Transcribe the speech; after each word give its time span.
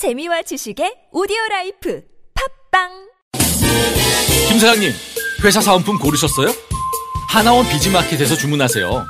재미와 0.00 0.40
지식의 0.40 1.10
오디오 1.12 1.36
라이프 1.50 2.00
팟빵 2.72 2.88
김 4.48 4.58
사장님, 4.58 4.90
회사 5.44 5.60
사은품 5.60 5.98
고르셨어요? 5.98 6.48
하나원 7.28 7.68
비즈마켓에서 7.68 8.34
주문하세요. 8.34 9.04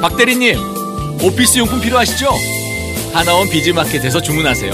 박 0.00 0.16
대리님, 0.16 0.54
오피스 1.24 1.58
용품 1.58 1.80
필요하시죠? 1.80 2.28
하나원 3.12 3.50
비즈마켓에서 3.50 4.22
주문하세요. 4.22 4.72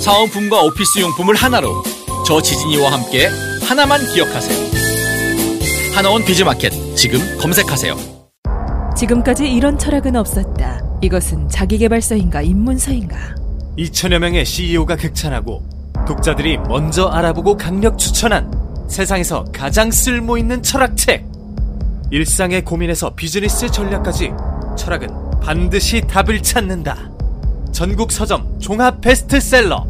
사은품과 0.00 0.62
오피스 0.62 1.00
용품을 1.00 1.34
하나로 1.34 1.82
저 2.24 2.40
지진희와 2.40 2.92
함께 2.92 3.26
하나만 3.68 4.06
기억하세요. 4.14 5.92
하나원 5.96 6.24
비즈마켓 6.24 6.72
지금 6.94 7.18
검색하세요. 7.38 7.96
지금까지 8.96 9.50
이런 9.50 9.76
철학은 9.76 10.14
없었다. 10.14 11.00
이것은 11.02 11.48
자기개발서인가 11.48 12.42
입문서인가? 12.42 13.47
2천여 13.78 14.18
명의 14.18 14.44
CEO가 14.44 14.96
극찬하고 14.96 15.62
독자들이 16.06 16.58
먼저 16.58 17.06
알아보고 17.06 17.56
강력 17.56 17.96
추천한 17.96 18.50
세상에서 18.88 19.44
가장 19.52 19.90
쓸모 19.90 20.36
있는 20.36 20.62
철학책. 20.62 21.24
일상의 22.10 22.64
고민에서 22.64 23.14
비즈니스 23.14 23.70
전략까지 23.70 24.32
철학은 24.76 25.08
반드시 25.40 26.00
답을 26.00 26.42
찾는다. 26.42 26.96
전국 27.70 28.10
서점 28.10 28.58
종합 28.58 29.00
베스트셀러. 29.00 29.86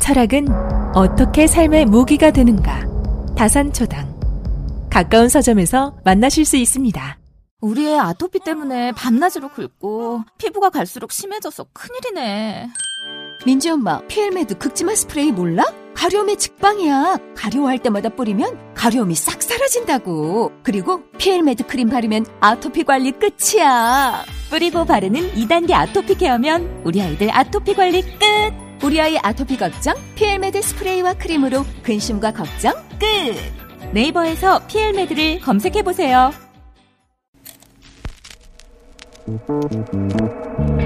철학은 0.00 0.48
어떻게 0.94 1.46
삶의 1.46 1.86
무기가 1.86 2.32
되는가? 2.32 2.84
다산초당. 3.36 4.10
가까운 4.90 5.28
서점에서 5.28 5.94
만나실 6.02 6.44
수 6.44 6.56
있습니다. 6.56 7.19
우리 7.60 7.86
애 7.88 7.98
아토피 7.98 8.40
때문에 8.40 8.92
밤낮으로 8.92 9.48
긁고 9.48 10.24
피부가 10.38 10.70
갈수록 10.70 11.12
심해져서 11.12 11.66
큰일이네. 11.72 12.68
민지 13.44 13.70
엄마, 13.70 14.00
피엘메드 14.06 14.58
긁지마 14.58 14.94
스프레이 14.94 15.32
몰라? 15.32 15.64
가려움의 15.94 16.38
직방이야. 16.38 17.18
가려워할 17.36 17.78
때마다 17.78 18.08
뿌리면 18.08 18.74
가려움이 18.74 19.14
싹 19.14 19.42
사라진다고. 19.42 20.52
그리고 20.62 21.02
피엘메드 21.18 21.66
크림 21.66 21.90
바르면 21.90 22.24
아토피 22.40 22.84
관리 22.84 23.12
끝이야. 23.12 24.24
뿌리고 24.48 24.86
바르는 24.86 25.32
2단계 25.34 25.72
아토피 25.72 26.16
케어면 26.16 26.82
우리 26.84 27.02
아이들 27.02 27.28
아토피 27.30 27.74
관리 27.74 28.02
끝. 28.02 28.18
우리 28.82 28.98
아이 28.98 29.18
아토피 29.18 29.58
걱정 29.58 29.94
피엘메드 30.14 30.62
스프레이와 30.62 31.14
크림으로 31.14 31.66
근심과 31.82 32.32
걱정 32.32 32.72
끝. 32.98 33.92
네이버에서 33.92 34.66
피엘메드를 34.66 35.40
검색해 35.40 35.82
보세요. 35.82 36.30
Thank 39.38 40.68
you. 40.68 40.79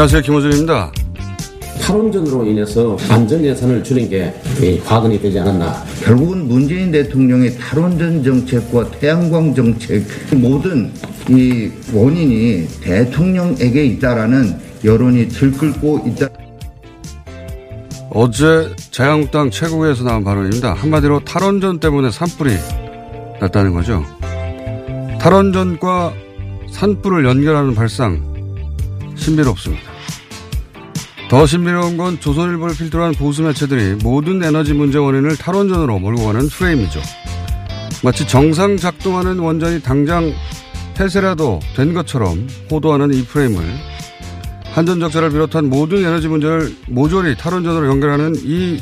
안녕하세요. 0.00 0.22
김호준입니다. 0.22 0.92
탈원전으로 1.82 2.46
인해서 2.46 2.96
안전 3.10 3.44
예산을 3.44 3.84
줄인 3.84 4.08
게 4.08 4.32
과근이 4.86 5.20
되지 5.20 5.38
않았나. 5.40 5.84
결국은 6.02 6.48
문재인 6.48 6.90
대통령의 6.90 7.58
탈원전 7.58 8.24
정책과 8.24 8.92
태양광 8.92 9.54
정책 9.54 10.02
모든 10.36 10.90
이 11.28 11.70
원인이 11.92 12.66
대통령에게 12.80 13.84
있다라는 13.84 14.58
여론이 14.82 15.28
들끓고 15.28 16.06
있다. 16.06 16.28
어제 18.08 18.74
자유한국당 18.90 19.50
최고위에서 19.50 20.04
나온 20.04 20.24
발언입니다. 20.24 20.72
한마디로 20.72 21.26
탈원전 21.26 21.78
때문에 21.78 22.10
산불이 22.10 22.54
났다는 23.38 23.74
거죠. 23.74 24.02
탈원전과 25.20 26.14
산불을 26.70 27.26
연결하는 27.26 27.74
발상 27.74 28.22
신비롭습니다. 29.14 29.89
더 31.30 31.46
신비로운 31.46 31.96
건 31.96 32.18
조선일보를 32.18 32.74
필두로 32.74 33.04
한 33.04 33.12
보수 33.12 33.44
매체들이 33.44 34.02
모든 34.02 34.42
에너지 34.42 34.74
문제 34.74 34.98
원인을 34.98 35.36
탈원전으로 35.36 36.00
몰고 36.00 36.26
가는 36.26 36.48
프레임이죠. 36.48 37.00
마치 38.02 38.26
정상 38.26 38.76
작동하는 38.76 39.38
원전이 39.38 39.80
당장 39.80 40.34
폐쇄라도 40.96 41.60
된 41.76 41.94
것처럼 41.94 42.48
호도하는 42.68 43.14
이 43.14 43.24
프레임을 43.24 43.62
한전 44.72 44.98
적자를 44.98 45.30
비롯한 45.30 45.70
모든 45.70 45.98
에너지 45.98 46.26
문제를 46.26 46.74
모조리 46.88 47.36
탈원전으로 47.36 47.86
연결하는 47.86 48.34
이 48.42 48.80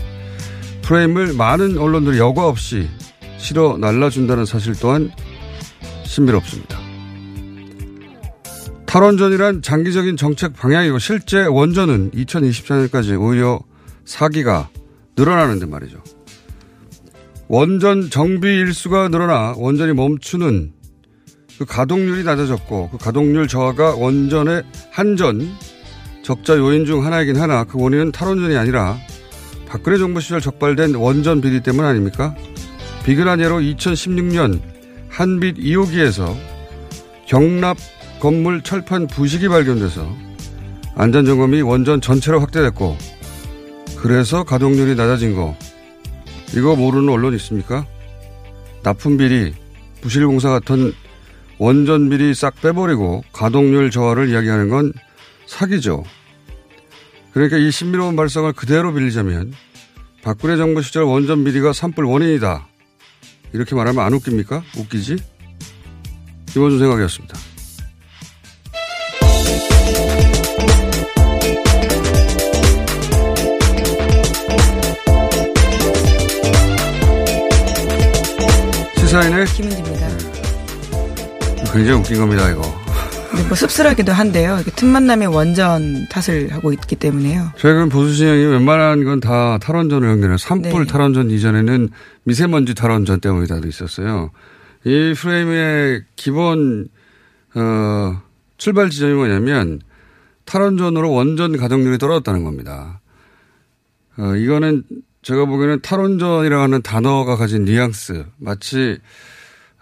프레임을 0.80 1.34
많은 1.34 1.76
언론들이 1.76 2.16
여과 2.16 2.46
없이 2.46 2.88
실어 3.36 3.76
날라준다는 3.76 4.46
사실 4.46 4.72
또한 4.80 5.10
신비롭습니다. 6.04 6.77
탈원전이란 8.88 9.60
장기적인 9.60 10.16
정책 10.16 10.54
방향이고 10.54 10.98
실제 10.98 11.44
원전은 11.44 12.10
2024년까지 12.12 13.20
오히려 13.20 13.60
사기가 14.06 14.70
늘어나는데 15.14 15.66
말이죠. 15.66 16.02
원전 17.48 18.08
정비 18.08 18.48
일수가 18.48 19.08
늘어나 19.08 19.52
원전이 19.58 19.92
멈추는 19.92 20.72
그 21.58 21.66
가동률이 21.66 22.24
낮아졌고 22.24 22.90
그 22.90 22.96
가동률 22.96 23.46
저하가 23.46 23.94
원전의 23.94 24.62
한전 24.90 25.46
적자 26.22 26.56
요인 26.56 26.86
중 26.86 27.04
하나이긴 27.04 27.36
하나 27.36 27.64
그 27.64 27.78
원인은 27.78 28.10
탈원전이 28.10 28.56
아니라 28.56 28.96
박근혜 29.66 29.98
정부 29.98 30.22
시절 30.22 30.40
적발된 30.40 30.94
원전 30.94 31.42
비리 31.42 31.62
때문 31.62 31.84
아닙니까? 31.84 32.34
비근한 33.04 33.40
예로 33.40 33.58
2016년 33.58 34.62
한빛 35.10 35.58
2호기에서 35.58 36.34
경납 37.26 37.76
건물 38.20 38.62
철판 38.62 39.06
부식이 39.06 39.48
발견돼서 39.48 40.16
안전점검이 40.96 41.62
원전 41.62 42.00
전체로 42.00 42.40
확대됐고 42.40 42.96
그래서 43.98 44.44
가동률이 44.44 44.94
낮아진 44.94 45.34
거 45.34 45.56
이거 46.54 46.74
모르는 46.76 47.08
언론 47.08 47.34
있습니까? 47.34 47.86
납품 48.82 49.16
비리, 49.16 49.52
부실 50.00 50.26
공사 50.26 50.48
같은 50.50 50.92
원전 51.58 52.08
비리 52.08 52.34
싹 52.34 52.60
빼버리고 52.60 53.22
가동률 53.32 53.90
저하를 53.90 54.28
이야기하는 54.28 54.68
건 54.68 54.92
사기죠. 55.46 56.04
그러니까 57.32 57.56
이 57.56 57.70
신비로운 57.70 58.16
발상을 58.16 58.52
그대로 58.52 58.92
빌리자면 58.92 59.52
박근혜 60.22 60.56
정부 60.56 60.82
시절 60.82 61.04
원전 61.04 61.44
비리가 61.44 61.72
산불 61.72 62.04
원인이다. 62.04 62.66
이렇게 63.52 63.74
말하면 63.74 64.04
안 64.04 64.12
웃깁니까? 64.12 64.62
웃기지? 64.76 65.16
김원준 66.46 66.78
생각이었습니다. 66.78 67.47
시사인의 79.08 79.46
김은지입니다. 79.46 80.06
굉장히 81.72 81.92
웃긴 81.92 82.18
겁니다, 82.18 82.50
이거. 82.50 82.60
뭐 83.48 83.54
씁쓸하기도 83.56 84.12
한데요. 84.12 84.58
틈만 84.76 85.06
나면 85.06 85.32
원전 85.32 86.06
탓을 86.10 86.52
하고 86.52 86.74
있기 86.74 86.94
때문에요. 86.96 87.52
최근 87.56 87.88
보수 87.88 88.14
진영이 88.14 88.44
웬만한 88.44 89.04
건 89.04 89.20
다 89.20 89.56
탈원전을 89.56 90.10
연결해요. 90.10 90.36
산불 90.36 90.84
네. 90.84 90.92
탈원전 90.92 91.30
이전에는 91.30 91.88
미세먼지 92.24 92.74
탈원전 92.74 93.20
때문이다 93.20 93.60
도 93.60 93.68
있었어요. 93.68 94.30
이 94.84 95.14
프레임의 95.16 96.02
기본 96.16 96.88
어, 97.54 98.20
출발 98.58 98.90
지점이 98.90 99.14
뭐냐면 99.14 99.80
탈원전으로 100.44 101.10
원전 101.10 101.56
가동률이 101.56 101.96
떨어졌다는 101.96 102.44
겁니다. 102.44 103.00
어, 104.18 104.34
이거는 104.34 104.82
제가 105.22 105.44
보기에는 105.46 105.80
탈원전이라고 105.82 106.62
하는 106.62 106.82
단어가 106.82 107.36
가진 107.36 107.64
뉘앙스 107.64 108.26
마치 108.38 108.98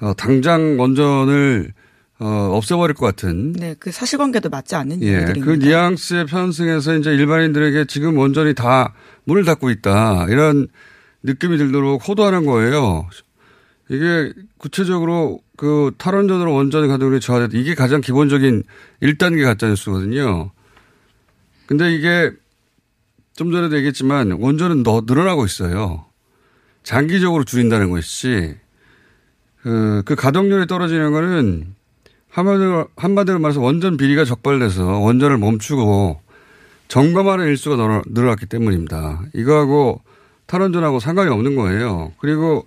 어, 0.01 0.13
당장 0.15 0.79
원전을 0.79 1.73
어, 2.19 2.27
없애버릴 2.53 2.95
것 2.95 3.07
같은. 3.07 3.53
네, 3.53 3.75
그 3.79 3.93
사실관계도 3.93 4.49
맞지 4.49 4.75
않는 4.75 5.03
예, 5.03 5.07
일들입니다. 5.07 5.45
그 5.45 5.53
뉘앙스에 5.53 6.25
편승해서 6.25 6.97
이제 6.97 7.11
일반인들에게 7.11 7.85
지금 7.87 8.17
원전이 8.17 8.55
다 8.55 8.95
문을 9.25 9.45
닫고 9.45 9.71
있다. 9.71 10.27
이런 10.31 10.69
느낌이 11.23 11.59
들도록 11.59 12.09
호도하는 12.09 12.47
거예요. 12.47 13.07
이게 13.91 14.33
구체적으로 14.59 15.41
그 15.57 15.93
탈원전으로 15.99 16.55
원전 16.55 16.89
가동률이 16.89 17.21
저하됐다. 17.21 17.59
이게 17.59 17.75
가장 17.75 18.01
기본적인 18.01 18.63
1단계 19.03 19.45
가짜뉴스거든요. 19.45 20.51
근데 21.67 21.95
이게 21.95 22.33
좀 23.37 23.53
전에도 23.53 23.77
얘기했지만 23.77 24.33
원전은 24.33 24.83
더 24.83 25.03
늘어나고 25.07 25.45
있어요. 25.45 26.07
장기적으로 26.83 27.45
줄인다는 27.45 27.91
것이지 27.91 28.57
그, 29.63 30.03
그 30.07 30.15
가동률이 30.15 30.67
떨어지는 30.67 31.13
거는 31.13 31.75
한마디로, 32.31 32.89
한마디로 32.97 33.39
말해서 33.39 33.61
원전 33.61 33.97
비리가 33.97 34.25
적발돼서 34.25 35.01
원전을 35.01 35.39
멈추고 35.39 36.21
점검하는 36.89 37.47
일수가 37.47 37.77
늘어, 37.77 38.03
늘어났기 38.07 38.47
때문입니다. 38.47 39.23
이거하고 39.35 40.01
탈원전하고 40.47 41.01
상관이 41.01 41.31
없는 41.31 41.57
거예요. 41.57 42.13
그리고 42.19 42.67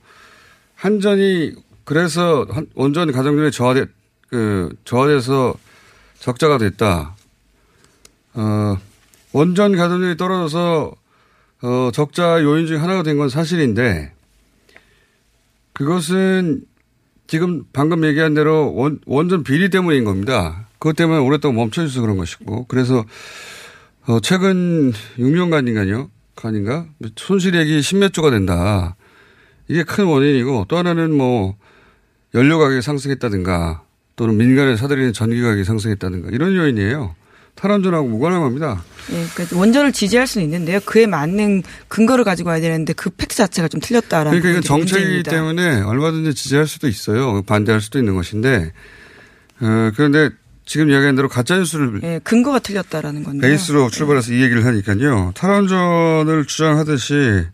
한전이 0.75 1.53
그래서 1.83 2.45
원전 2.75 3.11
가동률이 3.11 3.51
저하돼, 3.51 3.85
그, 4.27 4.69
저하돼서 4.85 5.55
적자가 6.19 6.57
됐다. 6.57 7.15
어, 8.33 8.77
원전 9.31 9.75
가동률이 9.75 10.17
떨어져서 10.17 10.93
어, 11.61 11.89
적자 11.93 12.41
요인 12.41 12.67
중에 12.67 12.77
하나가 12.77 13.03
된 13.03 13.17
건 13.17 13.29
사실인데 13.29 14.13
그것은 15.73 16.61
지금 17.27 17.63
방금 17.73 18.03
얘기한 18.05 18.33
대로 18.33 18.73
원, 18.73 18.99
원전 19.05 19.43
비리 19.43 19.69
때문인 19.69 20.03
겁니다. 20.03 20.67
그것 20.79 20.95
때문에 20.95 21.19
오랫동안 21.19 21.57
멈춰져서 21.57 22.01
그런 22.01 22.17
것이고 22.17 22.65
그래서 22.67 23.05
어, 24.07 24.19
최근 24.21 24.91
6년간인가요? 25.17 26.09
간인가? 26.35 26.87
손실액이 27.15 27.79
10몇 27.81 28.13
조가 28.13 28.31
된다. 28.31 28.95
이게 29.67 29.83
큰 29.83 30.05
원인이고 30.05 30.65
또 30.67 30.77
하나는 30.77 31.13
뭐 31.15 31.55
연료 32.33 32.57
가격이 32.57 32.81
상승했다든가 32.81 33.83
또는 34.15 34.37
민간에 34.37 34.75
사들이는 34.75 35.13
전기 35.13 35.41
가격이 35.41 35.63
상승했다든가 35.65 36.29
이런 36.31 36.55
요인이에요. 36.55 37.15
탈원전하고 37.55 38.07
무관한 38.07 38.41
겁니다. 38.41 38.81
예, 39.11 39.25
그러니까 39.33 39.57
원전을 39.57 39.91
지지할 39.91 40.27
수는 40.27 40.45
있는데요. 40.45 40.79
그에 40.85 41.05
맞는 41.07 41.63
근거를 41.87 42.23
가지고 42.23 42.49
와야 42.49 42.59
되는데 42.61 42.93
그 42.93 43.09
팩트 43.09 43.35
자체가 43.35 43.67
좀 43.67 43.79
틀렸다라는. 43.81 44.39
그러니까 44.39 44.49
이건 44.49 44.61
정책이기 44.63 45.23
때문에 45.23 45.81
얼마든지 45.81 46.33
지지할 46.35 46.67
수도 46.67 46.87
있어요. 46.87 47.41
반대할 47.43 47.81
수도 47.81 47.97
있는 47.99 48.15
것인데 48.15 48.71
어, 49.61 49.91
그런데 49.95 50.29
지금 50.65 50.89
이야기한 50.91 51.15
대로 51.15 51.27
가짜 51.27 51.57
뉴스를 51.57 52.01
예, 52.03 52.19
근거가 52.23 52.59
틀렸다라는 52.59 53.23
건데 53.23 53.47
베이스로 53.47 53.89
출발해서 53.89 54.33
이 54.33 54.41
얘기를 54.43 54.63
하니까요. 54.65 55.31
탈원전을 55.35 56.45
주장하듯이 56.45 57.45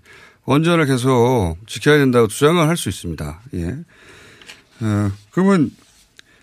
원전을 0.43 0.85
계속 0.85 1.55
지켜야 1.65 1.97
된다고 1.97 2.27
주장을 2.27 2.67
할 2.67 2.75
수 2.77 2.89
있습니다. 2.89 3.41
예. 3.55 3.75
어, 4.81 5.11
그러면 5.31 5.71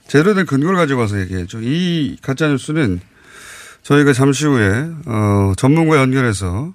제대로 0.09 0.35
된 0.35 0.47
근거를 0.47 0.77
가지고 0.77 1.01
와서 1.01 1.21
얘기해죠. 1.21 1.61
이 1.61 2.17
가짜 2.23 2.49
뉴스는 2.49 3.01
저희가 3.83 4.13
잠시 4.13 4.47
후에 4.47 4.91
어, 5.07 5.53
전문가 5.57 5.97
연결해서 5.97 6.73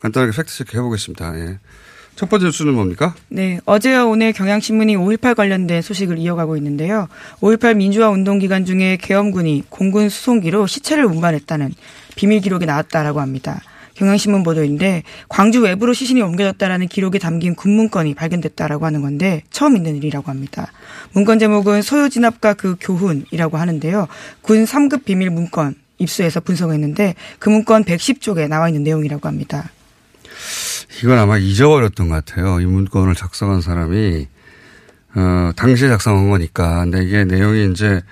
간단하게 0.00 0.32
팩트체크 0.36 0.76
해보겠습니다. 0.76 1.38
예. 1.40 1.58
첫 2.14 2.30
번째 2.30 2.46
뉴스는 2.46 2.72
뭡니까? 2.74 3.14
네, 3.28 3.60
어제와 3.66 4.06
오늘 4.06 4.32
경향신문이 4.32 4.96
5.18 4.96 5.34
관련된 5.34 5.82
소식을 5.82 6.18
이어가고 6.18 6.56
있는데요. 6.56 7.08
5.18 7.40 7.76
민주화 7.76 8.08
운동 8.08 8.38
기간 8.38 8.64
중에 8.64 8.96
계엄군이 8.96 9.64
공군 9.68 10.08
수송기로 10.08 10.66
시체를 10.66 11.04
운반했다는 11.04 11.74
비밀 12.14 12.40
기록이 12.40 12.64
나왔다라고 12.64 13.20
합니다. 13.20 13.60
경향신문 13.96 14.42
보도인데 14.44 15.02
광주 15.28 15.60
외부로 15.60 15.92
시신이 15.92 16.22
옮겨졌다라는 16.22 16.88
기록이 16.88 17.18
담긴 17.18 17.54
군문건이 17.54 18.14
발견됐다라고 18.14 18.86
하는 18.86 19.02
건데 19.02 19.42
처음 19.50 19.76
있는 19.76 19.96
일이라고 19.96 20.30
합니다. 20.30 20.70
문건 21.12 21.38
제목은 21.38 21.82
소요 21.82 22.08
진압과 22.08 22.54
그 22.54 22.76
교훈이라고 22.80 23.56
하는데요. 23.56 24.06
군 24.42 24.64
3급 24.64 25.04
비밀 25.04 25.30
문건 25.30 25.74
입수해서 25.98 26.40
분석했는데 26.40 27.14
그 27.38 27.48
문건 27.48 27.84
110쪽에 27.84 28.48
나와 28.48 28.68
있는 28.68 28.82
내용이라고 28.82 29.26
합니다. 29.28 29.70
이건 31.02 31.18
아마 31.18 31.38
잊어버렸던 31.38 32.08
것 32.08 32.24
같아요. 32.24 32.60
이 32.60 32.66
문건을 32.66 33.14
작성한 33.14 33.60
사람이 33.60 34.28
어, 35.14 35.50
당시에 35.56 35.88
작성한 35.88 36.28
거니까. 36.30 36.80
근데 36.84 37.02
이게 37.04 37.24
내용이 37.24 37.70
이제 37.70 38.02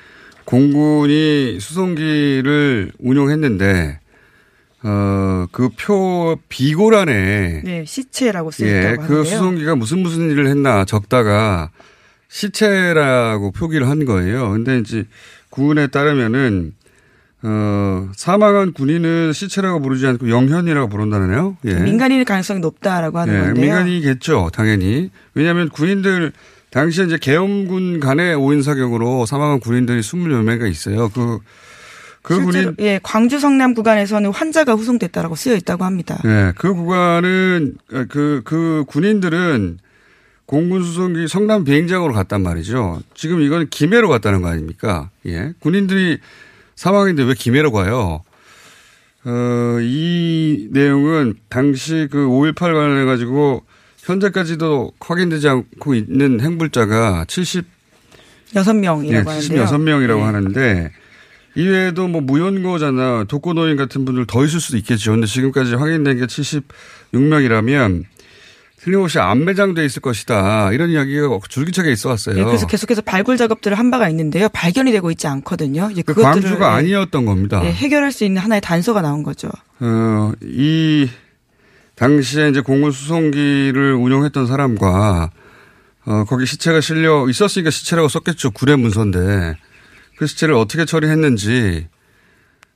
공군이 0.44 1.58
수송기를 1.60 2.92
운용했는데 2.98 4.00
어, 4.82 5.46
그 5.50 5.70
표 5.78 6.38
비고란에 6.48 7.62
네, 7.64 7.84
시체라고 7.86 8.50
쓰였다고 8.50 9.02
예. 9.02 9.06
그 9.06 9.25
수송기가 9.25 9.76
무슨 9.76 10.00
무슨 10.00 10.31
일을 10.31 10.46
했나 10.46 10.84
적다가 10.84 11.70
시체라고 12.28 13.52
표기를 13.52 13.88
한 13.88 14.04
거예요. 14.04 14.50
근데 14.50 14.78
이제 14.78 15.04
군에 15.50 15.86
따르면은 15.86 16.75
어, 17.46 18.08
사망한 18.17 18.73
군인은 18.73 19.35
시체라고 19.35 19.81
부르지 19.81 20.06
않고 20.06 20.31
영현이라고 20.31 20.88
부른다네요. 20.88 21.58
예. 21.67 21.75
민간인일 21.75 22.25
가능성이 22.25 22.61
높다라고 22.61 23.19
하는 23.19 23.35
예, 23.35 23.38
건데요. 23.41 23.62
민간이겠죠, 23.62 24.50
당연히. 24.52 25.11
왜냐하면 25.35 25.69
군인들 25.69 26.32
당시에 26.70 27.05
이제 27.05 27.19
계엄군 27.20 28.00
간의 28.00 28.35
오인 28.35 28.62
사격으로 28.62 29.26
사망한 29.26 29.61
군인들이 29.61 30.00
20여 30.00 30.43
명가 30.43 30.67
있어요. 30.67 31.11
그, 31.11 31.38
그 32.23 32.43
군인. 32.43 32.75
예, 32.79 32.99
광주 33.02 33.38
성남 33.38 33.75
구간에서는 33.75 34.31
환자가 34.31 34.73
후송됐다라고 34.73 35.35
쓰여 35.35 35.55
있다고 35.55 35.85
합니다. 35.85 36.23
예, 36.25 36.52
그 36.56 36.73
구간은 36.73 37.76
그, 38.08 38.41
그 38.43 38.85
군인들은 38.88 39.79
공군 40.46 40.82
수송기 40.82 41.29
성남 41.29 41.64
비행장으로 41.64 42.14
갔단 42.14 42.43
말이죠. 42.43 43.02
지금 43.14 43.43
이건 43.43 43.69
김해로 43.69 44.08
갔다는 44.08 44.41
거 44.41 44.49
아닙니까? 44.49 45.11
예. 45.26 45.52
군인들이 45.61 46.19
사망인데 46.76 47.25
왜 47.25 47.35
김해로 47.35 47.73
가요? 47.73 48.23
어, 49.25 49.79
이 49.81 50.69
내용은 50.71 51.35
당시 51.49 52.09
그 52.11 52.19
5.18 52.19 52.55
관련해 52.59 53.05
가지고 53.05 53.62
현재까지도 53.99 54.93
확인되지 55.00 55.49
않고 55.49 55.94
있는 55.94 56.41
행불자가 56.41 57.25
70, 57.26 57.65
6명이라고 58.55 59.11
네, 59.11 59.17
하는데요. 59.17 59.65
76명이라고 59.65 60.17
네. 60.17 60.23
하는데 60.23 60.93
이외에도 61.56 62.09
뭐 62.09 62.21
무연고자나 62.21 63.25
독거노인 63.29 63.77
같은 63.77 64.05
분들 64.05 64.27
더 64.27 64.44
있을 64.44 64.61
수도 64.61 64.77
있겠죠. 64.77 65.12
근데 65.12 65.27
지금까지 65.27 65.75
확인된 65.75 66.19
게 66.19 66.27
76명이라면 66.27 68.05
틀림없이 68.84 69.19
안 69.19 69.46
매장돼 69.46 69.82
있을 69.86 70.03
것이다. 70.03 70.70
이런 70.72 70.91
이야기가 70.91 71.38
줄기차게 71.48 71.91
있어 71.93 72.10
왔어요. 72.10 72.38
예, 72.38 72.44
그래서 72.44 72.67
계속해서 72.67 73.00
발굴 73.00 73.38
작업들을 73.38 73.79
한 73.79 73.91
바가 73.91 74.10
있는데요. 74.10 74.50
발견이 74.50 74.93
되고 74.93 75.10
있지 75.10 75.26
않거든요. 75.26 75.88
이제 75.91 76.03
그 76.03 76.12
광주가 76.12 76.72
예, 76.74 76.79
아니었던 76.79 77.24
겁니다. 77.24 77.62
예, 77.64 77.72
해결할 77.72 78.12
수 78.12 78.24
있는 78.24 78.43
하나의 78.43 78.60
단서가 78.60 79.00
나온 79.00 79.22
거죠. 79.22 79.48
어, 79.81 80.32
이 80.43 81.08
당시에 81.94 82.50
이제 82.50 82.60
공군 82.60 82.93
수송기를 82.93 83.94
운용했던 83.94 84.46
사람과 84.46 85.31
어, 86.05 86.24
거기 86.24 86.44
시체가 86.44 86.82
실려 86.82 87.26
있었으니까 87.26 87.70
시체라고 87.70 88.08
썼겠죠. 88.08 88.50
구례 88.50 88.76
문서인데 88.76 89.56
그 90.19 90.26
시체를 90.26 90.55
어떻게 90.56 90.84
처리했는지 90.84 91.86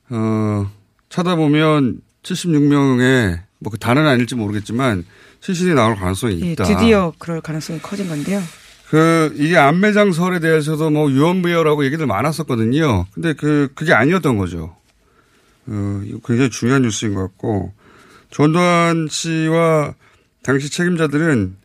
어, 0.09 0.71
찾아보면 1.09 2.01
76명의 2.23 3.41
뭐 3.59 3.71
그 3.71 3.77
단은 3.77 4.07
아닐지 4.07 4.35
모르겠지만 4.35 5.05
시신이 5.41 5.73
나올 5.73 5.95
가능성이 5.95 6.41
예, 6.41 6.51
있다. 6.51 6.63
드디어 6.65 7.13
그럴 7.17 7.41
가능성이 7.41 7.79
커진 7.79 8.07
건데요. 8.07 8.41
그 8.89 9.33
이게 9.37 9.57
안매장설에 9.57 10.39
대해서도 10.39 10.89
뭐 10.89 11.11
유언비어라고 11.11 11.85
얘기들 11.85 12.07
많았었거든요. 12.07 13.05
근데 13.13 13.33
그 13.33 13.69
그게 13.75 13.93
아니었던 13.93 14.37
거죠. 14.37 14.75
어, 15.67 16.01
이거 16.03 16.19
굉장히 16.25 16.49
중요한 16.49 16.81
뉴스인 16.81 17.13
것 17.13 17.21
같고 17.21 17.71
전두환 18.31 19.07
씨와 19.09 19.93
당시 20.41 20.71
책임자들은 20.71 21.55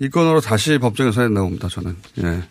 이 0.00 0.08
건으로 0.08 0.40
다시 0.40 0.78
법정에 0.78 1.12
서야 1.12 1.26
된다고 1.26 1.46
봅니다. 1.46 1.68
저는. 1.68 1.96
예. 2.18 2.42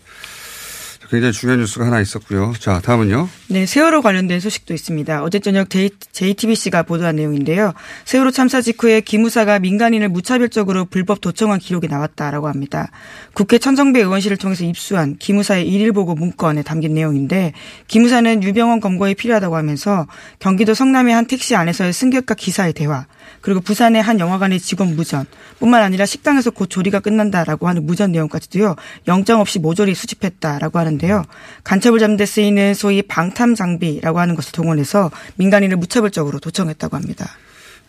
굉장히 1.09 1.33
중요한 1.33 1.59
뉴스가 1.59 1.87
하나 1.87 1.99
있었고요. 2.01 2.53
자, 2.59 2.79
다음은요. 2.81 3.27
네, 3.47 3.65
세월호 3.65 4.01
관련된 4.01 4.39
소식도 4.39 4.75
있습니다. 4.75 5.23
어제 5.23 5.39
저녁 5.39 5.69
JTBC가 5.69 6.83
보도한 6.83 7.15
내용인데요. 7.15 7.73
세월호 8.05 8.29
참사 8.29 8.61
직후에 8.61 9.01
기무사가 9.01 9.57
민간인을 9.57 10.09
무차별적으로 10.09 10.85
불법 10.85 11.19
도청한 11.19 11.59
기록이 11.59 11.87
나왔다라고 11.87 12.47
합니다. 12.47 12.91
국회 13.33 13.57
천정배 13.57 14.01
의원실을 14.01 14.37
통해서 14.37 14.63
입수한 14.63 15.17
기무사의 15.17 15.67
일일 15.67 15.93
보고 15.93 16.13
문건에 16.13 16.61
담긴 16.61 16.93
내용인데 16.93 17.53
기무사는 17.87 18.43
유병원 18.43 18.79
검거에 18.79 19.15
필요하다고 19.15 19.55
하면서 19.55 20.05
경기도 20.37 20.75
성남의 20.75 21.15
한 21.15 21.25
택시 21.25 21.55
안에서의 21.55 21.91
승객과 21.91 22.35
기사의 22.35 22.73
대화 22.73 23.07
그리고 23.41 23.61
부산의 23.61 24.01
한 24.01 24.19
영화관의 24.19 24.59
직원 24.59 24.95
무전, 24.95 25.25
뿐만 25.59 25.81
아니라 25.81 26.05
식당에서 26.05 26.51
곧 26.51 26.69
조리가 26.69 26.99
끝난다라고 26.99 27.67
하는 27.67 27.85
무전 27.85 28.11
내용까지도요, 28.11 28.75
영장 29.07 29.39
없이 29.39 29.59
모조리 29.59 29.95
수집했다라고 29.95 30.79
하는 30.79 30.97
데요. 30.99 31.23
간첩을 31.63 31.99
잡는 31.99 32.17
데 32.17 32.25
쓰이는 32.27 32.75
소위 32.75 33.01
방탐 33.01 33.55
장비라고 33.55 34.19
하는 34.19 34.35
것을 34.35 34.51
동원해서 34.51 35.09
민간인을 35.37 35.77
무차별적으로 35.77 36.39
도청했다고 36.39 36.95
합니다. 36.95 37.25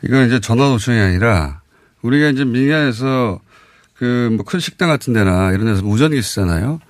이건 0.03 0.27
이제 0.27 0.41
전화 0.41 0.69
도청이 0.69 0.99
아니라 0.99 1.61
우리가 2.01 2.29
이제 2.31 2.45
민간에서 2.45 3.41
그 3.95 4.31
뭐 4.33 4.45
큰 4.45 4.61
식당 4.61 4.89
같은 4.89 5.13
데나 5.13 5.53
이런 5.53 5.67
데서 5.67 5.83
무전기 5.83 6.23
쓰잖아요. 6.23 6.81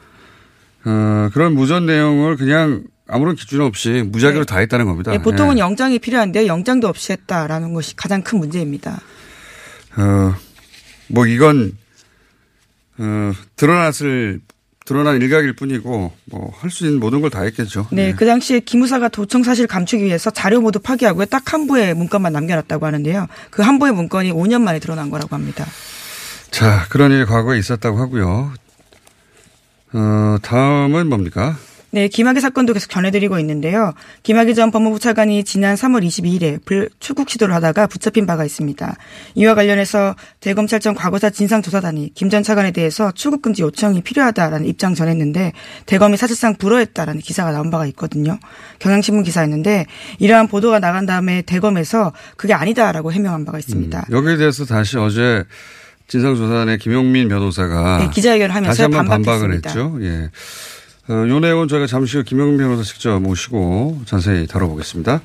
어, 0.85 1.29
그런 1.33 1.55
무전 1.55 1.85
내용을 1.85 2.37
그냥 2.37 2.85
아무런 3.09 3.35
기준 3.35 3.61
없이 3.62 4.05
무작위로 4.07 4.45
다 4.45 4.59
했다는 4.59 4.87
겁니다. 4.87 5.11
네, 5.11 5.19
보통은 5.19 5.57
예. 5.59 5.61
영장이 5.61 5.99
필요한데 5.99 6.47
영장도 6.47 6.87
없이 6.87 7.11
했다라는 7.12 7.75
것이 7.75 7.97
가장 7.97 8.23
큰 8.23 8.39
문제입니다. 8.39 9.00
어, 9.97 10.35
뭐 11.09 11.27
이건 11.27 11.77
어, 12.99 13.33
드러났을 13.57 14.41
드러난 14.90 15.23
일각일 15.23 15.52
뿐이고 15.52 16.12
뭐 16.25 16.52
할 16.61 16.68
수 16.70 16.85
있는 16.85 16.99
모든 16.99 17.20
걸 17.20 17.30
다 17.30 17.42
했겠죠. 17.42 17.87
네, 17.92 18.12
그 18.12 18.26
당시에 18.26 18.59
기무사가 18.59 19.09
도청 19.09 19.44
사실 19.44 19.68
감추기 19.68 20.04
위해서 20.04 20.30
자료 20.30 20.61
모두 20.61 20.80
파기하고 20.80 21.25
딱 21.26 21.52
한 21.52 21.66
부의 21.68 21.94
문건만 21.94 22.32
남겨놨다고 22.32 22.87
하는데요. 22.87 23.28
그 23.50 23.62
한 23.62 23.78
부의 23.78 23.92
문건이 23.92 24.32
5년 24.32 24.62
만에 24.62 24.80
드러난 24.80 25.09
거라고 25.11 25.35
합니다. 25.37 25.64
자, 26.50 26.87
그런 26.88 27.12
일이 27.12 27.25
과거에 27.25 27.56
있었다고 27.59 27.99
하고요. 27.99 28.52
어, 29.92 30.37
다음은 30.42 31.09
뭡니까? 31.09 31.56
네, 31.92 32.06
김학의 32.06 32.40
사건도 32.40 32.73
계속 32.73 32.88
전해드리고 32.90 33.38
있는데요. 33.40 33.94
김학의 34.23 34.54
전 34.54 34.70
법무부 34.70 35.00
차관이 35.00 35.42
지난 35.42 35.75
3월 35.75 36.06
22일에 36.06 36.64
불 36.64 36.88
출국 37.00 37.28
시도를 37.28 37.52
하다가 37.56 37.88
붙잡힌 37.88 38.26
바가 38.26 38.44
있습니다. 38.44 38.97
이와 39.35 39.54
관련해서 39.56 40.14
대검찰청 40.40 40.94
과거사 40.94 41.30
진상조사단이 41.30 42.12
김 42.14 42.30
전 42.30 42.44
차관에 42.44 42.70
대해서 42.70 43.11
출국 43.11 43.42
금지 43.42 43.62
요청이 43.62 44.02
필요하다라는 44.02 44.66
입장 44.68 44.94
전했는데 44.94 45.52
대검이 45.87 46.16
사실상 46.16 46.54
불허했다라는 46.54 47.20
기사가 47.23 47.50
나온 47.50 47.70
바가 47.73 47.87
있거든요. 47.87 48.38
경향신문 48.78 49.25
기사였는데 49.25 49.87
이러한 50.20 50.47
보도가 50.47 50.78
나간 50.78 51.06
다음에 51.06 51.42
대검에서 51.42 52.12
그게 52.37 52.54
아니다라고 52.54 53.12
해명한 53.12 53.44
바가 53.44 53.59
있습니다. 53.59 54.06
여기에 54.12 54.37
대해서 54.37 54.64
다시 54.64 54.97
어제 54.97 55.42
진상조사단의 56.06 56.78
김용민 56.78 57.28
변호사가 57.28 57.99
네, 57.99 58.11
기자회견을 58.11 58.54
하면서 58.54 58.70
다시 58.70 58.82
한번 58.82 59.06
반박을. 59.06 59.54
했죠. 59.54 59.99
예. 60.02 60.30
어, 61.11 61.29
요 61.29 61.40
내용은 61.40 61.67
저희가 61.67 61.88
잠시 61.88 62.19
후 62.19 62.23
김용민 62.23 62.59
변호사 62.59 62.85
직접 62.85 63.19
모시고 63.19 64.02
자세히 64.05 64.47
다뤄보겠습니다. 64.47 65.21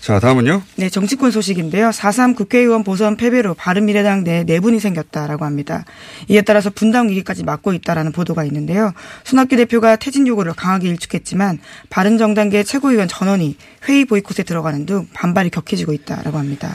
자, 0.00 0.20
다음은요. 0.20 0.62
네, 0.76 0.88
정치권 0.88 1.30
소식인데요. 1.30 1.90
4.3 1.90 2.34
국회의원 2.34 2.82
보선 2.82 3.16
패배로 3.16 3.52
바른미래당 3.52 4.24
내 4.24 4.44
내분이 4.44 4.80
생겼다라고 4.80 5.44
합니다. 5.44 5.84
이에 6.28 6.40
따라서 6.40 6.70
분당 6.70 7.10
위기까지 7.10 7.44
맞고 7.44 7.74
있다라는 7.74 8.12
보도가 8.12 8.44
있는데요. 8.44 8.92
손학규 9.24 9.56
대표가 9.56 9.96
퇴진 9.96 10.26
요구를 10.26 10.54
강하게 10.54 10.88
일축했지만 10.88 11.58
바른정당계 11.90 12.62
최고위원 12.62 13.06
전원이 13.06 13.56
회의 13.88 14.04
보이콧에 14.06 14.44
들어가는 14.44 14.86
등 14.86 15.08
반발이 15.12 15.50
격해지고 15.50 15.92
있다라고 15.92 16.38
합니다. 16.38 16.70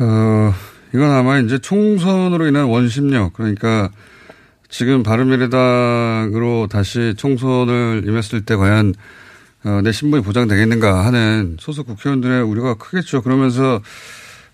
어, 0.00 0.52
이건 0.94 1.10
아마 1.12 1.38
이제 1.38 1.58
총선으로 1.58 2.46
인한 2.48 2.64
원심력, 2.64 3.34
그러니까 3.34 3.90
지금 4.72 5.02
바른미래당으로 5.02 6.66
다시 6.66 7.12
총선을 7.18 8.04
임했을 8.06 8.46
때 8.46 8.56
과연 8.56 8.94
어, 9.64 9.80
내 9.84 9.92
신분이 9.92 10.22
보장되겠는가 10.24 11.04
하는 11.04 11.58
소속 11.60 11.86
국회의원들의 11.86 12.42
우려가 12.42 12.74
크겠죠. 12.74 13.20
그러면서 13.20 13.82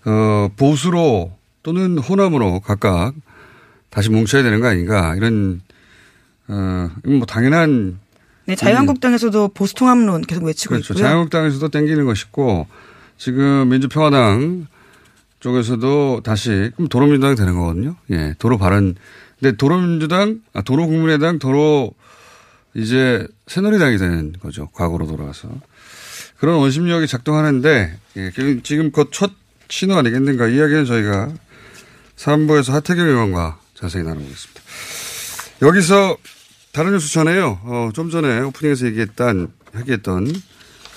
어, 0.05 0.49
보수로 0.57 1.31
또는 1.63 1.97
호남으로 1.97 2.59
각각 2.59 3.13
다시 3.89 4.09
뭉쳐야 4.09 4.43
되는 4.43 4.59
거 4.59 4.67
아닌가 4.67 5.15
이런 5.15 5.61
어, 6.49 6.89
뭐 7.05 7.25
당연한 7.25 7.99
네, 8.45 8.55
자유한국당에서도 8.57 9.47
보수 9.53 9.73
통합론 9.73 10.23
계속 10.23 10.43
외치고 10.43 10.71
그렇죠. 10.73 10.93
있고요. 10.95 11.03
자유한국당에서도 11.05 11.69
땡기는 11.69 12.03
것이고 12.05 12.67
지금 13.17 13.69
민주평화당 13.69 14.67
쪽에서도 15.39 16.21
다시 16.25 16.71
그럼 16.75 16.89
도로민주당이 16.89 17.37
되는 17.37 17.55
거거든요. 17.55 17.95
예, 18.11 18.35
도로 18.37 18.57
발언. 18.57 18.95
근데 19.39 19.55
도로민주당, 19.55 20.41
아, 20.53 20.61
도로국민의당, 20.61 21.39
도로 21.39 21.93
이제 22.73 23.25
새누리당이 23.47 23.97
되는 23.97 24.33
거죠. 24.41 24.67
과거로 24.73 25.07
돌아가서 25.07 25.49
그런 26.37 26.57
원심력이 26.57 27.07
작동하는데 27.07 27.97
예, 28.17 28.31
그 28.35 28.61
지금 28.63 28.91
곧 28.91 29.11
첫 29.11 29.31
신호 29.69 29.95
아니겠는가 29.97 30.47
이 30.47 30.55
이야기는 30.55 30.85
저희가 30.85 31.29
3부에서 32.15 32.71
하태경 32.73 33.07
의원과 33.07 33.59
자세히 33.75 34.03
나눠보겠습니다. 34.03 34.61
여기서 35.61 36.17
다른 36.71 36.91
뉴스 36.91 37.11
전에요. 37.13 37.59
어, 37.63 37.89
좀 37.93 38.09
전에 38.09 38.39
오프닝에서 38.41 38.87
얘기했던 38.87 39.51
얘기했던 39.77 40.27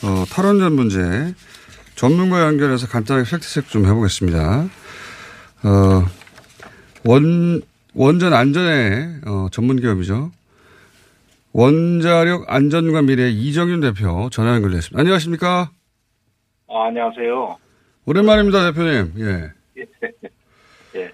어, 0.03 0.25
탈원전 0.31 0.73
문제 0.75 1.35
전문가 1.97 2.43
연결해서 2.47 2.87
간단하게 2.89 3.29
팩트체크 3.31 3.69
좀 3.71 3.87
해보겠습니다. 3.87 4.69
어, 5.65 6.07
원, 7.05 7.63
원전 7.95 8.33
안전의 8.33 9.21
어, 9.27 9.49
전문 9.51 9.81
기업이죠. 9.81 10.31
원자력 11.53 12.45
안전과 12.49 13.03
미래 13.03 13.29
이정윤 13.31 13.81
대표 13.81 14.31
전화 14.31 14.55
연결됐습니다. 14.55 14.99
안녕하십니까? 14.99 15.71
아, 16.69 16.87
안녕하세요. 16.87 17.59
오랜만입니다, 18.07 18.73
대표님. 18.73 19.13
예. 19.19 19.51
예. 20.97 21.01
예. 21.01 21.11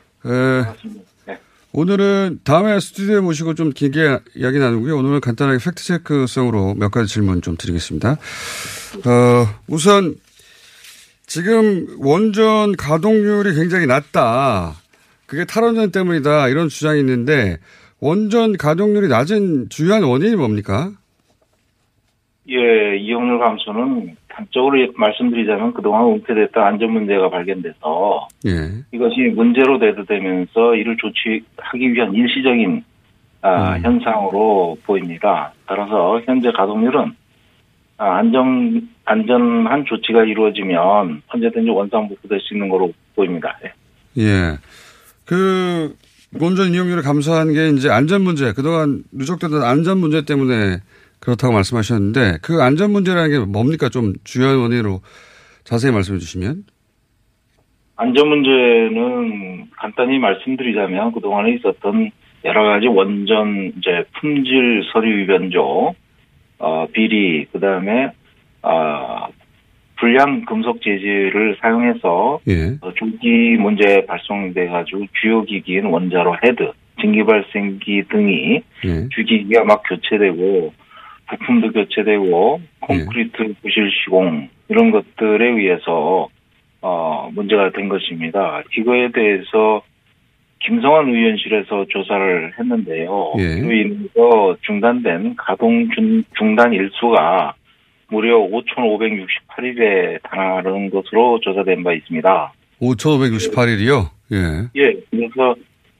네. 1.27 1.39
오늘은 1.73 2.41
다음에 2.45 2.79
스튜디오에 2.79 3.21
모시고 3.21 3.55
좀 3.55 3.71
길게 3.71 4.21
이야기 4.37 4.59
나누고요. 4.59 4.97
오늘은 4.97 5.21
간단하게 5.21 5.59
팩트체크성으로 5.63 6.75
몇 6.75 6.91
가지 6.91 7.13
질문 7.13 7.43
좀 7.43 7.57
드리겠습니다. 7.57 8.13
어, 8.13 9.47
우선 9.67 10.15
지금 11.27 11.87
원전 11.99 12.77
가동률이 12.77 13.55
굉장히 13.55 13.87
낮다. 13.87 14.77
그게 15.29 15.45
탈원전 15.45 15.93
때문이다. 15.93 16.49
이런 16.49 16.69
주장이 16.69 16.99
있는데 17.01 17.59
원전 18.01 18.57
가동률이 18.57 19.09
낮은 19.09 19.69
주요한 19.69 20.03
원인이 20.03 20.35
뭡니까? 20.37 20.91
예, 22.49 22.97
이용률 22.97 23.39
감소는 23.39 24.17
단적으로 24.29 24.91
말씀드리자면 24.97 25.75
그동안 25.75 26.07
은폐됐던 26.15 26.65
안전 26.65 26.93
문제가 26.93 27.29
발견돼서 27.29 28.29
예. 28.47 28.85
이것이 28.91 29.21
문제로 29.35 29.79
대두되면서 29.79 30.75
이를 30.77 30.97
조치하기 30.97 31.93
위한 31.93 32.15
일시적인 32.15 32.83
아, 33.43 33.77
음. 33.77 33.83
현상으로 33.83 34.79
보입니다. 34.85 35.53
따라서 35.67 36.23
현재 36.25 36.51
가동률은 36.53 37.13
아, 37.99 38.17
안전 38.17 38.89
안전한 39.05 39.85
조치가 39.85 40.25
이루어지면 40.25 41.23
언제든지 41.29 41.69
원상복구될 41.69 42.41
수 42.41 42.55
있는 42.55 42.71
거로 42.71 42.93
보입니다. 43.15 43.59
예. 43.65 44.23
예. 44.23 44.57
그 45.29 45.95
원전 46.41 46.73
이용률을 46.73 47.03
감소한 47.03 47.53
게 47.53 47.69
이제 47.69 47.91
안전 47.91 48.23
문제, 48.23 48.55
그동안 48.55 49.05
누적되던 49.13 49.63
안전 49.63 49.99
문제 49.99 50.25
때문에 50.25 50.79
그렇다고 51.21 51.53
말씀하셨는데 51.53 52.39
그 52.43 52.63
안전 52.63 52.93
문제라는 52.93 53.31
게 53.31 53.39
뭡니까? 53.45 53.91
좀 53.91 54.15
주요한 54.25 54.57
원인으로 54.57 55.01
자세히 55.65 55.93
말씀해 55.93 56.19
주시면. 56.19 56.65
안전 57.97 58.29
문제는 58.29 59.69
간단히 59.77 60.19
말씀드리자면 60.19 61.13
그동안에 61.13 61.57
있었던 61.57 62.11
여러 62.47 62.63
가지 62.63 62.87
원전 62.87 63.73
이제 63.77 64.05
품질 64.19 64.83
서류 64.93 65.15
위변조, 65.19 65.95
어, 66.59 66.87
비리, 66.87 67.47
그 67.53 67.61
다음에, 67.61 68.13
아, 68.63 69.29
불량 69.99 70.45
금속 70.45 70.81
재질을 70.81 71.57
사용해서 71.61 72.41
예. 72.49 72.77
어, 72.81 72.93
조기 72.95 73.57
문제 73.59 74.05
발생돼가지고 74.07 75.07
주요 75.21 75.43
기기인 75.43 75.87
원자로 75.87 76.37
헤드, 76.45 76.73
증기 77.01 77.25
발생기 77.25 78.05
등이 78.09 78.63
예. 78.85 79.09
주기기가 79.11 79.65
막 79.65 79.83
교체되고 79.89 80.73
부품도 81.29 81.73
교체되고 81.73 82.61
콘크리트 82.81 83.55
부실 83.61 83.91
시공 83.91 84.49
이런 84.69 84.91
것들에 84.91 85.51
의해서 85.51 86.29
어 86.81 87.31
문제가 87.35 87.71
된 87.71 87.89
것입니다. 87.89 88.63
이거에 88.77 89.11
대해서 89.13 89.83
김성환 90.61 91.09
의원실에서 91.09 91.87
조사를 91.89 92.53
했는데요. 92.59 93.33
예. 93.39 93.59
이로 93.59 93.73
인해서 93.73 94.57
중단된 94.63 95.35
가동 95.37 95.89
중, 95.91 96.23
중단 96.37 96.73
일수가 96.73 97.55
무려 98.11 98.39
5,568일에 98.39 100.21
달하는 100.23 100.91
것으로 100.91 101.41
조사된 101.41 101.83
바 101.85 101.93
있습니다. 101.93 102.53
5,568일이요? 102.81 104.09
예. 104.33 104.37
예, 104.77 104.95
그래서 105.11 105.55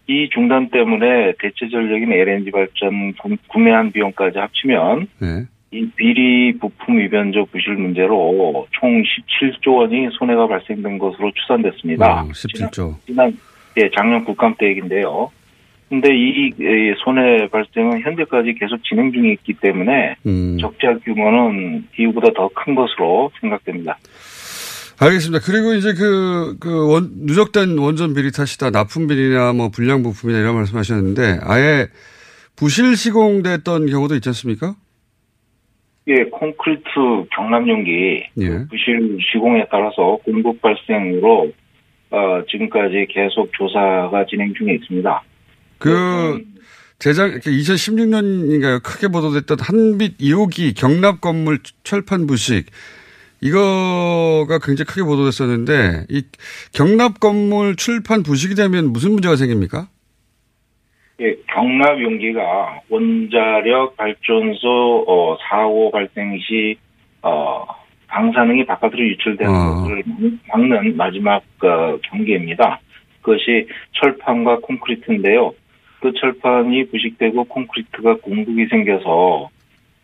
이 0.07 0.29
중단 0.33 0.71
때문에 0.71 1.33
대체 1.41 1.69
전력인 1.71 2.11
LNG 2.13 2.51
발전 2.51 3.13
구- 3.15 3.37
구매한 3.49 3.93
비용까지 3.93 4.39
합치면 4.39 5.07
예. 5.23 5.47
이 5.71 5.87
비리 5.97 6.57
부품 6.59 6.99
위변적 6.99 7.51
부실 7.53 7.75
문제로 7.75 8.67
총 8.73 9.03
17조 9.03 9.77
원이 9.77 10.09
손해가 10.19 10.47
발생된 10.47 10.99
것으로 10.99 11.31
추산됐습니다. 11.35 12.23
어, 12.23 12.29
17조. 12.29 12.95
지난 13.07 13.37
예, 13.77 13.91
작년 13.95 14.25
국감 14.25 14.55
때 14.59 14.67
얘기인데요. 14.69 15.31
근데 15.89 16.15
이, 16.15 16.49
이 16.59 16.95
손해 17.03 17.49
발생은 17.49 18.03
현재까지 18.03 18.55
계속 18.55 18.83
진행 18.85 19.11
중에 19.13 19.33
있기 19.33 19.55
때문에 19.55 20.17
음. 20.27 20.59
적자 20.61 20.97
규모는 20.99 21.87
이후보다 21.99 22.33
더 22.35 22.49
큰 22.55 22.75
것으로 22.75 23.31
생각됩니다. 23.41 23.97
알겠습니다. 25.01 25.45
그리고 25.47 25.75
이제 25.75 25.95
그, 25.95 26.57
그, 26.59 26.93
원, 26.93 27.11
누적된 27.25 27.79
원전 27.79 28.15
비리 28.15 28.33
탓이다. 28.33 28.71
납품 28.71 29.07
비리나 29.07 29.53
뭐 29.53 29.71
불량 29.71 30.03
부품이나 30.03 30.41
이런 30.41 30.57
말씀 30.57 30.77
하셨는데 30.77 31.39
아예 31.43 31.87
부실 32.57 32.97
시공됐던 32.97 33.87
경우도 33.87 34.17
있지 34.17 34.29
않습니까? 34.31 34.75
예, 36.09 36.25
콘크리트 36.25 36.83
경납 37.35 37.69
용기 37.69 38.25
예. 38.41 38.49
부실 38.69 39.19
시공에 39.33 39.67
따라서 39.71 40.19
공급 40.25 40.61
발생으로 40.61 41.53
어, 42.11 42.43
지금까지 42.51 43.07
계속 43.11 43.53
조사가 43.53 44.25
진행 44.29 44.53
중에 44.55 44.75
있습니다. 44.75 45.23
그, 45.79 46.45
제작, 46.99 47.31
2016년인가요? 47.41 48.83
크게 48.83 49.09
보도됐던 49.09 49.59
한빛 49.61 50.19
2호기 50.19 50.77
경납 50.77 51.21
건물 51.21 51.61
철판 51.85 52.27
부식. 52.27 52.67
이거가 53.41 54.59
굉장히 54.59 54.87
크게 54.87 55.03
보도됐었는데, 55.03 56.07
이 56.09 56.23
경납 56.73 57.21
건물 57.21 57.77
출판 57.77 58.23
부식이 58.23 58.57
되면 58.57 58.93
무슨 58.93 59.13
문제가 59.13 59.37
생깁니까? 59.37 59.89
예, 61.21 61.35
경납 61.53 62.01
용기가 62.01 62.81
원자력 62.89 63.97
발전소 63.97 65.05
어, 65.07 65.37
사고 65.49 65.91
발생 65.91 66.39
시 66.39 66.77
어, 67.23 67.65
방사능이 68.07 68.65
바깥으로 68.67 68.99
유출되는 68.99 69.53
어. 69.53 69.83
것을 69.83 70.03
막는 70.49 70.97
마지막 70.97 71.43
어, 71.63 71.99
경계입니다. 72.03 72.81
그것이 73.23 73.67
철판과 73.93 74.61
콘크리트인데요. 74.61 75.53
그 76.01 76.13
철판이 76.13 76.87
부식되고 76.91 77.45
콘크리트가 77.45 78.17
공국이 78.17 78.67
생겨서 78.67 79.49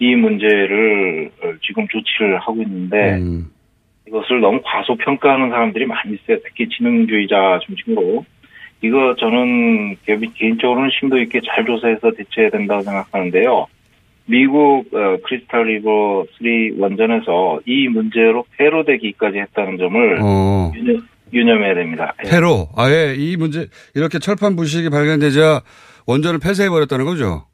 이 0.00 0.14
문제를 0.16 1.30
어, 1.42 1.52
지금 1.62 1.86
조치를 1.88 2.38
하고 2.38 2.60
있는데 2.62 3.14
음. 3.18 3.50
이것을 4.08 4.40
너무 4.40 4.60
과소평가하는 4.64 5.50
사람들이 5.50 5.86
많이 5.86 6.14
있어요. 6.14 6.38
특히 6.44 6.68
지능주의자 6.68 7.60
중심으로. 7.66 8.24
이거 8.82 9.14
저는 9.18 9.96
개- 10.04 10.18
개인적으로는 10.34 10.90
심도 10.98 11.18
있게 11.18 11.40
잘 11.46 11.64
조사해서 11.64 12.10
대처해야 12.10 12.50
된다고 12.50 12.82
생각하는데요. 12.82 13.66
미국 14.26 14.84
어, 14.94 15.16
크리스탈 15.24 15.64
리버 15.66 16.26
3 16.38 16.80
원전에서 16.80 17.60
이 17.66 17.88
문제로 17.88 18.44
폐로되기까지 18.58 19.38
했다는 19.38 19.78
점을 19.78 20.18
어. 20.20 20.72
유념, 21.34 21.56
유념해야 21.56 21.74
됩니다. 21.74 22.14
예. 22.24 22.30
폐로. 22.30 22.68
아예 22.76 23.14
이 23.16 23.36
문제, 23.36 23.68
이렇게 23.94 24.18
철판 24.18 24.56
부식이 24.56 24.90
발견되자 24.90 25.62
원전을 26.06 26.38
폐쇄해 26.38 26.68
버렸다는 26.68 27.04
거죠? 27.04 27.46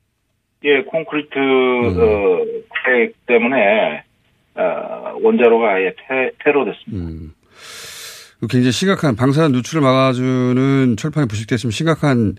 예, 0.64 0.82
콘크리트 0.82 1.38
음. 1.38 1.96
어, 1.98 2.44
크랙 2.84 3.14
때문에 3.26 4.04
어, 4.54 5.18
원자로가 5.22 5.74
아예 5.74 5.94
폐, 5.94 6.30
폐로 6.44 6.64
됐습니다. 6.64 7.06
음. 7.06 7.32
굉장히 8.48 8.72
심각한 8.72 9.16
방사능 9.16 9.52
누출을 9.52 9.82
막아주는 9.82 10.96
철판이 10.96 11.28
부식됐으면 11.28 11.70
심각한 11.72 12.36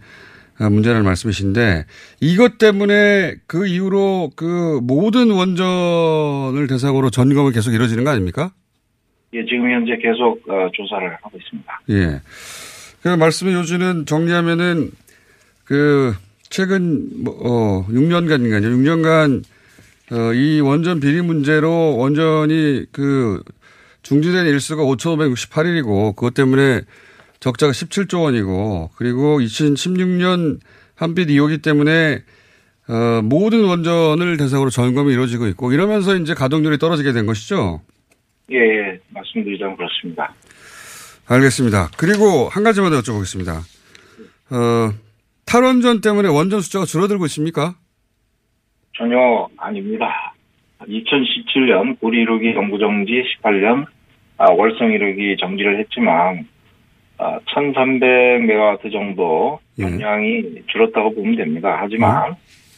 아, 0.59 0.69
문제라는 0.69 1.05
말씀이신데 1.05 1.85
이것 2.19 2.57
때문에 2.57 3.35
그 3.47 3.65
이후로 3.65 4.31
그 4.35 4.79
모든 4.83 5.31
원전을 5.31 6.67
대상으로 6.67 7.09
점검이 7.09 7.51
계속 7.51 7.73
이루어지는 7.73 8.03
거 8.03 8.11
아닙니까? 8.11 8.51
예, 9.33 9.45
지금 9.45 9.71
현재 9.71 9.97
계속 9.97 10.41
어, 10.49 10.69
조사를 10.73 11.13
하고 11.21 11.37
있습니다. 11.37 11.81
예. 11.89 12.21
그 13.01 13.07
말씀의 13.07 13.53
요지는 13.53 14.05
정리하면은 14.05 14.91
그 15.63 16.13
최근 16.49 17.23
뭐, 17.23 17.33
어 17.39 17.87
6년간인가요? 17.87 18.61
6년간 18.61 19.43
어, 20.11 20.33
이 20.33 20.59
원전 20.59 20.99
비리 20.99 21.21
문제로 21.21 21.95
원전이 21.97 22.87
그 22.91 23.41
중지된 24.03 24.45
일수가 24.47 24.83
5,568일이고 24.83 26.15
그것 26.15 26.33
때문에 26.33 26.81
적자가 27.39 27.71
17조 27.71 28.23
원이고 28.23 28.91
그리고 28.95 29.39
2016년 29.39 30.59
한빛 30.95 31.29
2호기 31.29 31.63
때문에 31.63 32.23
어, 32.89 33.21
모든 33.23 33.63
원전을 33.63 34.35
대상으로 34.37 34.69
점검이 34.69 35.13
이루어지고 35.13 35.47
있고 35.47 35.71
이러면서 35.71 36.17
이제 36.17 36.33
가동률이 36.33 36.77
떨어지게 36.77 37.13
된 37.13 37.25
것이죠. 37.25 37.81
예, 38.51 38.57
예, 38.57 38.99
말씀드리자면 39.09 39.77
그렇습니다. 39.77 40.33
알겠습니다. 41.27 41.89
그리고 41.97 42.49
한 42.49 42.63
가지만 42.63 42.91
더 42.91 42.99
여쭤보겠습니다. 42.99 43.59
어, 44.51 44.93
탈원전 45.45 46.01
때문에 46.01 46.27
원전 46.27 46.61
숫자가 46.61 46.85
줄어들고 46.85 47.25
있습니까? 47.27 47.75
전혀 48.97 49.47
아닙니다. 49.57 50.33
2017년 50.81 51.99
고리 51.99 52.25
1호기 52.25 52.53
정부 52.53 52.77
정지 52.79 53.23
18년 53.41 53.85
아, 54.37 54.51
월성 54.51 54.89
1호기 54.89 55.39
정지를 55.39 55.79
했지만 55.79 56.47
아, 57.17 57.39
1300메가와트 57.39 58.91
정도 58.91 59.59
용량이 59.79 60.63
줄었다고 60.67 61.13
보면 61.15 61.35
됩니다. 61.35 61.77
하지만 61.79 62.35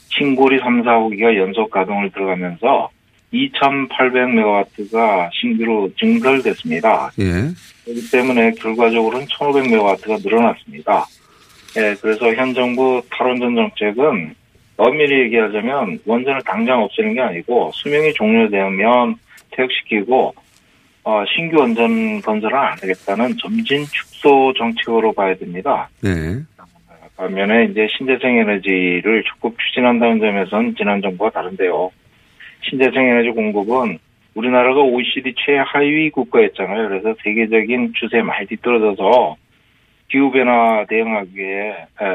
신고리 0.10 0.60
3, 0.60 0.84
4호기가 0.84 1.38
연속 1.38 1.72
가동을 1.72 2.12
들어가면서 2.12 2.90
2800메가와트가 3.34 5.30
신규로 5.34 5.90
증설됐습니다. 5.98 7.12
예. 7.20 7.50
그렇기 7.84 8.12
때문에 8.12 8.52
결과적으로는 8.52 9.26
1500메가와트가 9.28 10.24
늘어났습니다. 10.24 11.06
예, 11.78 11.96
그래서 12.02 12.34
현 12.34 12.54
정부 12.54 13.02
탈원전 13.10 13.56
정책은 13.56 14.36
엄밀히 14.78 15.22
얘기하자면 15.26 16.00
원전을 16.06 16.42
당장 16.46 16.84
없애는 16.84 17.14
게 17.14 17.22
아니고 17.22 17.72
수명이 17.74 18.14
종료되면 18.14 19.16
퇴역시키고 19.52 20.36
어, 21.06 21.24
신규 21.36 21.58
원전 21.58 22.22
건설은 22.22 22.58
안 22.58 22.74
하겠다는 22.74 23.38
점진 23.38 23.84
축소 23.86 24.54
정책으로 24.58 25.12
봐야 25.14 25.36
됩니다. 25.36 25.90
네. 26.02 26.40
반면에 27.16 27.66
이제 27.66 27.88
신재생 27.96 28.38
에너지를 28.38 29.24
적극 29.28 29.56
추진한다는 29.60 30.20
점에선 30.20 30.76
지난 30.76 31.02
정부와 31.02 31.30
다른데요. 31.30 31.92
신재생 32.64 33.06
에너지 33.08 33.30
공급은 33.30 33.98
우리나라가 34.36 34.82
OECD 34.82 35.36
최하위 35.38 36.10
국가였잖아요. 36.10 36.90
그래서 36.90 37.16
세계적인 37.24 37.94
추세에 37.94 38.22
많이 38.22 38.48
뒤떨어져서 38.48 39.36
기후변화 40.10 40.86
대응하기 40.90 41.30
위해 41.36 41.70
에, 41.70 42.08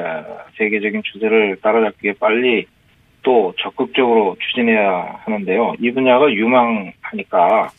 세계적인 0.56 1.02
추세를 1.04 1.58
따라잡기 1.62 2.06
위해 2.06 2.14
빨리 2.18 2.66
또 3.22 3.52
적극적으로 3.58 4.36
추진해야 4.40 5.20
하는데요. 5.24 5.74
이 5.80 5.90
분야가 5.90 6.32
유망하니까 6.32 7.70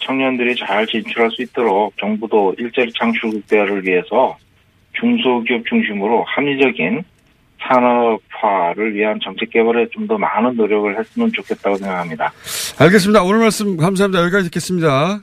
청년들이 0.00 0.54
잘 0.56 0.86
진출할 0.86 1.30
수 1.30 1.42
있도록 1.42 1.96
정부도 1.98 2.54
일자리 2.58 2.92
창출 2.92 3.30
국대화를 3.30 3.84
위해서 3.84 4.36
중소기업 4.92 5.64
중심으로 5.66 6.24
합리적인 6.24 7.02
산업화를 7.60 8.94
위한 8.94 9.18
정책 9.22 9.50
개발에 9.50 9.88
좀 9.92 10.06
더 10.06 10.16
많은 10.18 10.54
노력을 10.56 10.96
했으면 10.98 11.32
좋겠다고 11.32 11.76
생각합니다. 11.78 12.32
알겠습니다. 12.78 13.22
오늘 13.24 13.40
말씀 13.40 13.76
감사합니다. 13.76 14.22
여기까지 14.22 14.44
듣겠습니다. 14.44 15.20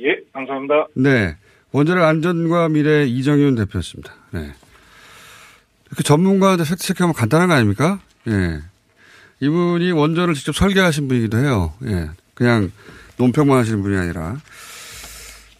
예, 0.00 0.16
감사합니다. 0.34 0.86
네. 0.94 1.36
원자력 1.72 2.04
안전과 2.04 2.68
미래 2.68 3.06
이정윤 3.06 3.54
대표였습니다. 3.54 4.12
네. 4.32 4.52
이렇게 5.86 6.02
전문가한테 6.02 6.64
팩트 6.64 6.82
체크하면 6.82 7.14
간단한 7.14 7.48
거 7.48 7.54
아닙니까? 7.54 8.00
예. 8.28 8.58
이분이 9.40 9.92
원전을 9.92 10.34
직접 10.34 10.54
설계하신 10.54 11.08
분이기도 11.08 11.38
해요. 11.38 11.72
예. 11.86 12.10
그냥 12.34 12.70
논평만 13.16 13.56
하시는 13.58 13.80
분이 13.82 13.96
아니라. 13.96 14.36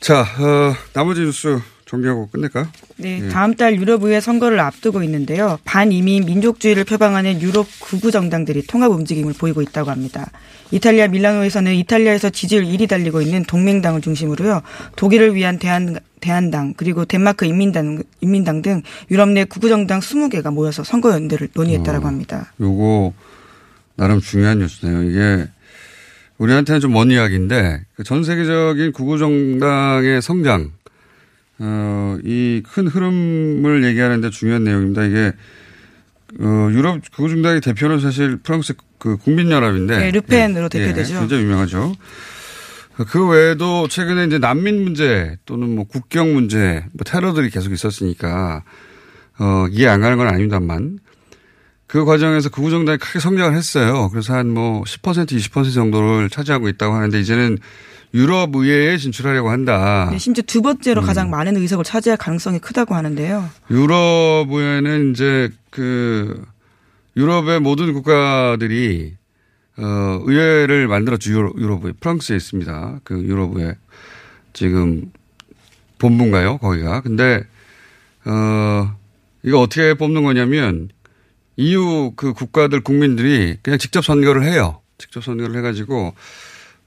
자, 0.01 0.21
어, 0.21 0.75
나머지 0.93 1.23
뉴스 1.23 1.59
정리하고 1.91 2.29
끝낼까요? 2.29 2.69
네, 2.99 3.21
예. 3.25 3.29
다음 3.29 3.55
달 3.55 3.77
유럽 3.77 4.05
의회 4.05 4.21
선거를 4.21 4.61
앞두고 4.61 5.03
있는데요. 5.03 5.59
반이민 5.65 6.25
민족주의를 6.25 6.85
표방하는 6.85 7.43
유럽 7.43 7.67
구구 7.81 8.13
정당들이 8.13 8.67
통합 8.67 8.93
움직임을 8.93 9.35
보이고 9.35 9.61
있다고 9.61 9.91
합니다. 9.91 10.31
이탈리아 10.71 11.09
밀라노에서는 11.09 11.75
이탈리아에서 11.75 12.31
지지율 12.31 12.65
1위 12.65 12.89
달리고 12.89 13.21
있는 13.23 13.45
동맹당을 13.45 14.03
중심으로요. 14.03 14.63
독일을 14.95 15.35
위한 15.35 15.59
대한 15.59 15.99
대한당 16.21 16.75
그리고 16.77 17.05
덴마크 17.05 17.45
인민당 17.45 18.03
인민당 18.21 18.63
등 18.63 18.83
유럽 19.11 19.29
내 19.31 19.45
구구 19.45 19.69
정당 19.69 19.99
20개가 20.01 20.53
모여서 20.53 20.85
선거 20.85 21.11
연대를 21.13 21.49
논의했다라고 21.55 22.07
합니다. 22.07 22.53
요거 22.61 23.13
나름 23.97 24.21
중요한 24.21 24.61
뉴스네요. 24.61 25.03
이게 25.11 25.49
우리한테는 26.39 26.81
좀 26.81 26.93
먼 26.93 27.11
이야기인데 27.11 27.83
그전 27.97 28.23
세계적인 28.23 28.93
구구 28.93 29.19
정당의 29.19 30.23
성장, 30.23 30.71
어, 31.61 32.17
이 32.25 32.63
큰 32.73 32.89
흐름을 32.89 33.85
얘기하는데 33.85 34.31
중요한 34.31 34.65
내용입니다. 34.65 35.05
이게 35.05 35.33
어, 36.41 36.69
유럽 36.73 37.01
구구 37.15 37.29
정당의 37.29 37.61
대표는 37.61 38.01
사실 38.01 38.37
프랑스 38.39 38.75
그 38.99 39.17
국민연합인데. 39.17 39.99
네, 39.99 40.11
르펜으로 40.11 40.65
예, 40.67 40.69
대표되죠. 40.69 41.15
예, 41.17 41.19
굉장히 41.21 41.43
유명하죠. 41.45 41.95
그 43.09 43.27
외에도 43.29 43.89
최근에 43.89 44.27
이제 44.27 44.39
난민 44.39 44.83
문제 44.85 45.39
또는 45.47 45.75
뭐 45.75 45.85
국경 45.85 46.35
문제, 46.35 46.85
뭐 46.93 47.03
테러들이 47.07 47.49
계속 47.51 47.73
있었으니까, 47.73 48.63
어, 49.39 49.67
이해 49.71 49.87
안 49.89 50.03
가는 50.03 50.19
건 50.19 50.29
아닙니다만, 50.29 50.99
그 51.87 52.05
과정에서 52.05 52.51
극우정당이 52.51 52.99
크게 52.99 53.19
성장을 53.19 53.57
했어요. 53.57 54.09
그래서 54.11 54.35
한 54.35 54.49
뭐 54.49 54.83
10% 54.83 55.27
20% 55.33 55.73
정도를 55.75 56.29
차지하고 56.29 56.69
있다고 56.69 56.95
하는데 56.95 57.19
이제는 57.19 57.59
유럽 58.13 58.55
의회에 58.55 58.97
진출하려고 58.97 59.51
한다. 59.51 60.09
네, 60.11 60.19
심지어 60.19 60.43
두 60.47 60.63
번째로 60.63 61.03
음. 61.03 61.07
가장 61.07 61.31
많은 61.31 61.57
의석을 61.57 61.85
차지할 61.85 62.17
가능성이 62.17 62.59
크다고 62.59 62.95
하는데요. 62.95 63.49
유럽 63.71 64.47
의회는 64.51 65.13
이제 65.13 65.51
그 65.71 66.45
유럽의 67.17 67.61
모든 67.61 67.93
국가들이 67.93 69.15
어 69.77 70.21
의회를 70.25 70.89
만들었죠. 70.89 71.31
유럽, 71.31 71.59
유럽 71.59 71.85
의회. 71.85 71.93
프랑스에 72.01 72.37
있습니다. 72.37 73.01
그 73.05 73.23
유럽 73.23 73.57
의회 73.57 73.77
지금 74.53 75.13
본부인가요? 75.99 76.59
거기가. 76.59 77.03
근데 77.03 77.45
어 78.25 78.93
이거 79.43 79.61
어떻게 79.61 79.95
뽑는 79.95 80.25
거냐면 80.25 80.89
EU 81.57 82.13
그 82.17 82.33
국가들 82.33 82.81
국민들이 82.81 83.57
그냥 83.63 83.79
직접 83.79 84.05
선거를 84.05 84.45
해요. 84.45 84.81
직접 84.99 85.23
선거를 85.23 85.57
해가지고 85.57 86.15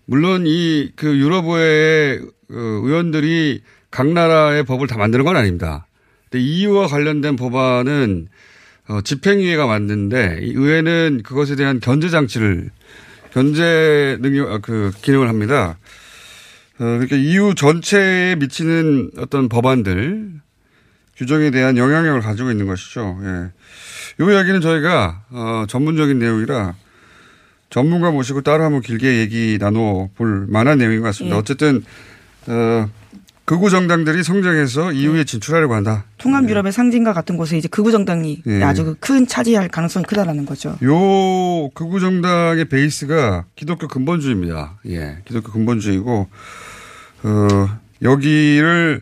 물론 0.05 0.43
이 0.45 0.91
그 0.95 1.17
유럽의회 1.17 2.19
어, 2.51 2.55
의원들이 2.55 3.61
각 3.89 4.07
나라의 4.07 4.63
법을 4.63 4.87
다 4.87 4.97
만드는 4.97 5.25
건 5.25 5.35
아닙니다. 5.35 5.87
근데 6.29 6.43
EU와 6.43 6.87
관련된 6.87 7.35
법안은 7.35 8.27
어, 8.89 9.01
집행위회가 9.01 9.65
만드는데 9.65 10.39
이 10.41 10.51
의회는 10.53 11.21
그것에 11.23 11.55
대한 11.55 11.79
견제 11.79 12.09
장치를 12.09 12.69
견제 13.31 14.17
능력 14.21 14.51
아, 14.51 14.57
그 14.59 14.91
기능을 15.01 15.27
합니다. 15.29 15.77
어, 16.79 16.83
그러니까 16.83 17.15
EU 17.15 17.55
전체에 17.55 18.35
미치는 18.35 19.11
어떤 19.17 19.47
법안들 19.47 20.41
규정에 21.15 21.51
대한 21.51 21.77
영향력을 21.77 22.21
가지고 22.21 22.51
있는 22.51 22.65
것이죠. 22.67 23.19
예. 23.23 23.51
이 24.19 24.31
이야기는 24.31 24.61
저희가 24.61 25.25
어, 25.29 25.65
전문적인 25.67 26.19
내용이라 26.19 26.75
전문가 27.73 28.12
모시고 28.12 28.41
따로 28.41 28.63
한번 28.63 28.81
길게 28.81 29.17
얘기 29.17 29.57
나눠볼 29.59 30.45
만한 30.47 30.77
내용인 30.77 30.99
것 30.99 31.07
같습니다. 31.07 31.36
예. 31.36 31.39
어쨌든 31.39 31.83
어, 32.45 32.88
극우 33.45 33.71
정당들이 33.71 34.21
성장해서 34.21 34.93
EU에 34.93 35.23
진출하려고 35.23 35.73
한다. 35.73 36.05
통합 36.19 36.47
유럽의 36.47 36.71
상징과 36.71 37.13
같은 37.13 37.36
곳에 37.36 37.57
이제 37.57 37.67
극우 37.67 37.91
정당이 37.91 38.43
예. 38.45 38.62
아주 38.62 38.95
큰 38.99 39.25
차지할 39.25 39.69
가능성이 39.69 40.05
크다라는 40.05 40.45
거죠. 40.45 40.77
요 40.83 41.69
극우 41.73 41.99
정당의 41.99 42.65
베이스가 42.65 43.45
기독교 43.55 43.88
근본주의입니다. 43.88 44.77
예, 44.89 45.17
기독교 45.25 45.51
근본주의고 45.51 46.27
어, 47.23 47.79
여기를 48.03 49.01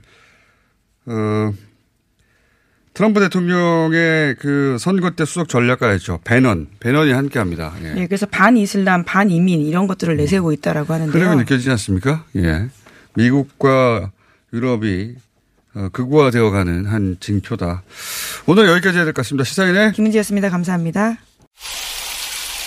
어, 1.07 1.51
트럼프 2.93 3.19
대통령의 3.21 4.36
그 4.36 4.77
선거 4.80 5.12
때 5.12 5.23
수석 5.25 5.47
전략가였죠. 5.47 6.19
배넌, 6.23 6.67
배넌이 6.80 7.12
함께 7.13 7.39
합니다. 7.39 7.73
예. 7.84 7.93
예, 8.01 8.08
그래서 8.08 8.25
반 8.25 8.58
이슬람, 8.58 9.04
반 9.06 9.32
이민 9.32 9.62
이런 9.62 9.88
것들을 9.88 10.17
내세우고 10.17 10.51
있다라고 10.51 10.93
하는데요. 10.93 11.13
흐름이 11.23 11.38
느껴지지 11.38 11.69
않습니까? 11.71 12.25
예. 12.36 12.67
미국과 13.15 14.12
유럽이 14.54 15.15
어, 15.73 15.88
극우화되어 15.93 16.49
가는 16.51 16.86
한 16.86 17.15
징표다. 17.21 17.84
오늘 18.45 18.67
여기까지 18.67 18.97
해야 18.97 19.06
될 19.06 19.13
것 19.13 19.21
같습니다. 19.21 19.45
시사인의 19.45 19.93
김은지였습니다. 19.93 20.49
감사합니다. 20.49 21.17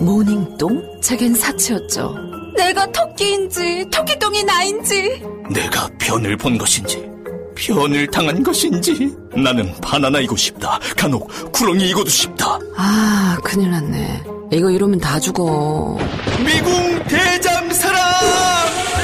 모닝똥? 0.00 1.00
제겐 1.00 1.34
사치였죠. 1.34 2.14
내가 2.56 2.86
토끼인지 2.90 3.86
토끼똥이 3.92 4.42
나인지 4.44 5.22
내가 5.52 5.88
변을 5.98 6.36
본 6.36 6.56
것인지 6.58 7.04
변을 7.54 8.06
당한 8.10 8.42
것인지 8.42 9.14
나는 9.34 9.72
바나나이고 9.80 10.36
싶다 10.36 10.78
간혹 10.96 11.28
구렁이이고도 11.52 12.08
싶다 12.10 12.58
아 12.76 13.38
큰일 13.44 13.70
났네. 13.70 14.22
이거 14.52 14.70
이러면 14.70 14.98
다 14.98 15.18
죽어. 15.20 15.98
미궁 16.44 17.02
대장사랑 17.04 18.00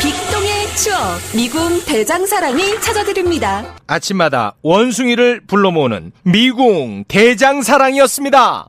빅동의 0.00 0.76
추억 0.76 0.98
미궁 1.34 1.84
대장사랑이 1.84 2.80
찾아드립니다. 2.80 3.64
아침마다 3.86 4.54
원숭이를 4.62 5.42
불러 5.46 5.70
모으는 5.70 6.12
미궁 6.24 7.04
대장사랑이었습니다. 7.08 8.68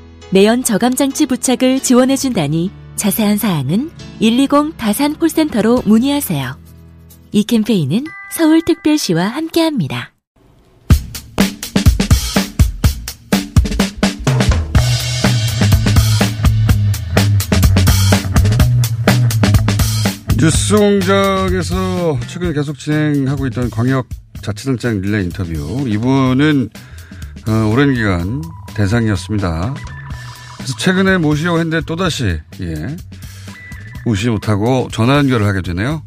내연 0.33 0.63
저감장치 0.63 1.25
부착을 1.25 1.81
지원해준다니 1.81 2.71
자세한 2.95 3.37
사항은 3.37 3.91
120 4.19 4.77
다산 4.77 5.15
콜센터로 5.15 5.81
문의하세요. 5.85 6.57
이 7.33 7.43
캠페인은 7.43 8.05
서울특별시와 8.37 9.25
함께합니다. 9.27 10.13
뉴스 20.39 20.77
공장에서 20.77 22.17
최근에 22.27 22.53
계속 22.53 22.79
진행하고 22.79 23.47
있던 23.47 23.69
광역 23.69 24.07
자치단장 24.41 25.01
릴레이 25.01 25.25
인터뷰. 25.25 25.83
이분은 25.85 26.69
어, 27.49 27.69
오랜 27.69 27.93
기간 27.93 28.41
대상이었습니다. 28.75 29.75
그래서 30.61 30.77
최근에 30.77 31.17
모시려고 31.17 31.57
했는데 31.59 31.83
또다시 31.85 32.39
예, 32.61 32.95
모시지 34.05 34.29
못하고 34.29 34.89
전화 34.91 35.17
연결을 35.17 35.45
하게 35.45 35.61
되네요. 35.61 36.03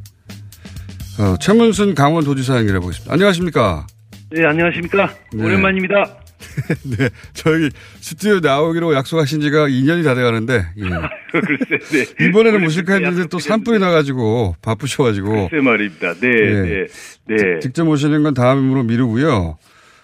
어, 1.19 1.37
최문순 1.41 1.95
강원도지사 1.95 2.57
연결해 2.59 2.79
보겠습니다. 2.81 3.13
안녕하십니까? 3.13 3.87
네, 4.31 4.45
안녕하십니까. 4.47 5.13
네. 5.33 5.45
오랜만입니다. 5.45 6.19
네, 6.99 7.09
저희 7.33 7.71
스튜디오 8.01 8.39
나오기로 8.41 8.95
약속하신 8.95 9.41
지가 9.41 9.67
2년이 9.69 10.05
다 10.05 10.15
돼가는데 10.15 10.67
예. 10.77 10.83
글쎄, 11.41 12.07
네. 12.19 12.27
이번에는 12.27 12.63
모실까 12.63 12.95
했는데 12.95 13.27
또 13.29 13.39
산불이 13.41 13.79
나가지고 13.81 14.55
바쁘셔가지고 14.63 15.49
글쎄 15.49 15.63
말입니다. 15.65 16.15
네, 16.15 16.29
예. 16.29 16.63
네, 16.63 16.87
네. 17.27 17.37
직- 17.37 17.61
직접 17.63 17.85
모시는 17.85 18.23
건 18.23 18.35
다음으로 18.35 18.85
미루고요. 18.85 19.59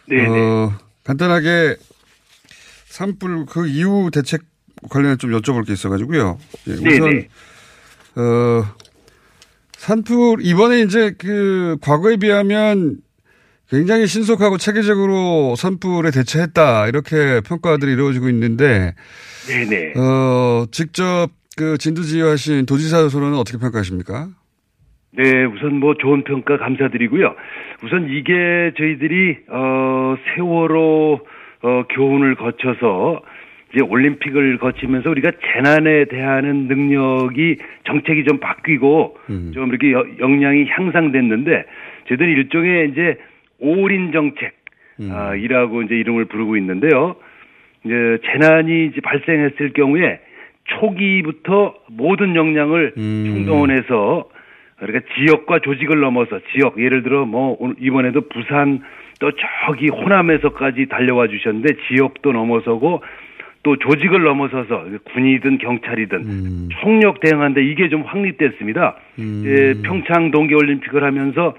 네, 0.09 0.27
어, 0.27 0.73
간단하게 1.05 1.77
산불 2.90 3.46
그 3.46 3.68
이후 3.68 4.11
대책 4.12 4.42
관련해 4.90 5.16
좀 5.16 5.31
여쭤볼 5.31 5.64
게 5.64 5.72
있어가지고요. 5.72 6.38
예, 6.66 6.72
우선 6.72 7.11
네네. 7.11 7.29
어, 8.16 8.64
산불 9.72 10.38
이번에 10.40 10.81
이제 10.81 11.14
그 11.16 11.76
과거에 11.81 12.16
비하면 12.16 12.96
굉장히 13.68 14.09
신속하고 14.09 14.59
체계적으로 14.59 15.55
산불에 15.55 16.11
대처했다 16.11 16.88
이렇게 16.88 17.40
평가들이 17.46 17.92
이루어지고 17.92 18.29
있는데 18.29 18.94
네네. 19.46 19.92
어, 19.96 20.66
직접 20.72 21.29
그 21.57 21.79
진두지휘하신 21.79 22.66
도지사로서는 22.66 23.35
어떻게 23.35 23.59
평가하십니까? 23.59 24.31
네, 25.12 25.44
우선 25.44 25.76
뭐 25.79 25.94
좋은 25.94 26.24
평가 26.24 26.57
감사드리고요. 26.59 27.35
우선 27.85 28.09
이게 28.11 28.72
저희들이 28.76 29.38
어 29.48 30.16
세월호 30.35 31.20
어 31.62 31.85
교훈을 31.90 32.35
거쳐서 32.37 33.23
이제 33.73 33.83
올림픽을 33.85 34.59
거치면서 34.59 35.11
우리가 35.11 35.31
재난에 35.53 36.07
대하는 36.07 36.66
능력이 36.68 37.57
정책이 37.85 38.25
좀 38.25 38.38
바뀌고 38.38 39.16
좀 39.53 39.68
이렇게 39.68 39.92
여- 39.92 40.07
역량이 40.18 40.66
향상됐는데 40.68 41.64
저희들이 42.09 42.33
일종의 42.33 42.90
이제 42.90 43.16
올인 43.61 44.11
정책 44.12 44.53
아, 45.11 45.35
이라고 45.35 45.83
이제 45.83 45.94
이름을 45.96 46.27
부르고 46.27 46.57
있는데요. 46.59 47.16
이제 47.85 48.18
재난이 48.27 48.87
이제 48.87 49.01
발생했을 49.01 49.73
경우에 49.73 50.20
초기부터 50.64 51.75
모든 51.88 52.35
역량을 52.37 52.92
총동원해서 53.27 54.29
그러니까 54.79 55.01
지역과 55.14 55.61
조직을 55.61 56.01
넘어서 56.01 56.40
지역 56.53 56.83
예를 56.83 57.03
들어 57.03 57.25
뭐 57.27 57.57
이번에도 57.79 58.23
부산 58.29 58.81
또 59.21 59.31
저기 59.67 59.89
호남에서까지 59.89 60.87
달려와 60.87 61.29
주셨는데 61.29 61.75
지역도 61.87 62.33
넘어서고 62.33 63.03
또 63.63 63.77
조직을 63.77 64.23
넘어서서 64.23 64.87
군이든 65.13 65.59
경찰이든 65.59 66.69
총력 66.81 67.21
대응한데 67.21 67.63
이게 67.63 67.91
좀 67.91 68.03
확립됐습니다. 68.03 68.97
예, 69.45 69.75
평창 69.83 70.31
동계올림픽을 70.31 71.05
하면서 71.05 71.55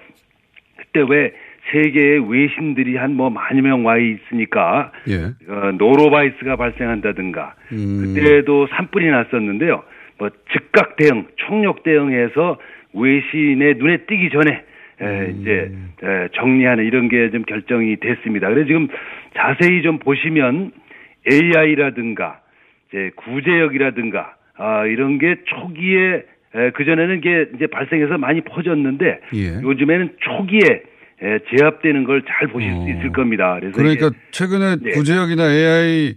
그때 0.78 1.06
왜 1.08 1.34
세계의 1.72 2.28
외신들이 2.28 2.98
한 2.98 3.12
뭐 3.14 3.30
만여 3.30 3.62
명와 3.62 3.98
있으니까 4.00 4.92
예. 5.08 5.26
어, 5.48 5.72
노로바이러스가 5.78 6.56
발생한다든가 6.56 7.54
음. 7.72 8.16
그때도 8.16 8.68
산불이 8.72 9.06
났었는데요. 9.08 9.84
뭐 10.18 10.30
즉각 10.52 10.96
대응, 10.96 11.28
총력 11.36 11.84
대응해서 11.84 12.58
외신의 12.94 13.76
눈에 13.76 13.98
띄기 14.08 14.32
전에 14.32 14.64
에, 15.02 15.34
이제 15.40 15.72
에, 16.04 16.28
정리하는 16.34 16.86
이런 16.86 17.10
게 17.10 17.30
좀 17.32 17.44
결정이 17.44 17.98
됐습니다. 17.98 18.50
그래서 18.50 18.68
지금 18.68 18.88
자세히 19.36 19.82
좀 19.82 20.00
보시면 20.00 20.72
AI라든가 21.32 22.40
이제 22.90 23.12
구제역이라든가 23.16 24.36
아, 24.58 24.86
이런 24.86 25.18
게 25.18 25.38
초기에 25.46 26.24
그 26.74 26.84
전에는 26.86 27.18
이게 27.20 27.48
이제 27.56 27.68
발생해서 27.68 28.18
많이 28.18 28.42
퍼졌는데 28.42 29.20
예. 29.34 29.62
요즘에는 29.62 30.16
초기에 30.20 30.84
에, 31.24 31.40
제압되는 31.56 32.04
걸 32.04 32.22
잘 32.28 32.48
보실 32.48 32.70
수 32.72 32.90
있을 32.90 33.12
겁니다. 33.12 33.56
그래서 33.60 33.78
그러니까 33.78 34.10
최근에 34.32 34.76
네. 34.82 34.92
구제역이나 34.92 35.44
AI 35.50 36.16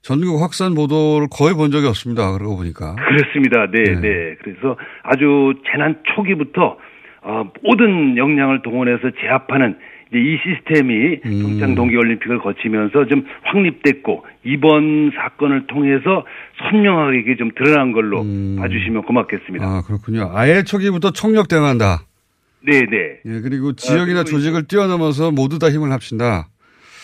전국 0.00 0.40
확산 0.42 0.74
보도를 0.74 1.28
거의 1.30 1.54
본 1.54 1.70
적이 1.70 1.86
없습니다. 1.88 2.32
그러고 2.32 2.56
보니까. 2.56 2.94
그렇습니다. 2.96 3.66
네, 3.70 3.82
네. 4.00 4.36
그래서 4.42 4.76
아주 5.02 5.54
재난 5.70 5.96
초기부터 6.14 6.78
어, 7.24 7.50
모든 7.62 8.16
역량을 8.16 8.62
동원해서 8.62 9.10
제압하는 9.20 9.76
이제 10.10 10.18
이 10.18 10.38
시스템이 10.44 11.20
음. 11.24 11.42
평창 11.42 11.74
동계올림픽을 11.74 12.38
거치면서 12.38 13.06
좀 13.06 13.24
확립됐고 13.42 14.26
이번 14.44 15.10
사건을 15.16 15.66
통해서 15.66 16.24
선명하게 16.58 17.36
좀 17.36 17.50
드러난 17.56 17.92
걸로 17.92 18.18
봐주시면 18.58 19.02
고맙겠습니다. 19.04 19.66
음. 19.66 19.70
아, 19.70 19.82
그렇군요. 19.82 20.30
아예 20.34 20.62
초기부터 20.62 21.12
총력 21.12 21.48
대응한다. 21.48 22.02
네, 22.66 22.80
네. 22.80 23.20
예, 23.26 23.40
그리고 23.40 23.74
지역이나 23.74 24.24
조직을 24.24 24.68
뛰어넘어서 24.68 25.30
모두 25.30 25.58
다 25.58 25.70
힘을 25.70 25.90
합친다. 25.92 26.48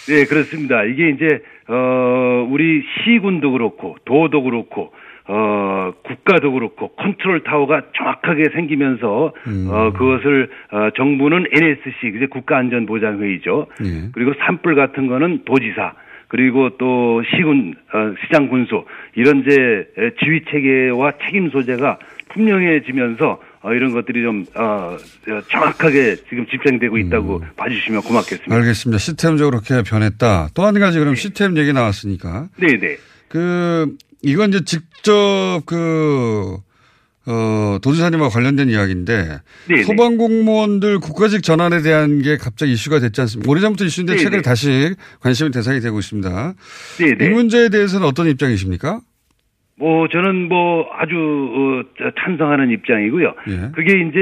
네, 0.07 0.25
그렇습니다. 0.25 0.85
이게 0.85 1.11
이제 1.11 1.43
어 1.69 2.47
우리 2.51 2.83
시군도 3.05 3.53
그렇고 3.53 3.97
도도 4.05 4.43
그렇고 4.43 4.93
어 5.33 5.93
국가도 6.03 6.53
그렇고 6.53 6.89
컨트롤 6.97 7.45
타워가 7.45 7.83
정확하게 7.97 8.51
생기면서 8.53 9.33
어 9.69 9.93
그것을 9.93 10.51
어 10.73 10.91
정부는 10.97 11.47
NSC 11.53 12.17
이제 12.17 12.27
국가안전보장회의죠. 12.27 13.67
예. 13.85 14.09
그리고 14.13 14.33
산불 14.45 14.75
같은 14.75 15.07
거는 15.07 15.45
도지사 15.45 15.93
그리고 16.27 16.71
또 16.79 17.23
시군 17.37 17.75
어, 17.93 18.15
시장 18.25 18.49
군수 18.49 18.85
이런 19.15 19.39
에, 19.41 20.11
지휘 20.21 20.43
체계와 20.51 21.13
책임 21.25 21.51
소재가 21.51 21.99
분명해지면서 22.33 23.41
어, 23.63 23.73
이런 23.75 23.93
것들이 23.93 24.23
좀 24.23 24.45
어, 24.57 24.63
어, 24.63 24.97
정확하게 25.51 26.17
지금 26.29 26.47
집행되고 26.47 26.97
있다고 26.99 27.43
봐주시면 27.57 28.03
고맙겠습니다. 28.03 28.55
알겠습니다. 28.55 28.99
시스템적으로 28.99 29.61
그렇게 29.61 29.89
변했다. 29.89 30.49
또 30.55 30.65
한 30.65 30.79
가지 30.79 30.99
그럼 30.99 31.15
시스템 31.17 31.57
얘기 31.59 31.73
나왔으니까. 31.73 32.49
네네. 32.59 32.97
그, 33.29 33.97
이건 34.23 34.51
이제 34.51 34.65
직접 34.65 35.63
그, 35.67 36.59
어, 37.27 37.79
도지사님과 37.83 38.29
관련된 38.29 38.69
이야기인데. 38.69 39.41
네네. 39.69 39.83
소방 39.85 40.17
공무원들 40.17 40.99
국가직 41.01 41.43
전환에 41.43 41.83
대한 41.83 42.23
게 42.23 42.37
갑자기 42.37 42.73
이슈가 42.73 42.99
됐지 42.99 43.21
않습니까? 43.21 43.51
오래전부터 43.51 43.85
이슈인데 43.85 44.15
네네. 44.15 44.23
최근에 44.25 44.43
다시 44.43 44.95
관심의 45.21 45.53
대상이 45.53 45.81
되고 45.81 45.99
있습니다. 45.99 46.55
네네. 46.99 47.25
이 47.25 47.29
문제에 47.31 47.69
대해서는 47.69 48.07
어떤 48.07 48.27
입장이십니까? 48.29 49.01
뭐 49.77 50.09
저는 50.09 50.49
뭐 50.49 50.87
아주 50.93 51.15
어, 51.17 51.83
찬성하는 52.21 52.71
입장이고요. 52.71 53.35
예. 53.49 53.71
그게 53.75 53.93
이제 54.03 54.19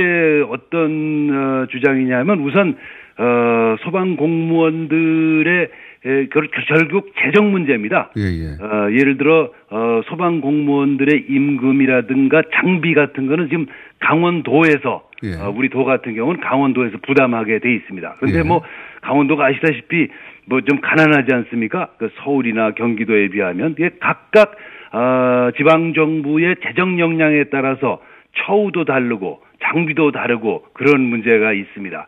어떤 0.50 1.30
어, 1.32 1.66
주장이냐면 1.72 2.40
우선 2.40 2.76
어, 3.18 3.76
소방 3.82 4.14
공무원들의 4.14 5.68
결국 6.02 7.12
재정 7.20 7.50
문제입니다. 7.50 8.10
예, 8.16 8.22
예. 8.22 8.64
어, 8.64 8.90
예를 8.92 9.18
들어 9.18 9.50
어, 9.70 10.00
소방 10.06 10.40
공무원들의 10.40 11.26
임금이라든가 11.28 12.42
장비 12.54 12.94
같은 12.94 13.26
거는 13.26 13.48
지금 13.48 13.66
강원도에서 14.00 15.08
예. 15.24 15.34
어, 15.34 15.52
우리 15.54 15.68
도 15.68 15.84
같은 15.84 16.14
경우는 16.14 16.40
강원도에서 16.40 16.98
부담하게 17.02 17.58
돼 17.58 17.74
있습니다. 17.74 18.16
그런데 18.18 18.38
예. 18.38 18.42
뭐 18.42 18.62
강원도가 19.02 19.46
아시다시피 19.46 20.08
뭐 20.46 20.60
좀 20.62 20.80
가난하지 20.80 21.32
않습니까? 21.32 21.90
그 21.98 22.10
서울이나 22.16 22.72
경기도에 22.72 23.28
비하면 23.28 23.72
이게 23.72 23.90
각각 24.00 24.56
어, 24.92 25.50
지방 25.56 25.92
정부의 25.94 26.56
재정 26.64 26.98
역량에 26.98 27.44
따라서 27.50 28.00
처우도 28.36 28.84
다르고 28.84 29.42
장비도 29.62 30.12
다르고 30.12 30.64
그런 30.72 31.00
문제가 31.02 31.52
있습니다. 31.52 32.06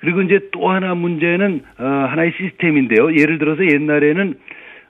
그리고 0.00 0.22
이제 0.22 0.48
또 0.52 0.70
하나 0.70 0.94
문제는 0.94 1.62
어, 1.78 1.84
하나의 1.84 2.32
시스템인데요. 2.36 3.16
예를 3.16 3.38
들어서 3.38 3.64
옛날에는 3.64 4.34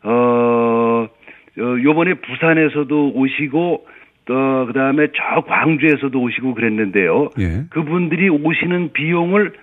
어, 0.05 1.09
어 1.59 1.83
요번에 1.83 2.14
부산에서도 2.14 3.12
오시고 3.14 3.87
또 4.29 4.66
그다음에 4.66 5.09
저 5.14 5.40
광주에서도 5.40 6.21
오시고 6.21 6.55
그랬는데요. 6.55 7.31
예. 7.40 7.64
그분들이 7.71 8.29
오시는 8.29 8.92
비용을 8.92 9.55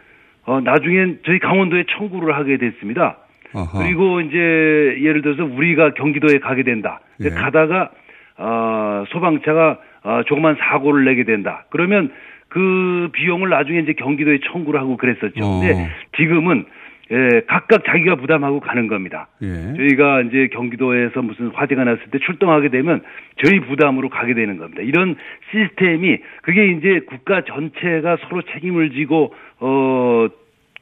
어 0.48 0.60
나중엔 0.60 1.20
저희 1.26 1.40
강원도에 1.40 1.86
청구를 1.96 2.36
하게 2.36 2.58
됐습니다. 2.58 3.18
아하. 3.54 3.80
그리고 3.80 4.22
이제 4.22 4.38
예를 4.38 5.22
들어서 5.22 5.46
우리가 5.46 5.94
경기도에 5.94 6.40
가게 6.40 6.64
된다. 6.64 7.00
예. 7.24 7.30
가다가 7.30 7.92
어 8.38 9.06
소방차가 9.10 9.80
어 10.04 10.24
조그만 10.26 10.58
사고를 10.60 11.06
내게 11.06 11.24
된다. 11.24 11.66
그러면 11.70 12.12
그 12.56 13.10
비용을 13.12 13.50
나중에 13.50 13.80
이제 13.80 13.92
경기도에 13.92 14.40
청구를 14.50 14.80
하고 14.80 14.96
그랬었죠. 14.96 15.44
어. 15.44 15.60
근데 15.60 15.90
지금은 16.16 16.64
예, 17.12 17.42
각각 17.48 17.84
자기가 17.86 18.16
부담하고 18.16 18.62
가는 18.62 18.88
겁니다. 18.88 19.28
예. 19.42 19.74
저희가 19.76 20.22
이제 20.22 20.48
경기도에서 20.54 21.22
무슨 21.22 21.50
화재가 21.50 21.84
났을 21.84 22.02
때 22.12 22.18
출동하게 22.20 22.70
되면 22.70 23.02
저희 23.44 23.60
부담으로 23.60 24.08
가게 24.08 24.34
되는 24.34 24.58
겁니다. 24.58 24.82
이런 24.82 25.18
시스템이 25.52 26.20
그게 26.44 26.70
이제 26.72 27.02
국가 27.10 27.44
전체가 27.44 28.18
서로 28.22 28.42
책임을 28.54 28.92
지고 28.92 29.34
어. 29.60 30.28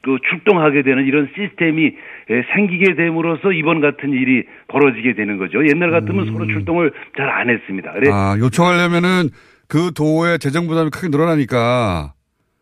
그 0.05 0.17
출동하게 0.29 0.81
되는 0.81 1.05
이런 1.05 1.29
시스템이 1.33 1.95
예, 2.29 2.43
생기게 2.53 2.95
됨으로써 2.95 3.53
이번 3.53 3.79
같은 3.79 4.11
일이 4.11 4.43
벌어지게 4.67 5.13
되는 5.13 5.37
거죠. 5.37 5.65
옛날 5.65 5.91
같으면 5.91 6.25
서로 6.25 6.45
출동을 6.45 6.91
잘 7.15 7.29
안 7.29 7.49
했습니다. 7.49 7.93
그래 7.93 8.11
아, 8.11 8.35
요청하려면은 8.37 9.29
그 9.67 9.91
도의 9.93 10.39
재정 10.39 10.67
부담이 10.67 10.89
크게 10.89 11.09
늘어나니까. 11.09 12.13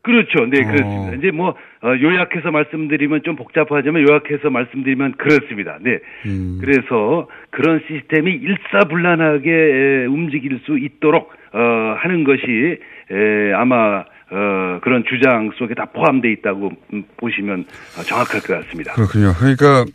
그렇죠. 0.04 0.46
네, 0.48 0.64
어. 0.64 0.68
그렇습니다. 0.72 1.14
이제 1.18 1.32
뭐 1.32 1.50
어, 1.50 1.88
요약해서 2.02 2.52
말씀드리면 2.52 3.22
좀 3.24 3.36
복잡하지만 3.36 4.02
요약해서 4.08 4.50
말씀드리면 4.50 5.14
그렇습니다. 5.18 5.78
네. 5.82 6.00
음. 6.26 6.58
그래서 6.60 7.28
그런 7.52 7.82
시스템이 7.88 8.32
일사불란하게 8.32 9.52
에, 9.52 10.06
움직일 10.06 10.60
수 10.66 10.78
있도록 10.78 11.32
어, 11.54 11.96
하는 11.98 12.24
것이 12.24 12.80
에, 13.12 13.54
아마 13.54 14.00
어, 14.32 14.80
그런 14.82 15.04
주장 15.10 15.52
속에 15.58 15.76
다 15.76 15.86
포함되어 15.86 16.32
있다고 16.32 16.72
음, 16.94 17.04
보시면 17.18 17.66
어, 18.00 18.02
정확할 18.04 18.42
것 18.42 18.64
같습니다. 18.64 18.94
그렇군요. 18.94 19.34
그러니까 19.38 19.86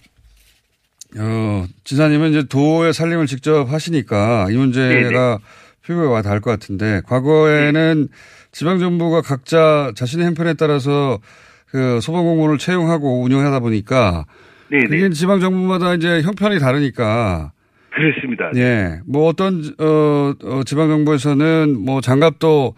어, 1.19 1.65
지사님은 1.85 2.31
이제 2.31 2.43
도의 2.49 2.93
살림을 2.93 3.27
직접 3.27 3.73
하시니까 3.73 4.49
이 4.51 4.57
문제가 4.57 5.39
피부에 5.87 6.07
와 6.07 6.23
닿을 6.23 6.41
것 6.41 6.51
같은데 6.51 7.01
과거에는 7.07 8.09
지방 8.51 8.79
정부가 8.79 9.23
각자 9.23 9.93
자신의 9.95 10.27
형편에 10.27 10.55
따라서 10.55 11.21
그 11.67 12.01
소방 12.01 12.25
공무원을 12.25 12.59
채용하고 12.59 13.23
운영하다 13.23 13.61
보니까 13.61 14.25
네네. 14.71 14.87
그게 14.89 15.11
지방 15.11 15.41
정부마다 15.41 15.95
이제 15.95 16.23
형편이 16.23 16.59
다르니까 16.59 17.53
그렇습니다. 17.97 18.51
예. 18.57 19.01
뭐 19.07 19.27
어떤, 19.27 19.63
어, 19.79 20.35
어, 20.45 20.63
지방 20.67 20.91
정부에서는 20.91 21.83
뭐 21.83 22.03
장갑도, 22.03 22.75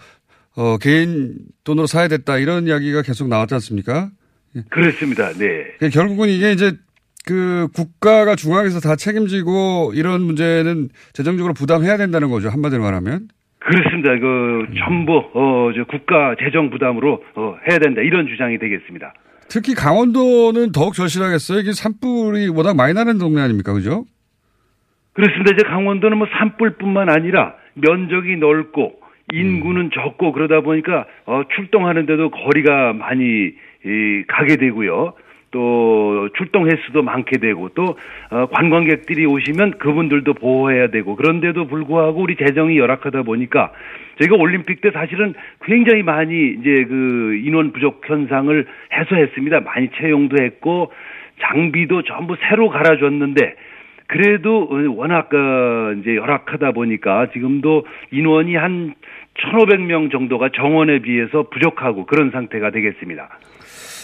어, 0.55 0.79
개인 0.79 1.35
돈으로 1.65 1.89
사야 1.89 2.07
됐다 2.07 2.39
이런 2.39 2.69
이야기가 2.69 3.03
계속 3.03 3.27
나왔지 3.27 3.55
않습니까? 3.55 4.11
그렇습니다. 4.71 5.33
네. 5.33 5.65
그 5.81 5.89
결국은 5.91 6.29
이게 6.29 6.53
이제 6.53 6.73
그 7.29 7.69
국가가 7.75 8.37
중앙에서 8.37 8.81
다 8.81 8.97
책임지고 8.97 9.93
이런 9.95 10.23
문제는 10.23 10.89
재정적으로 11.13 11.53
부담해야 11.53 11.99
된다는 11.99 12.31
거죠. 12.31 12.49
한마디로 12.49 12.81
말하면. 12.83 13.29
그렇습니다. 13.59 14.19
그 14.19 14.67
전부 14.79 15.19
어, 15.35 15.71
저 15.77 15.85
국가 15.85 16.35
재정 16.43 16.71
부담으로 16.71 17.23
어, 17.35 17.57
해야 17.69 17.79
된다 17.79 18.01
이런 18.01 18.29
주장이 18.29 18.59
되겠습니다. 18.59 19.13
특히 19.51 19.75
강원도는 19.75 20.73
더욱 20.73 20.95
절실하겠어요. 20.95 21.59
이게 21.59 21.73
산불이 21.73 22.49
워낙 22.49 22.75
많이 22.75 22.95
나는 22.95 23.19
동네 23.19 23.43
아닙니까? 23.43 23.75
그죠? 23.75 24.07
그렇습니다. 25.13 25.53
이제 25.53 25.69
강원도는 25.69 26.17
뭐 26.17 26.27
산불뿐만 26.39 27.11
아니라 27.11 27.57
면적이 27.75 28.39
넓고 28.39 29.01
인구는 29.35 29.91
적고 29.93 30.33
그러다 30.33 30.63
보니까 30.63 31.05
어, 31.27 31.43
출동하는데도 31.55 32.31
거리가 32.31 32.95
많이 32.95 33.53
이, 33.85 34.25
가게 34.29 34.57
되고요. 34.57 35.13
또 35.51 36.29
출동 36.37 36.67
횟수도 36.67 37.03
많게 37.03 37.39
되고 37.39 37.69
또 37.71 37.97
어, 38.31 38.47
관광객들이 38.47 39.27
오시면 39.27 39.79
그분들도 39.79 40.35
보호해야 40.35 40.89
되고 40.89 41.17
그런데도 41.17 41.67
불구하고 41.67 42.21
우리 42.21 42.37
재정이 42.37 42.79
열악하다 42.79 43.23
보니까 43.23 43.73
저희가 44.21 44.37
올림픽 44.37 44.81
때 44.81 44.91
사실은 44.91 45.35
굉장히 45.65 46.03
많이 46.03 46.55
이제 46.59 46.85
그 46.89 47.41
인원 47.45 47.73
부족 47.73 48.03
현상을 48.09 48.67
해소했습니다. 48.93 49.61
많이 49.61 49.89
채용도 49.99 50.43
했고 50.43 50.93
장비도 51.41 52.03
전부 52.03 52.37
새로 52.49 52.69
갈아줬는데 52.69 53.55
그래도 54.09 54.69
워낙 54.97 55.33
어, 55.33 55.93
이제 56.01 56.17
열악하다 56.17 56.73
보니까 56.73 57.31
지금도 57.33 57.87
인원이 58.11 58.57
한 58.57 58.95
1,500명 59.39 60.11
정도가 60.11 60.49
정원에 60.55 60.99
비해서 60.99 61.45
부족하고 61.51 62.07
그런 62.07 62.31
상태가 62.31 62.71
되겠습니다. 62.71 63.29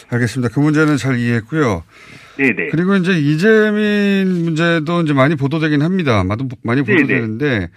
알겠습니다. 0.08 0.52
그 0.54 0.60
문제는 0.60 0.96
잘 0.96 1.18
이해했고요. 1.18 1.82
네네. 2.36 2.68
그리고 2.70 2.96
이제 2.96 3.12
이재민 3.18 4.44
문제도 4.44 5.00
이제 5.02 5.12
많이 5.12 5.36
보도되긴 5.36 5.82
합니다. 5.82 6.24
많이 6.24 6.48
많이 6.62 6.82
네네. 6.84 7.00
보도되는데 7.02 7.70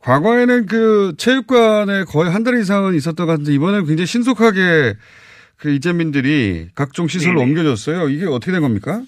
과거에는 0.00 0.66
그 0.66 1.14
체육관에 1.18 2.04
거의 2.04 2.30
한 2.30 2.44
달 2.44 2.58
이상은 2.60 2.94
있었던 2.94 3.26
것 3.26 3.32
같은데 3.32 3.52
이번에는 3.54 3.86
굉장히 3.86 4.06
신속하게 4.06 4.94
그 5.56 5.70
이재민들이 5.70 6.68
각종 6.74 7.08
시설로 7.08 7.40
네네. 7.40 7.50
옮겨졌어요. 7.50 8.08
이게 8.10 8.26
어떻게 8.26 8.52
된 8.52 8.60
겁니까? 8.60 9.02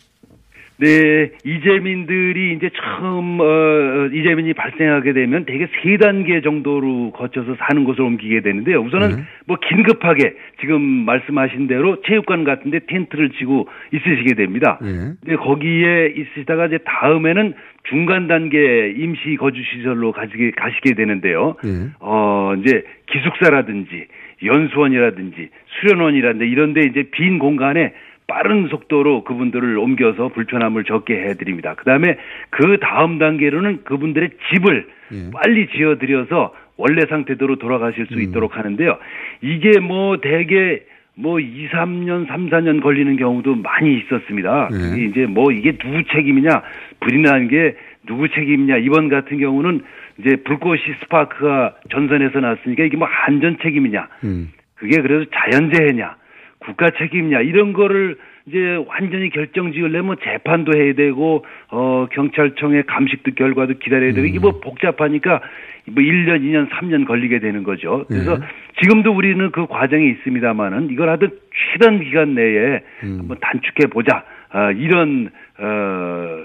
네, 0.80 1.30
이재민들이 1.44 2.52
이제 2.52 2.70
처음 2.70 3.40
어, 3.40 4.06
이재민이 4.12 4.54
발생하게 4.54 5.12
되면 5.12 5.44
대개 5.44 5.66
세 5.82 5.96
단계 5.96 6.40
정도로 6.40 7.10
거쳐서 7.12 7.56
사는 7.58 7.82
곳을 7.82 8.02
옮기게 8.02 8.42
되는데요. 8.42 8.80
우선은 8.82 9.24
뭐 9.46 9.56
긴급하게 9.56 10.36
지금 10.60 10.80
말씀하신 10.80 11.66
대로 11.66 12.00
체육관 12.02 12.44
같은데 12.44 12.78
텐트를 12.86 13.30
치고 13.30 13.68
있으시게 13.92 14.34
됩니다. 14.34 14.78
예. 14.82 15.14
근데 15.20 15.36
거기에 15.36 16.14
있으시다가 16.16 16.66
이제 16.66 16.78
다음에는 16.84 17.54
중간 17.88 18.28
단계 18.28 18.94
임시 18.96 19.36
거주 19.36 19.60
시설로 19.62 20.12
가시게 20.12 20.52
가시게 20.52 20.94
되는데요. 20.94 21.56
예. 21.64 21.90
어 21.98 22.54
이제 22.60 22.84
기숙사라든지 23.06 24.06
연수원이라든지 24.44 25.48
수련원이라든지 25.80 26.46
이런데 26.46 26.82
이제 26.82 27.04
빈 27.10 27.38
공간에 27.40 27.92
빠른 28.28 28.68
속도로 28.68 29.24
그분들을 29.24 29.76
옮겨서 29.78 30.28
불편함을 30.28 30.84
적게 30.84 31.14
해드립니다. 31.14 31.74
그 31.74 31.84
다음에 31.84 32.18
그 32.50 32.78
다음 32.80 33.18
단계로는 33.18 33.84
그분들의 33.84 34.30
집을 34.52 34.86
빨리 35.32 35.66
지어드려서 35.68 36.54
원래 36.76 37.06
상태대로 37.08 37.56
돌아가실 37.56 38.06
수 38.06 38.20
있도록 38.20 38.56
하는데요. 38.56 38.98
이게 39.40 39.80
뭐 39.80 40.18
대개 40.20 40.82
뭐 41.14 41.40
2, 41.40 41.68
3년, 41.70 42.28
3, 42.28 42.48
4년 42.50 42.80
걸리는 42.80 43.16
경우도 43.16 43.56
많이 43.56 43.96
있었습니다. 43.98 44.68
네. 44.70 44.78
그게 44.90 45.04
이제 45.06 45.26
뭐 45.26 45.50
이게 45.50 45.72
누구 45.78 46.04
책임이냐, 46.04 46.62
불이 47.00 47.22
난 47.22 47.48
게 47.48 47.74
누구 48.06 48.28
책임이냐, 48.28 48.76
이번 48.76 49.08
같은 49.08 49.38
경우는 49.38 49.82
이제 50.18 50.36
불꽃이 50.36 50.80
스파크가 51.02 51.74
전선에서 51.90 52.38
났으니까 52.40 52.84
이게 52.84 52.96
뭐 52.96 53.08
안전 53.26 53.58
책임이냐, 53.60 54.08
음. 54.24 54.52
그게 54.76 55.00
그래서 55.02 55.24
자연재해냐, 55.34 56.14
국가 56.60 56.90
책임이냐 56.90 57.40
이런 57.40 57.72
거를 57.72 58.16
이제 58.46 58.82
완전히 58.86 59.30
결정 59.30 59.72
지으려면 59.72 60.16
재판도 60.22 60.76
해야 60.76 60.94
되고 60.94 61.44
어 61.70 62.06
경찰청의 62.10 62.84
감식도 62.86 63.32
결과도 63.34 63.74
기다려야 63.74 64.12
되고 64.12 64.26
이게 64.26 64.38
뭐 64.38 64.58
복잡하니까 64.60 65.40
뭐 65.86 66.02
1년, 66.02 66.42
2년, 66.42 66.68
3년 66.70 67.06
걸리게 67.06 67.40
되는 67.40 67.62
거죠. 67.62 68.04
그래서 68.08 68.38
지금도 68.80 69.12
우리는 69.12 69.50
그 69.50 69.66
과정에 69.66 70.04
있습니다만은 70.06 70.90
이걸 70.90 71.08
하든 71.10 71.30
최단 71.72 72.00
기간 72.00 72.34
내에 72.34 72.80
한번 73.00 73.38
단축해 73.40 73.88
보자. 73.90 74.24
아, 74.50 74.70
이런 74.70 75.30
어 75.58 76.44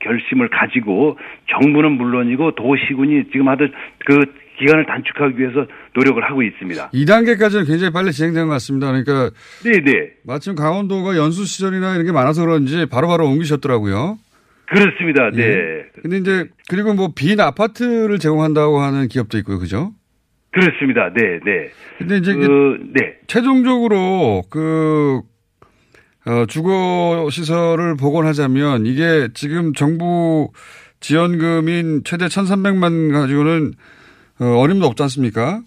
결심을 0.00 0.48
가지고 0.48 1.18
정부는 1.46 1.92
물론이고 1.92 2.52
도시군이 2.52 3.30
지금 3.30 3.48
하듯 3.48 3.72
그 4.04 4.24
기간을 4.58 4.86
단축하기 4.86 5.38
위해서 5.38 5.66
노력을 5.94 6.22
하고 6.22 6.42
있습니다. 6.42 6.90
2단계까지는 6.90 7.66
굉장히 7.66 7.92
빨리 7.92 8.12
진행된 8.12 8.46
것 8.46 8.52
같습니다. 8.54 8.86
그러니까 8.88 9.30
네네. 9.62 10.10
마침 10.24 10.54
강원도가 10.54 11.16
연수 11.16 11.44
시설이나 11.44 11.94
이런 11.94 12.06
게 12.06 12.12
많아서 12.12 12.44
그런지 12.44 12.86
바로 12.86 13.08
바로 13.08 13.26
옮기셨더라고요. 13.26 14.18
그렇습니다. 14.66 15.30
네. 15.30 15.42
예. 15.42 15.84
근데 16.02 16.18
이제 16.18 16.48
그리고 16.68 16.94
뭐 16.94 17.08
빈 17.14 17.40
아파트를 17.40 18.18
제공한다고 18.18 18.78
하는 18.80 19.08
기업도 19.08 19.38
있고요. 19.38 19.58
그죠? 19.58 19.92
그렇습니다. 20.52 21.12
네, 21.12 21.40
네. 21.44 21.70
근데 21.98 22.16
이제 22.18 22.32
그, 22.32 22.78
네. 22.92 23.16
최종적으로 23.26 24.42
그 24.50 25.20
어, 26.26 26.46
주거 26.46 27.28
시설을 27.30 27.96
복원하자면 27.96 28.86
이게 28.86 29.28
지금 29.34 29.74
정부 29.74 30.50
지원금인 31.00 32.02
최대 32.04 32.26
1,300만 32.26 33.12
가지고는 33.12 33.72
어, 34.40 34.44
어림도 34.58 34.86
없지 34.86 35.02
않습니까? 35.04 35.60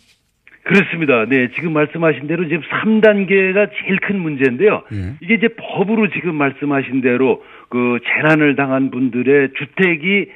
그렇습니다. 0.64 1.26
네, 1.26 1.50
지금 1.56 1.72
말씀하신 1.72 2.28
대로 2.28 2.44
지금 2.48 2.62
3단계가 2.62 3.70
제일 3.80 4.00
큰 4.02 4.20
문제인데요. 4.20 4.84
이게 5.22 5.36
이제 5.36 5.48
법으로 5.48 6.10
지금 6.10 6.36
말씀하신 6.36 7.02
대로 7.02 7.42
그 7.70 8.00
재난을 8.06 8.58
당한 8.58 8.92
분들의 8.92 9.52
주택이 9.58 10.30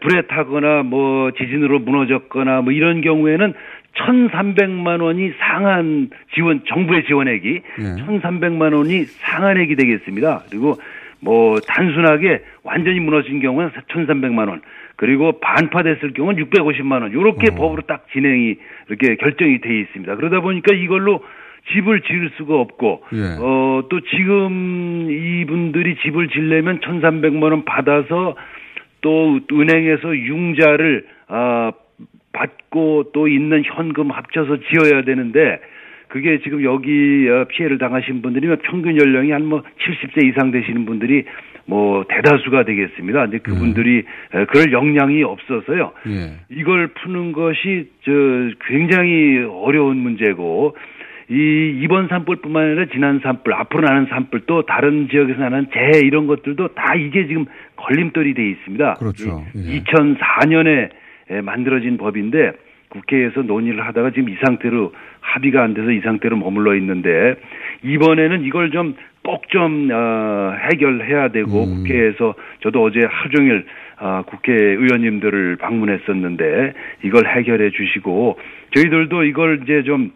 불에 0.00 0.22
타거나 0.22 0.82
뭐 0.84 1.30
지진으로 1.32 1.80
무너졌거나 1.80 2.62
뭐 2.62 2.72
이런 2.72 3.02
경우에는 3.02 3.52
1,300만 3.94 5.02
원이 5.02 5.32
상한 5.38 6.08
지원 6.34 6.62
정부의 6.66 7.04
지원액이 7.04 7.60
1,300만 7.76 8.74
원이 8.74 9.04
상한액이 9.04 9.76
되겠습니다. 9.76 10.44
그리고 10.48 10.78
뭐 11.20 11.60
단순하게 11.60 12.42
완전히 12.62 13.00
무너진 13.00 13.40
경우는 13.40 13.70
1,300만 13.70 14.48
원. 14.48 14.62
그리고 14.96 15.40
반파됐을 15.40 16.12
경우는 16.12 16.44
650만 16.44 17.02
원. 17.02 17.12
요렇게 17.12 17.46
법으로 17.56 17.82
딱 17.82 18.06
진행이 18.12 18.56
이렇게 18.88 19.16
결정이 19.16 19.60
돼 19.60 19.80
있습니다. 19.80 20.16
그러다 20.16 20.40
보니까 20.40 20.74
이걸로 20.74 21.22
집을 21.72 22.02
지을 22.02 22.30
수가 22.36 22.54
없고 22.60 23.04
예. 23.14 23.36
어또 23.40 24.00
지금 24.14 25.08
이분들이 25.10 25.96
집을 26.02 26.28
지려면 26.28 26.78
1,300만 26.80 27.42
원 27.44 27.64
받아서 27.64 28.36
또 29.00 29.40
은행에서 29.50 30.16
융자를 30.16 31.06
아 31.28 31.72
받고 32.32 33.12
또 33.14 33.28
있는 33.28 33.62
현금 33.64 34.10
합쳐서 34.10 34.58
지어야 34.60 35.02
되는데 35.02 35.60
그게 36.08 36.38
지금 36.40 36.62
여기 36.64 37.28
어, 37.28 37.44
피해를 37.48 37.78
당하신 37.78 38.22
분들이면 38.22 38.58
평균 38.64 38.96
연령이 39.00 39.30
한 39.30 39.42
뭐 39.46 39.62
70세 39.80 40.24
이상 40.28 40.50
되시는 40.50 40.84
분들이 40.84 41.24
뭐 41.66 42.04
대다수가 42.08 42.64
되겠습니다. 42.64 43.22
근데 43.22 43.38
그분들이 43.38 44.04
에, 44.34 44.44
그럴 44.46 44.72
역량이 44.72 45.22
없어서요. 45.22 45.92
예. 46.08 46.34
이걸 46.50 46.88
푸는 46.88 47.32
것이 47.32 47.90
저 48.04 48.10
굉장히 48.66 49.38
어려운 49.50 49.96
문제고 49.96 50.76
이 51.30 51.80
이번 51.82 52.08
산불뿐만 52.08 52.62
아니라 52.62 52.86
지난 52.92 53.20
산불, 53.20 53.54
앞으로 53.54 53.80
나는 53.80 54.06
산불 54.10 54.42
또 54.46 54.62
다른 54.66 55.08
지역에서 55.08 55.40
나는 55.40 55.66
재해 55.72 56.00
이런 56.04 56.26
것들도 56.26 56.68
다 56.74 56.94
이게 56.94 57.26
지금 57.26 57.46
걸림돌이 57.76 58.34
돼 58.34 58.50
있습니다. 58.50 58.94
그렇죠. 58.94 59.42
예. 59.56 59.80
2004년에 59.80 60.90
만들어진 61.42 61.96
법인데 61.96 62.52
국회에서 62.90 63.42
논의를 63.42 63.84
하다가 63.86 64.10
지금 64.10 64.28
이 64.28 64.36
상태로 64.44 64.92
합의가 65.20 65.62
안 65.62 65.74
돼서 65.74 65.90
이 65.90 66.00
상태로 66.00 66.36
머물러 66.36 66.76
있는데 66.76 67.34
이번에는 67.82 68.44
이걸 68.44 68.70
좀 68.70 68.94
꼭좀 69.24 69.88
어, 69.90 70.54
해결해야 70.70 71.28
되고 71.28 71.64
음. 71.64 71.76
국회에서 71.76 72.34
저도 72.62 72.84
어제 72.84 73.00
하루 73.08 73.30
종일 73.30 73.66
아, 73.96 74.22
국회의원님들을 74.26 75.56
방문했었는데 75.56 76.74
이걸 77.04 77.26
해결해 77.26 77.70
주시고 77.70 78.38
저희들도 78.74 79.24
이걸 79.24 79.60
이제 79.62 79.82
좀 79.84 80.12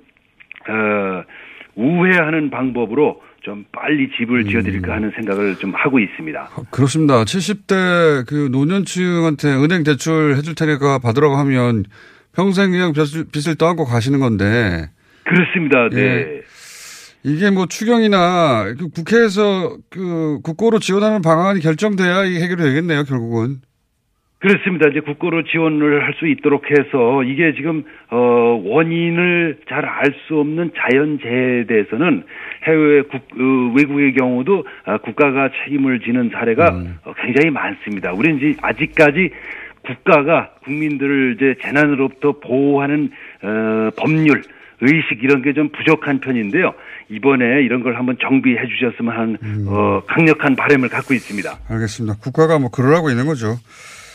어, 0.69 1.25
우회하는 1.75 2.51
방법으로 2.51 3.23
좀 3.43 3.65
빨리 3.73 4.11
집을 4.19 4.45
지어드릴까 4.45 4.93
하는 4.93 5.13
생각을 5.15 5.57
좀 5.57 5.73
하고 5.75 6.01
있습니다. 6.01 6.49
그렇습니다. 6.71 7.23
70대 7.23 8.29
그 8.29 8.49
노년층한테 8.53 9.49
은행 9.55 9.85
대출 9.85 10.35
해줄 10.37 10.55
테니까 10.55 10.99
받으라고 10.99 11.37
하면 11.37 11.85
평생 12.35 12.73
그냥 12.73 12.93
빚을, 12.93 13.27
빚을 13.33 13.57
떠안고 13.57 13.85
가시는 13.85 14.19
건데. 14.19 14.91
그렇습니다. 15.25 15.89
네. 15.91 16.01
예. 16.03 16.43
이게 17.25 17.51
뭐 17.51 17.67
추경이나 17.67 18.75
그 18.79 18.89
국회에서 18.91 19.77
그 19.91 20.41
국고로 20.43 20.79
지원하는 20.79 21.21
방안이 21.23 21.61
결정돼야 21.61 22.25
이 22.25 22.37
해결이 22.41 22.63
되겠네요, 22.63 23.05
결국은. 23.05 23.57
그렇습니다. 24.41 24.89
이제 24.89 25.01
국고로 25.01 25.43
지원을 25.43 26.05
할 26.05 26.15
수 26.15 26.29
있도록 26.29 26.71
해서 26.71 27.25
이게 27.25 27.55
지금 27.57 27.83
어 28.11 28.63
원인을 28.65 29.59
잘 29.69 29.85
알 29.85 30.15
수 30.27 30.39
없는 30.39 30.71
자연재해에 30.77 31.65
대해서는 31.67 32.23
해외 32.65 33.03
국 33.03 33.17
어, 33.17 33.73
외국의 33.77 34.15
경우도 34.15 34.65
아, 34.85 34.99
국가가 34.99 35.51
책임을 35.65 36.01
지는 36.01 36.31
사례가 36.33 36.67
어, 37.05 37.15
굉장히 37.21 37.51
많습니다. 37.51 38.13
우리는 38.13 38.39
이제 38.39 38.57
아직까지 38.63 39.31
국가가 39.85 40.51
국민들을 40.65 41.35
이제 41.37 41.57
재난으로부터 41.63 42.39
보호하는 42.39 43.11
어, 43.43 43.91
법률 43.97 44.43
의식 44.81 45.23
이런 45.23 45.43
게 45.43 45.53
좀 45.53 45.71
부족한 45.73 46.21
편인데요. 46.21 46.73
이번에 47.11 47.63
이런 47.65 47.83
걸 47.83 47.97
한번 47.97 48.17
정비해 48.21 48.57
주셨으면 48.67 49.17
하는 49.17 49.67
어, 49.67 50.03
강력한 50.07 50.55
바람을 50.57 50.89
갖고 50.89 51.15
있습니다. 51.15 51.59
알겠습니다. 51.69 52.17
국가가 52.21 52.59
뭐 52.59 52.71
그러라고 52.71 53.11
있는 53.11 53.27
거죠. 53.27 53.59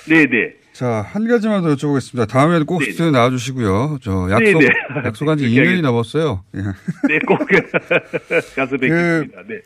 네네. 0.07 0.53
자, 0.73 1.05
한 1.07 1.27
가지만 1.27 1.61
더 1.61 1.75
여쭤보겠습니다. 1.75 2.27
다음에는 2.27 2.65
꼭 2.65 2.81
스튜디오 2.83 3.11
나와 3.11 3.29
주시고요. 3.29 3.99
저 4.01 4.27
약속, 4.31 4.59
네네. 4.59 4.67
약속한 5.05 5.37
지 5.37 5.43
그렇게 5.43 5.55
2년이 5.55 5.59
하겠습니다. 5.59 5.87
넘었어요. 5.89 6.43
예. 6.55 6.59
네, 7.07 7.19
꼭 7.27 7.37
가서 8.55 8.77
뵙겠습니다. 8.77 9.41
네. 9.47 9.59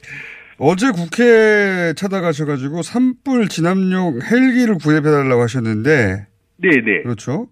어제 0.57 0.91
국회 0.91 1.93
찾아가셔가지고 1.95 2.81
산불 2.81 3.47
진압용 3.47 4.19
헬기를 4.21 4.75
구입해달라고 4.83 5.41
하셨는데. 5.43 6.25
네네. 6.57 7.03
그렇죠. 7.03 7.47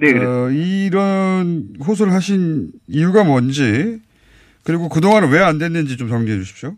네, 0.00 0.24
어, 0.24 0.48
이런 0.50 1.68
호소를 1.86 2.12
하신 2.12 2.68
이유가 2.88 3.24
뭔지, 3.24 3.98
그리고 4.64 4.88
그동안은 4.88 5.30
왜안 5.32 5.58
됐는지 5.58 5.96
좀 5.96 6.08
정리해 6.08 6.38
주십시오. 6.38 6.72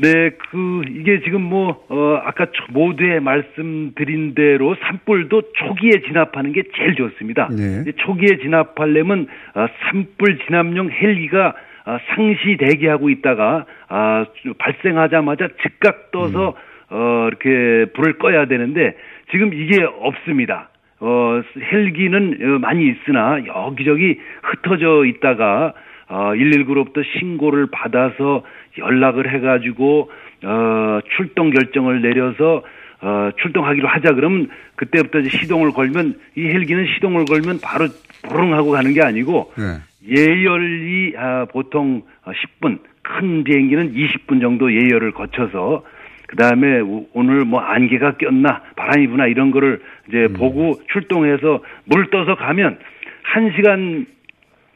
네, 0.00 0.30
그, 0.50 0.82
이게 0.88 1.20
지금 1.24 1.42
뭐, 1.42 1.84
어, 1.88 2.20
아까 2.24 2.46
초- 2.52 2.72
모두에 2.72 3.18
말씀드린 3.18 4.34
대로 4.34 4.76
산불도 4.80 5.42
초기에 5.54 6.02
진압하는 6.06 6.52
게 6.52 6.62
제일 6.76 6.94
좋습니다. 6.94 7.48
네. 7.50 7.84
초기에 8.04 8.38
진압하려면, 8.40 9.26
어, 9.54 9.66
산불 9.90 10.38
진압용 10.46 10.90
헬기가 10.90 11.54
어, 11.86 11.96
상시 12.14 12.58
대기하고 12.58 13.08
있다가, 13.08 13.64
아, 13.88 14.26
발생하자마자 14.58 15.48
즉각 15.62 16.10
떠서, 16.10 16.54
어, 16.90 17.28
이렇게 17.28 17.90
불을 17.94 18.18
꺼야 18.18 18.46
되는데, 18.46 18.94
지금 19.30 19.54
이게 19.54 19.82
없습니다. 19.82 20.67
어, 21.00 21.40
헬기는 21.56 22.38
어, 22.40 22.58
많이 22.58 22.88
있으나 22.88 23.38
여기저기 23.46 24.18
흩어져 24.42 25.04
있다가 25.04 25.74
어, 26.08 26.32
119로부터 26.34 27.04
신고를 27.18 27.68
받아서 27.70 28.42
연락을 28.78 29.32
해가지고 29.32 30.10
어, 30.44 31.00
출동 31.16 31.50
결정을 31.50 32.02
내려서 32.02 32.62
어, 33.00 33.30
출동하기로 33.40 33.86
하자 33.86 34.14
그러면 34.14 34.48
그때부터 34.76 35.20
이제 35.20 35.30
시동을 35.38 35.72
걸면 35.72 36.18
이 36.36 36.46
헬기는 36.46 36.86
시동을 36.94 37.26
걸면 37.26 37.60
바로 37.62 37.88
부릉 38.28 38.54
하고 38.54 38.70
가는 38.70 38.92
게 38.92 39.02
아니고 39.02 39.52
네. 39.56 39.78
예열이 40.08 41.14
아, 41.16 41.46
보통 41.52 42.02
10분, 42.24 42.78
큰 43.02 43.44
비행기는 43.44 43.94
20분 43.94 44.40
정도 44.40 44.72
예열을 44.72 45.12
거쳐서 45.12 45.84
그 46.28 46.36
다음에 46.36 46.80
오늘 47.14 47.44
뭐 47.46 47.58
안개가 47.60 48.18
꼈나 48.18 48.60
바람이 48.76 49.08
부나 49.08 49.26
이런 49.26 49.50
거를 49.50 49.80
이제 50.08 50.28
보고 50.28 50.78
출동해서 50.92 51.62
물 51.86 52.10
떠서 52.10 52.36
가면 52.36 52.78
한 53.22 53.52
시간 53.56 54.06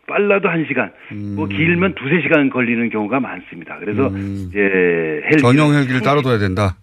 빨라도 0.07 0.49
한 0.49 0.65
시간, 0.67 0.91
뭐 1.37 1.47
길면 1.47 1.95
두세 1.95 2.23
시간 2.23 2.51
걸리는 2.51 2.89
경우가 2.91 3.21
많습니다. 3.21 3.79
그래서 3.79 4.09
이제 4.49 4.59
헬기 5.25 5.39
전용 5.39 5.73
헬기를 5.75 6.01
따로 6.01 6.23
둬야 6.23 6.39
된다. 6.39 6.77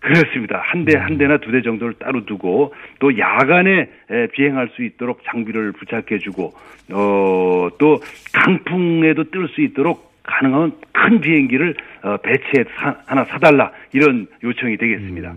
그렇습니다. 0.00 0.62
한 0.64 0.84
대, 0.84 0.96
한 0.96 1.18
대나 1.18 1.38
두 1.38 1.50
대 1.50 1.60
정도를 1.62 1.94
따로 1.94 2.24
두고, 2.24 2.72
또 3.00 3.18
야간에 3.18 3.90
에, 4.10 4.26
비행할 4.32 4.70
수 4.74 4.82
있도록 4.84 5.20
장비를 5.24 5.72
부착해주고, 5.72 6.54
어, 6.92 7.68
또 7.78 8.00
강풍에도 8.32 9.24
뜰 9.30 9.48
수 9.48 9.60
있도록 9.60 10.09
가능하면 10.22 10.72
큰 10.92 11.20
비행기를 11.20 11.74
어, 12.02 12.16
배치해 12.18 12.64
사, 12.76 12.96
하나 13.06 13.24
사달라, 13.24 13.72
이런 13.92 14.26
요청이 14.42 14.76
되겠습니다. 14.76 15.34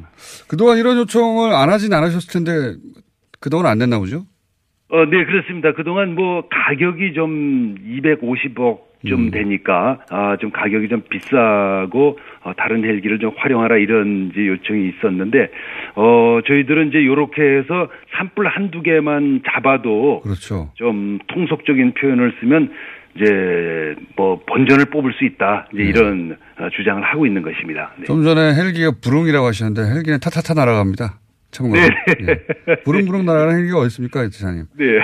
그동안 0.47 0.77
이런 0.77 0.97
요청을 0.97 1.53
안 1.53 1.69
하진 1.69 1.93
않으셨을 1.93 2.31
텐데, 2.31 2.77
그동안 3.39 3.67
안 3.67 3.79
됐나 3.79 3.99
보죠? 3.99 4.25
어, 4.89 5.05
네, 5.05 5.25
그렇습니다. 5.25 5.73
그동안 5.73 6.15
뭐 6.15 6.47
가격이 6.49 7.13
좀 7.13 7.75
250억 7.75 8.93
좀 9.07 9.31
되니까 9.31 9.99
아, 10.09 10.37
좀 10.39 10.51
가격이 10.51 10.87
좀 10.87 11.01
비싸고 11.09 12.19
어, 12.43 12.53
다른 12.55 12.83
헬기를 12.83 13.19
좀 13.19 13.31
활용하라 13.35 13.77
이런 13.77 14.29
이제 14.31 14.47
요청이 14.47 14.89
있었는데 14.89 15.49
어, 15.95 16.39
저희들은 16.45 16.89
이제 16.89 17.05
요렇게 17.05 17.41
해서 17.41 17.89
산불 18.15 18.47
한두 18.47 18.81
개만 18.81 19.41
잡아도 19.45 20.21
그렇죠. 20.21 20.71
좀 20.75 21.19
통속적인 21.27 21.93
표현을 21.95 22.33
쓰면 22.39 22.71
이제 23.15 23.95
뭐 24.15 24.41
본전을 24.45 24.85
뽑을 24.85 25.13
수 25.13 25.25
있다. 25.25 25.67
이제 25.73 25.83
이런 25.83 26.37
어, 26.57 26.69
주장을 26.75 27.01
하고 27.03 27.25
있는 27.25 27.41
것입니다. 27.41 27.91
네. 27.97 28.05
좀 28.05 28.23
전에 28.23 28.55
헬기가 28.55 28.91
부릉이라고 29.01 29.45
하셨는데, 29.47 29.93
헬기는 29.93 30.19
타타타 30.19 30.53
날아갑니다. 30.53 31.19
참고로. 31.51 31.79
네. 31.79 31.89
예. 32.27 32.75
부릉부릉 32.83 33.25
날아가는 33.25 33.59
헬기가 33.59 33.77
어디 33.77 33.87
있습니까, 33.87 34.27
지사님? 34.27 34.65
네. 34.75 34.85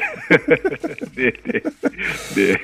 네, 1.16 1.32
네. 1.46 1.60
네. 2.36 2.56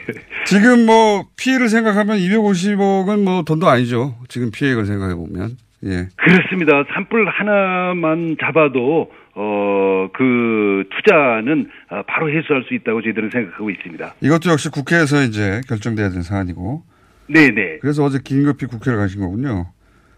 지금 0.46 0.86
뭐 0.88 1.26
피해를 1.38 1.70
생각하면 1.70 2.18
250억은 2.18 3.24
뭐 3.24 3.44
돈도 3.44 3.68
아니죠. 3.68 4.16
지금 4.28 4.50
피해액을 4.52 4.86
생각해 4.86 5.14
보면. 5.14 5.58
예. 5.86 6.08
그렇습니다. 6.16 6.84
산불 6.94 7.30
하나만 7.30 8.38
잡아도 8.42 9.12
어, 9.38 10.08
그 10.14 10.86
투자는 10.90 11.70
어, 11.90 12.04
바로 12.08 12.30
해소할 12.30 12.64
수 12.68 12.74
있다고 12.74 13.02
저희들은 13.02 13.30
생각하고 13.32 13.70
있습니다. 13.70 14.16
이것도 14.22 14.50
역시 14.50 14.70
국회에서 14.70 15.24
이제 15.24 15.62
결정돼야 15.68 16.10
되는 16.10 16.24
사안이고. 16.24 16.84
네네. 17.28 17.80
그래서 17.82 18.04
어제 18.04 18.20
긴급히 18.24 18.66
국회를 18.66 18.98
가신 18.98 19.20
거군요. 19.20 19.72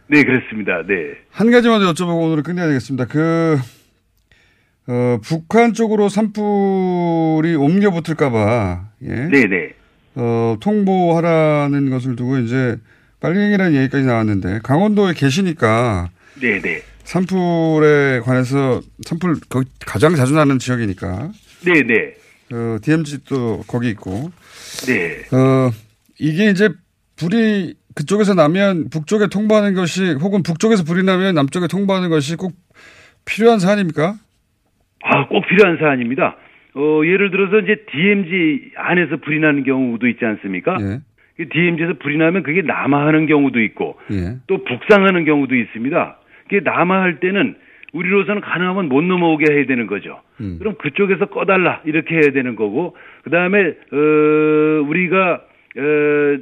네, 0.07 0.23
그렇습니다. 0.23 0.83
네. 0.85 1.15
한 1.31 1.51
가지만 1.51 1.81
더 1.81 1.91
여쭤보고 1.91 2.31
오늘 2.31 2.43
끝내야 2.43 2.67
되겠습니다. 2.67 3.05
그, 3.05 3.57
어, 4.87 5.19
북한 5.23 5.73
쪽으로 5.73 6.09
산불이 6.09 7.55
옮겨 7.55 7.91
붙을까봐, 7.91 8.89
예. 9.03 9.07
네네. 9.07 9.73
어, 10.15 10.57
통보하라는 10.61 11.89
것을 11.89 12.15
두고 12.15 12.37
이제 12.37 12.77
빨갱이라는 13.19 13.73
얘기까지 13.81 14.05
나왔는데, 14.05 14.59
강원도에 14.63 15.13
계시니까 15.13 16.09
네네. 16.39 16.81
산불에 17.07 18.19
관해서 18.19 18.81
산불 19.03 19.35
거기 19.49 19.69
가장 19.85 20.13
자주 20.15 20.35
나는 20.35 20.59
지역이니까, 20.59 21.31
네네. 21.63 22.15
어, 22.51 22.77
DMZ도 22.81 23.63
거기 23.65 23.89
있고, 23.91 24.29
네. 24.87 25.21
어, 25.33 25.71
이게 26.19 26.49
이제 26.49 26.67
불이 27.15 27.75
그쪽에서 27.95 28.33
나면 28.33 28.89
북쪽에 28.89 29.27
통보하는 29.27 29.73
것이 29.73 30.17
혹은 30.21 30.43
북쪽에서 30.43 30.83
불이 30.83 31.03
나면 31.03 31.33
남쪽에 31.33 31.67
통보하는 31.67 32.09
것이 32.09 32.35
꼭 32.35 32.51
필요한 33.25 33.59
사안입니까? 33.59 34.15
아, 35.03 35.27
꼭 35.29 35.47
필요한 35.47 35.77
사안입니다. 35.77 36.35
어, 36.75 37.01
예를 37.05 37.31
들어서 37.31 37.59
이제 37.59 37.85
DMZ 37.89 38.73
안에서 38.75 39.15
불이 39.23 39.39
나는 39.39 39.63
경우도 39.63 40.07
있지 40.09 40.25
않습니까? 40.25 40.77
예. 40.81 40.99
그 41.37 41.47
DMZ에서 41.47 41.93
불이 41.99 42.17
나면 42.17 42.43
그게 42.43 42.61
남하하는 42.63 43.27
경우도 43.27 43.61
있고, 43.61 43.97
예. 44.11 44.35
또 44.47 44.65
북상하는 44.65 45.23
경우도 45.23 45.55
있습니다. 45.55 46.16
그게 46.47 46.61
남하할 46.61 47.19
때는 47.19 47.55
우리로서는 47.93 48.41
가능하면 48.41 48.89
못 48.89 49.03
넘어오게 49.03 49.51
해야 49.51 49.65
되는 49.65 49.87
거죠. 49.87 50.21
음. 50.39 50.57
그럼 50.59 50.75
그쪽에서 50.77 51.27
꺼달라 51.27 51.81
이렇게 51.85 52.15
해야 52.15 52.31
되는 52.31 52.55
거고 52.55 52.95
그 53.23 53.29
다음에 53.29 53.75
어 53.91 54.81
우리가 54.87 55.41
어 55.77 56.37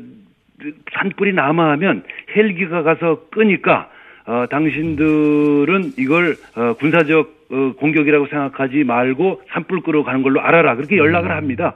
산불이 0.94 1.34
남하하면 1.34 2.04
헬기가 2.36 2.84
가서 2.84 3.28
끄니까 3.30 3.90
어 4.26 4.46
당신들은 4.50 5.94
이걸 5.98 6.36
어 6.56 6.74
군사적 6.74 7.36
어 7.52 7.74
공격이라고 7.78 8.28
생각하지 8.28 8.84
말고 8.84 9.42
산불 9.50 9.82
끄러 9.82 10.04
가는 10.04 10.24
걸로 10.24 10.42
알아라 10.42 10.76
그렇게 10.76 10.98
연락을 10.98 11.32
합니다. 11.32 11.76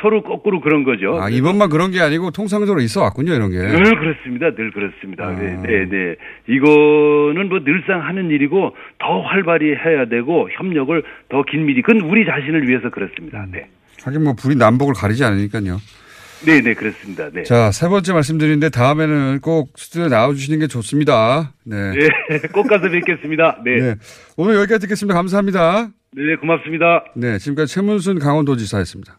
서로 0.00 0.22
거꾸로 0.22 0.60
그런 0.60 0.84
거죠. 0.84 1.20
아, 1.20 1.28
이번만 1.28 1.68
그런 1.68 1.90
게 1.90 2.00
아니고 2.00 2.30
통상적으로 2.30 2.80
있어 2.80 3.02
왔군요, 3.02 3.34
이런 3.34 3.50
게. 3.50 3.58
늘 3.58 3.82
그렇습니다. 3.98 4.54
늘 4.54 4.70
그렇습니다. 4.70 5.26
아. 5.26 5.32
네, 5.32 5.56
네, 5.62 5.88
네. 5.88 6.16
이거는 6.48 7.48
뭐 7.48 7.60
늘상 7.64 8.06
하는 8.06 8.30
일이고 8.30 8.74
더 8.98 9.20
활발히 9.22 9.74
해야 9.74 10.06
되고 10.06 10.48
협력을 10.52 11.02
더 11.28 11.42
긴밀히. 11.42 11.82
그건 11.82 12.02
우리 12.08 12.24
자신을 12.24 12.68
위해서 12.68 12.90
그렇습니다. 12.90 13.46
네. 13.50 13.68
하긴 14.02 14.24
뭐 14.24 14.34
불이 14.34 14.56
남북을 14.56 14.94
가리지 14.94 15.24
않으니까요. 15.24 15.78
네, 16.46 16.62
네, 16.62 16.72
그렇습니다. 16.72 17.28
네. 17.30 17.42
자, 17.42 17.70
세 17.70 17.86
번째 17.88 18.14
말씀드리는데 18.14 18.70
다음에는 18.70 19.40
꼭 19.40 19.72
스튜디오에 19.76 20.08
나와주시는 20.08 20.58
게 20.60 20.66
좋습니다. 20.68 21.52
네. 21.64 21.92
네, 21.92 22.38
꼭 22.52 22.66
가서 22.66 22.88
뵙겠습니다. 22.88 23.58
네. 23.62 23.78
네. 23.78 23.94
오늘 24.38 24.54
여기까지 24.56 24.80
듣겠습니다. 24.86 25.14
감사합니다. 25.14 25.90
네, 26.12 26.36
고맙습니다. 26.40 27.04
네, 27.14 27.36
지금까지 27.38 27.74
최문순 27.74 28.18
강원도지사였습니다. 28.18 29.18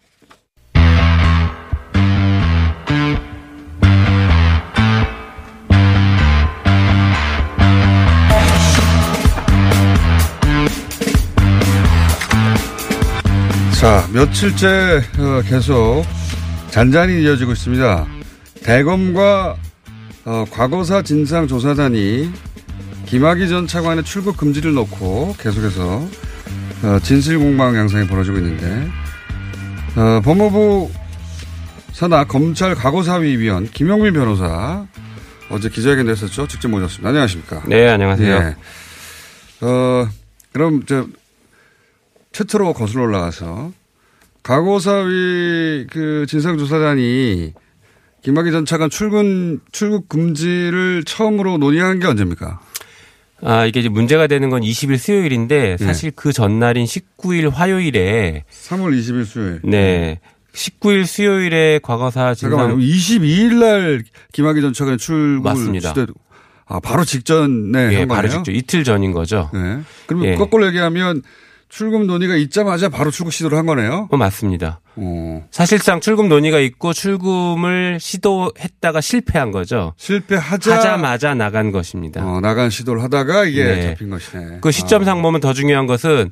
자, 13.82 14.08
며칠째 14.14 15.02
어, 15.18 15.42
계속 15.44 16.04
잔잔히 16.70 17.24
이어지고 17.24 17.54
있습니다. 17.54 18.06
대검과 18.64 19.56
어, 20.24 20.46
과거사 20.52 21.02
진상조사단이 21.02 22.32
김학의 23.08 23.50
전 23.50 23.66
차관의 23.66 24.04
출국 24.04 24.38
금지를 24.38 24.76
놓고 24.76 25.36
계속해서 25.40 26.08
어, 26.84 27.00
진실공방 27.02 27.76
양상이 27.76 28.06
벌어지고 28.06 28.38
있는데 28.38 28.88
어, 29.96 30.22
법무부 30.24 30.92
산하 31.92 32.26
검찰 32.26 32.76
과거사위 32.76 33.36
위원 33.38 33.66
김용민 33.66 34.14
변호사 34.14 34.86
어제 35.50 35.70
기자회견 35.70 36.06
냈었죠. 36.06 36.48
직접 36.48 36.68
모셨습니다. 36.68 37.10
안녕하십니까? 37.10 37.64
네, 37.66 37.90
안녕하세요. 37.90 38.36
예. 38.36 39.66
어, 39.66 40.08
그럼 40.54 40.84
저 40.86 41.08
최초로 42.32 42.74
거슬러 42.74 43.04
올라가서 43.04 43.72
과거사위 44.44 45.88
그 45.90 46.26
진상조사단이 46.28 47.54
김학의 48.24 48.52
전 48.52 48.66
차관 48.66 48.90
출근 48.90 49.60
출국 49.72 50.08
금지를 50.10 51.04
처음으로 51.06 51.58
논의한 51.58 52.00
게 52.00 52.08
언제입니까? 52.08 52.60
아, 53.44 53.66
이게 53.66 53.80
이제 53.80 53.90
문제가 53.90 54.28
되는 54.28 54.50
건 54.50 54.62
20일 54.62 54.98
수요일인데 54.98 55.78
사실 55.78 56.12
그 56.16 56.32
전날인 56.32 56.86
19일 56.86 57.50
화요일에 57.52 58.46
3월 58.52 58.98
20일 58.98 59.26
수요일. 59.26 59.62
네. 59.64 60.20
19일 60.54 61.06
수요일에 61.06 61.80
과거사 61.82 62.36
진상 62.36 62.58
잠깐만요. 62.58 62.84
22일 62.86 63.54
날 63.56 64.04
김학의 64.34 64.62
전 64.62 64.74
차관 64.74 64.98
출국 64.98 65.44
맞습니다. 65.44 65.94
아, 66.68 66.80
바로 66.80 67.04
직전에 67.04 67.94
예, 67.94 67.98
한 68.00 68.08
바로. 68.08 68.30
직전 68.30 68.54
이틀 68.56 68.84
전인 68.84 69.12
거죠. 69.12 69.50
네. 69.54 69.82
그러면 70.06 70.28
예. 70.30 70.36
거꾸로 70.36 70.68
얘기하면 70.68 71.24
출금 71.72 72.06
논의가 72.06 72.36
있자마자 72.36 72.90
바로 72.90 73.12
출국 73.12 73.32
시도를 73.32 73.58
한 73.58 73.66
거네요. 73.66 74.10
어, 74.12 74.18
맞습니다. 74.18 74.82
어. 74.98 75.48
사실상 75.52 76.02
출금 76.02 76.28
논의가 76.28 76.60
있고 76.60 76.92
출금을 76.92 77.98
시도했다가 77.98 79.00
실패한 79.00 79.52
거죠. 79.52 79.94
실패하자 79.96 80.76
하자 80.76 80.98
마자 80.98 81.34
나간 81.34 81.72
것입니다. 81.72 82.26
어, 82.26 82.42
나간 82.42 82.70
시도를 82.70 83.02
하다가 83.04 83.46
이게 83.46 83.64
네. 83.64 83.82
잡힌 83.84 84.10
것이네. 84.10 84.58
그 84.60 84.70
시점상 84.70 85.22
보면 85.22 85.40
더 85.40 85.54
중요한 85.54 85.88
것은 85.88 86.32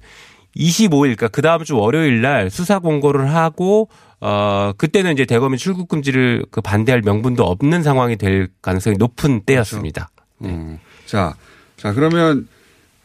25일, 0.57 0.99
그러니까 0.99 1.29
그 1.29 1.41
다음 1.41 1.63
주 1.63 1.77
월요일 1.77 2.21
날 2.21 2.49
수사 2.49 2.79
공고를 2.79 3.33
하고 3.33 3.87
어 4.19 4.73
그때는 4.77 5.13
이제 5.13 5.23
대검이 5.23 5.57
출국 5.57 5.87
금지를 5.87 6.47
그 6.51 6.59
반대할 6.59 7.01
명분도 7.01 7.45
없는 7.45 7.81
상황이 7.81 8.17
될 8.17 8.49
가능성이 8.61 8.97
높은 8.97 9.43
때였습니다. 9.45 10.09
음. 10.43 10.79
자, 11.05 11.33
자 11.77 11.93
그러면 11.93 12.49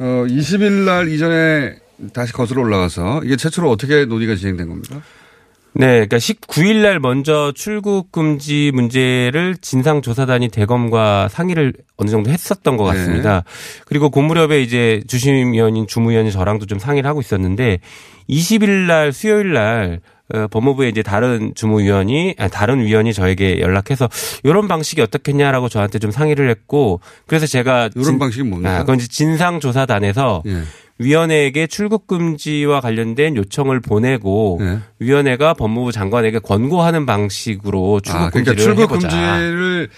어 0.00 0.24
20일 0.26 0.84
날 0.84 1.08
이전에 1.08 1.83
다시 2.12 2.32
거슬러 2.32 2.62
올라가서 2.62 3.22
이게 3.24 3.36
최초로 3.36 3.70
어떻게 3.70 4.04
논의가 4.04 4.34
진행된 4.36 4.68
겁니까? 4.68 5.02
네, 5.76 6.06
그러니까 6.06 6.18
19일 6.18 6.82
날 6.82 7.00
먼저 7.00 7.52
출국 7.52 8.12
금지 8.12 8.70
문제를 8.72 9.56
진상 9.60 10.02
조사단이 10.02 10.48
대검과 10.48 11.28
상의를 11.28 11.72
어느 11.96 12.10
정도 12.10 12.30
했었던 12.30 12.76
것 12.76 12.84
같습니다. 12.84 13.42
그리고 13.84 14.08
그 14.08 14.20
무렵에 14.20 14.62
이제 14.62 15.02
주심위원인 15.08 15.88
주무위원이 15.88 16.30
저랑도 16.30 16.66
좀 16.66 16.78
상의를 16.78 17.10
하고 17.10 17.20
있었는데 17.20 17.80
20일 18.28 18.86
날 18.86 19.12
수요일 19.12 19.52
날 19.52 20.00
어, 20.32 20.46
법무부의 20.46 20.90
이제 20.90 21.02
다른 21.02 21.52
주무위원이 21.54 22.36
아니, 22.38 22.50
다른 22.50 22.80
위원이 22.80 23.12
저에게 23.12 23.60
연락해서 23.60 24.08
이런 24.42 24.68
방식이 24.68 25.02
어떻겠냐라고 25.02 25.68
저한테 25.68 25.98
좀 25.98 26.10
상의를 26.10 26.48
했고 26.48 27.00
그래서 27.26 27.46
제가 27.46 27.90
이런 27.94 28.18
방식이 28.18 28.42
뭡니까? 28.44 28.76
아, 28.76 28.78
그건 28.80 28.96
이제 28.96 29.08
진상 29.08 29.60
조사단에서 29.60 30.42
예. 30.46 30.62
위원회에게 30.98 31.66
출국 31.66 32.06
금지와 32.06 32.80
관련된 32.80 33.36
요청을 33.36 33.80
보내고 33.80 34.58
예. 34.62 34.78
위원회가 35.00 35.54
법무부 35.54 35.90
장관에게 35.92 36.38
권고하는 36.38 37.04
방식으로 37.04 38.00
출국 38.00 38.20
아, 38.20 38.30
그러니까 38.30 38.52
금지를 38.52 38.56
출국 38.58 38.82
해보자. 38.82 39.08
금지를 39.08 39.88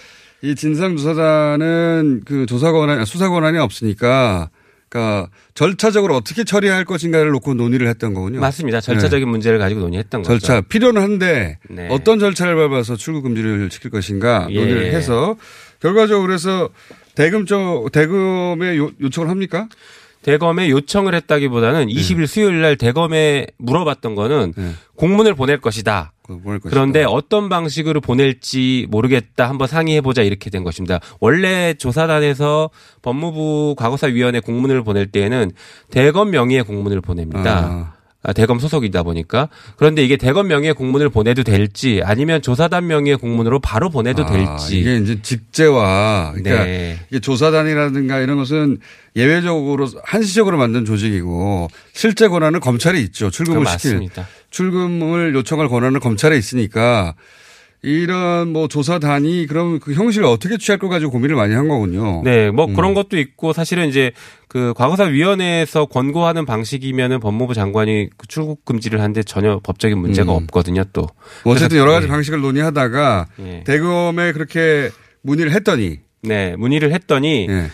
이 0.41 0.55
진상조사단은 0.55 2.21
그 2.25 2.45
조사 2.45 2.71
권한 2.71 3.05
수사 3.05 3.29
권한이 3.29 3.57
없으니까 3.59 4.49
그러니까 4.89 5.29
절차적으로 5.53 6.15
어떻게 6.15 6.43
처리할 6.43 6.85
것인가를 6.85 7.31
놓고 7.31 7.53
논의를 7.53 7.87
했던 7.87 8.13
거군요. 8.13 8.39
맞습니다. 8.39 8.79
절차적인 8.81 9.27
문제를 9.27 9.59
가지고 9.59 9.81
논의했던 9.81 10.21
네. 10.21 10.27
절차 10.27 10.55
거죠. 10.55 10.67
필요는 10.67 11.01
한데 11.01 11.59
네. 11.69 11.87
어떤 11.91 12.19
절차를 12.19 12.55
밟아서 12.55 12.95
출국 12.95 13.23
금지를 13.23 13.69
시킬 13.71 13.91
것인가 13.91 14.47
예. 14.49 14.59
논의를 14.59 14.93
해서 14.93 15.35
결과적으로 15.81 16.25
그래서 16.27 16.69
대금 17.15 17.45
쪽 17.45 17.91
대금에 17.91 18.77
요, 18.77 18.91
요청을 19.01 19.29
합니까? 19.29 19.67
대검에 20.21 20.69
요청을 20.69 21.15
했다기보다는 21.15 21.87
20일 21.87 22.27
수요일 22.27 22.61
날 22.61 22.75
대검에 22.75 23.47
물어봤던 23.57 24.15
거는 24.15 24.53
공문을 24.95 25.35
보낼 25.35 25.61
것이다. 25.61 26.13
보낼 26.27 26.59
것이다. 26.59 26.69
그런데 26.69 27.03
어떤 27.03 27.49
방식으로 27.49 28.01
보낼지 28.01 28.87
모르겠다. 28.89 29.47
한번 29.47 29.67
상의해보자. 29.67 30.23
이렇게 30.23 30.49
된 30.49 30.63
것입니다. 30.63 30.99
원래 31.19 31.73
조사단에서 31.75 32.69
법무부 33.01 33.75
과거사위원회 33.77 34.39
공문을 34.41 34.83
보낼 34.83 35.07
때에는 35.11 35.51
대검 35.91 36.31
명의의 36.31 36.63
공문을 36.63 37.01
보냅니다. 37.01 37.59
아, 37.65 37.93
대검 38.33 38.59
소속이다 38.59 39.03
보니까 39.03 39.49
그런데 39.75 40.03
이게 40.03 40.17
대검 40.17 40.47
명의의 40.47 40.73
공문을 40.73 41.09
보내도 41.09 41.43
될지 41.43 42.01
아니면 42.03 42.41
조사단 42.41 42.87
명의의 42.87 43.17
공문으로 43.17 43.59
바로 43.59 43.89
보내도 43.89 44.23
아, 44.23 44.25
될지 44.25 44.79
이게 44.79 44.97
이제 44.97 45.21
직제와 45.21 46.33
그러니까 46.35 46.65
네. 46.65 46.99
이게 47.09 47.19
조사단이라든가 47.19 48.19
이런 48.19 48.37
것은 48.37 48.79
예외적으로 49.15 49.87
한시적으로 50.03 50.57
만든 50.57 50.85
조직이고 50.85 51.69
실제 51.93 52.27
권한은 52.27 52.59
검찰에 52.59 52.99
있죠. 52.99 53.29
출금을 53.29 53.65
시킬. 53.67 54.07
출금을 54.51 55.33
요청할 55.35 55.67
권한은 55.67 55.99
검찰에 55.99 56.37
있으니까 56.37 57.15
이런 57.87 58.51
뭐 58.51 58.67
조사단이 58.67 59.47
그럼 59.47 59.79
그 59.79 59.93
형식을 59.93 60.27
어떻게 60.27 60.57
취할 60.57 60.77
거 60.77 60.89
가지고 60.89 61.11
고민을 61.11 61.35
많이 61.35 61.53
한 61.53 61.69
거군요. 61.69 62.21
네, 62.23 62.49
음. 62.49 62.55
뭐 62.55 62.67
그런 62.67 62.93
것도 62.93 63.17
있고 63.17 63.53
사실은 63.53 63.87
이제 63.87 64.11
그 64.49 64.73
과거사 64.75 65.05
위원회에서 65.05 65.85
권고하는 65.85 66.45
방식이면은 66.45 67.21
법무부 67.21 67.53
장관이 67.53 68.09
그 68.17 68.27
출국 68.27 68.65
금지를 68.65 68.99
하는데 68.99 69.23
전혀 69.23 69.59
법적인 69.63 69.97
문제가 69.97 70.33
음. 70.33 70.43
없거든요, 70.43 70.83
또. 70.91 71.07
뭐 71.45 71.53
어쨌든 71.53 71.77
여러 71.77 71.91
가지 71.93 72.07
네. 72.07 72.11
방식을 72.11 72.41
논의하다가 72.41 73.27
예. 73.39 73.63
대검에 73.65 74.33
그렇게 74.33 74.89
문의를 75.21 75.53
했더니 75.53 75.99
네, 76.23 76.55
문의를 76.57 76.93
했더니 76.93 77.47
예. 77.49 77.67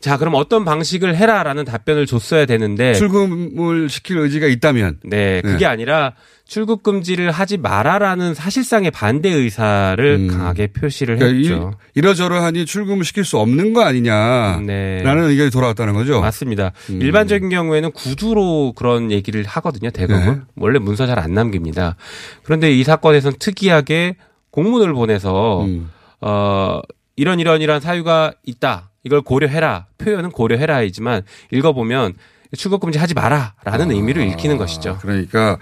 자, 0.00 0.16
그럼 0.16 0.34
어떤 0.34 0.64
방식을 0.64 1.14
해라라는 1.14 1.66
답변을 1.66 2.06
줬어야 2.06 2.46
되는데 2.46 2.94
출금을 2.94 3.90
시킬 3.90 4.16
의지가 4.16 4.46
있다면 4.46 5.00
네, 5.04 5.42
그게 5.42 5.58
네. 5.58 5.66
아니라 5.66 6.14
출국 6.46 6.82
금지를 6.82 7.30
하지 7.30 7.58
마라라는 7.58 8.32
사실상의 8.34 8.90
반대 8.92 9.28
의사를 9.28 10.26
강하게 10.28 10.68
표시를 10.68 11.16
그러니까 11.18 11.38
했죠. 11.38 11.70
이, 11.94 11.98
이러저러하니 11.98 12.64
출금을 12.64 13.04
시킬 13.04 13.24
수 13.24 13.38
없는 13.38 13.74
거 13.74 13.82
아니냐라는 13.84 14.66
네. 14.66 15.02
의견이 15.04 15.50
돌아왔다는 15.50 15.92
거죠. 15.92 16.20
맞습니다. 16.20 16.72
음. 16.88 17.02
일반적인 17.02 17.50
경우에는 17.50 17.92
구두로 17.92 18.72
그런 18.72 19.10
얘기를 19.12 19.44
하거든요. 19.44 19.90
대검은 19.90 20.34
네. 20.34 20.40
원래 20.56 20.78
문서 20.78 21.06
잘 21.06 21.20
안 21.20 21.34
남깁니다. 21.34 21.96
그런데 22.42 22.72
이 22.72 22.82
사건에서는 22.82 23.36
특이하게 23.38 24.16
공문을 24.50 24.94
보내서 24.94 25.64
음. 25.64 25.90
어 26.22 26.80
이런 27.16 27.38
이런 27.38 27.60
이런 27.60 27.80
사유가 27.80 28.32
있다. 28.46 28.89
이걸 29.04 29.22
고려해라. 29.22 29.86
표현은 29.98 30.30
고려해라이지만 30.30 31.22
읽어보면 31.52 32.14
출국 32.56 32.80
금지 32.80 32.98
하지 32.98 33.14
마라라는 33.14 33.92
의미를 33.92 34.26
읽히는 34.28 34.56
것이죠. 34.56 34.98
그러니까 35.00 35.58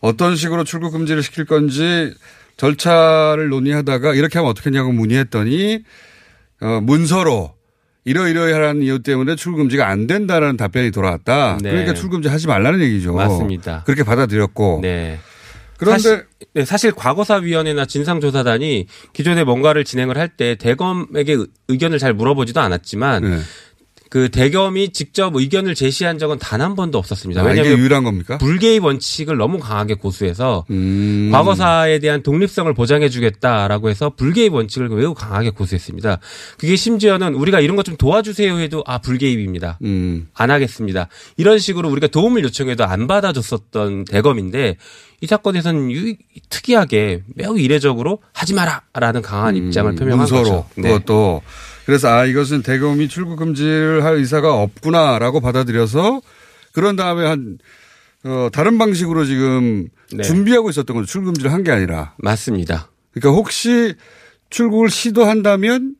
어떤 0.00 0.36
식으로 0.36 0.64
출국 0.64 0.92
금지를 0.92 1.22
시킬 1.22 1.44
건지 1.44 2.12
절차를 2.56 3.48
논의하다가 3.48 4.14
이렇게 4.14 4.38
하면 4.38 4.50
어떻겠냐고 4.50 4.92
문의했더니 4.92 5.84
어, 6.60 6.80
문서로 6.82 7.54
이러이러한 8.04 8.82
이유 8.82 9.00
때문에 9.02 9.36
출국 9.36 9.58
금지가 9.58 9.86
안 9.86 10.06
된다라는 10.06 10.56
답변이 10.56 10.90
돌아왔다. 10.90 11.58
네. 11.62 11.70
그러니까 11.70 11.94
출국 11.94 12.16
금지 12.16 12.28
하지 12.28 12.48
말라는 12.48 12.80
얘기죠. 12.80 13.14
맞습니다. 13.14 13.84
그렇게 13.84 14.02
받아들였고. 14.02 14.80
네. 14.82 15.20
그런데 15.84 16.02
사실, 16.02 16.26
네, 16.54 16.64
사실 16.64 16.92
과거사위원회나 16.92 17.84
진상조사단이 17.86 18.86
기존에 19.12 19.44
뭔가를 19.44 19.84
진행을 19.84 20.16
할 20.18 20.28
때 20.36 20.54
대검에게 20.56 21.34
의- 21.34 21.46
의견을 21.68 21.98
잘 21.98 22.14
물어보지도 22.14 22.60
않았지만 22.60 23.22
네. 23.22 23.38
그 24.12 24.28
대검이 24.30 24.90
직접 24.92 25.34
의견을 25.34 25.74
제시한 25.74 26.18
적은 26.18 26.38
단 26.38 26.60
한 26.60 26.74
번도 26.74 26.98
없었습니다. 26.98 27.40
아, 27.40 27.44
이게 27.44 27.60
왜냐하면 27.62 27.78
유일한 27.78 28.04
겁니까? 28.04 28.36
불개입 28.36 28.84
원칙을 28.84 29.38
너무 29.38 29.58
강하게 29.58 29.94
고수해서 29.94 30.66
음. 30.70 31.30
과거사에 31.32 31.98
대한 31.98 32.22
독립성을 32.22 32.72
보장해주겠다라고 32.74 33.88
해서 33.88 34.10
불개입 34.10 34.52
원칙을 34.52 34.90
매우 34.90 35.14
강하게 35.14 35.48
고수했습니다. 35.48 36.18
그게 36.58 36.76
심지어는 36.76 37.32
우리가 37.34 37.60
이런 37.60 37.74
것 37.74 37.82
좀 37.84 37.96
도와주세요 37.96 38.58
해도 38.58 38.84
아 38.86 38.98
불개입입니다. 38.98 39.78
음. 39.82 40.28
안 40.34 40.50
하겠습니다. 40.50 41.08
이런 41.38 41.58
식으로 41.58 41.88
우리가 41.88 42.08
도움을 42.08 42.44
요청해도 42.44 42.84
안 42.84 43.06
받아줬었던 43.06 44.04
대검인데 44.04 44.76
이 45.22 45.26
사건에서는 45.26 45.90
유- 45.90 46.14
특이하게 46.50 47.22
매우 47.34 47.58
이례적으로 47.58 48.18
하지 48.34 48.52
마라라는 48.54 49.22
강한 49.22 49.56
입장을 49.56 49.94
표명한 49.94 50.12
음, 50.12 50.18
문서로 50.18 50.42
거죠. 50.42 50.66
네. 50.76 50.88
그것도 50.90 51.40
그래서 51.86 52.08
아 52.08 52.24
이것은 52.24 52.62
대검이 52.62 53.08
출국 53.08 53.36
금지를 53.36 54.04
할 54.04 54.14
의사가 54.16 54.54
없구나라고 54.54 55.40
받아들여서 55.40 56.20
그런 56.72 56.96
다음에 56.96 57.26
한 57.26 57.58
어, 58.24 58.48
다른 58.52 58.78
방식으로 58.78 59.24
지금 59.24 59.88
네. 60.12 60.22
준비하고 60.22 60.70
있었던 60.70 60.94
거죠. 60.96 61.06
출국 61.06 61.26
금지를 61.32 61.52
한 61.52 61.64
게 61.64 61.72
아니라. 61.72 62.14
맞습니다. 62.18 62.88
그러니까 63.12 63.36
혹시 63.36 63.94
출국을 64.50 64.90
시도한다면 64.90 65.96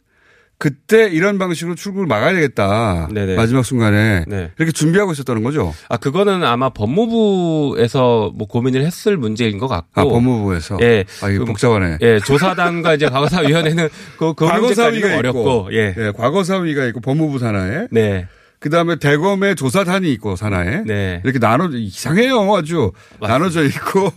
그때 0.62 1.08
이런 1.08 1.40
방식으로 1.40 1.74
출국을 1.74 2.06
막아야 2.06 2.34
되겠다. 2.34 3.08
네네. 3.12 3.34
마지막 3.34 3.64
순간에 3.64 4.24
네. 4.28 4.52
이렇게 4.56 4.70
준비하고 4.70 5.10
있었다는 5.10 5.42
거죠. 5.42 5.74
아 5.88 5.96
그거는 5.96 6.44
아마 6.44 6.68
법무부에서 6.68 8.30
뭐 8.36 8.46
고민을 8.46 8.86
했을 8.86 9.16
문제인 9.16 9.58
것 9.58 9.66
같고. 9.66 10.00
아 10.00 10.04
법무부에서. 10.04 10.78
예. 10.82 11.04
아 11.20 11.26
그- 11.26 11.44
복잡하네. 11.46 11.98
예, 12.02 12.20
조사단과 12.20 12.94
이제 12.94 13.08
과거사위원회는 13.08 13.88
그, 14.16 14.34
그 14.34 14.44
문제까지는 14.44 15.18
어렵고, 15.18 15.70
예. 15.72 15.96
예, 15.98 16.12
과거사위가 16.16 16.86
있고 16.86 17.00
법무부 17.00 17.40
산하에. 17.40 17.88
네. 17.90 18.28
그 18.60 18.70
다음에 18.70 18.94
대검의 19.00 19.56
조사단이 19.56 20.12
있고 20.12 20.36
산하에. 20.36 20.84
네. 20.86 21.20
이렇게 21.24 21.40
나눠 21.40 21.70
이상해요 21.72 22.54
아주 22.54 22.92
나눠져 23.20 23.64
있고 23.64 24.12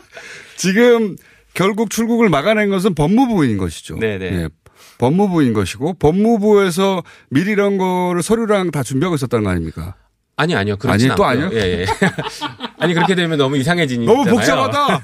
지금 0.58 1.16
결국 1.54 1.88
출국을 1.88 2.28
막아낸 2.28 2.68
것은 2.68 2.94
법무부인 2.94 3.56
것이죠. 3.56 3.96
네네. 3.96 4.26
예, 4.26 4.48
법무부인 4.98 5.52
것이고 5.52 5.94
법무부에서 5.94 7.02
미리 7.30 7.52
이런 7.52 7.78
거를 7.78 8.22
서류랑 8.22 8.70
다 8.70 8.82
준비하고 8.82 9.16
있었다는 9.16 9.44
거 9.44 9.50
아닙니까? 9.50 9.94
아니 10.36 10.54
아니요. 10.54 10.76
그렇진 10.76 11.10
아니, 11.10 11.16
또. 11.16 11.24
아니요? 11.24 11.50
예, 11.52 11.58
예. 11.80 11.86
아니 12.78 12.94
그렇게 12.94 13.14
되면 13.14 13.38
너무 13.38 13.56
이상해지니까. 13.56 14.12
너무 14.12 14.28
복잡하다. 14.28 15.02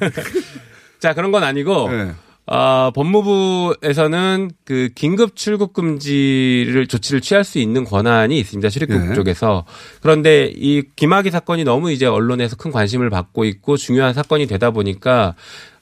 자, 1.01 1.15
그런 1.15 1.33
건 1.33 1.43
아니고 1.43 1.91
네. 1.91 2.13
어, 2.47 2.91
법무부에서는 2.95 4.51
그 4.65 4.91
긴급 4.95 5.37
출국 5.37 5.73
금지를 5.73 6.87
조치를 6.87 7.21
취할 7.21 7.45
수 7.45 7.59
있는 7.59 7.85
권한이 7.85 8.39
있습니다. 8.39 8.69
출입국 8.69 9.09
네. 9.09 9.15
쪽에서. 9.15 9.65
그런데 10.01 10.53
이 10.55 10.83
김학의 10.97 11.31
사건이 11.31 11.65
너무 11.65 11.93
이제 11.93 12.05
언론에서 12.05 12.57
큰 12.57 12.71
관심을 12.73 13.11
받고 13.11 13.45
있고 13.45 13.77
중요한 13.77 14.13
사건이 14.13 14.47
되다 14.47 14.71
보니까 14.71 15.35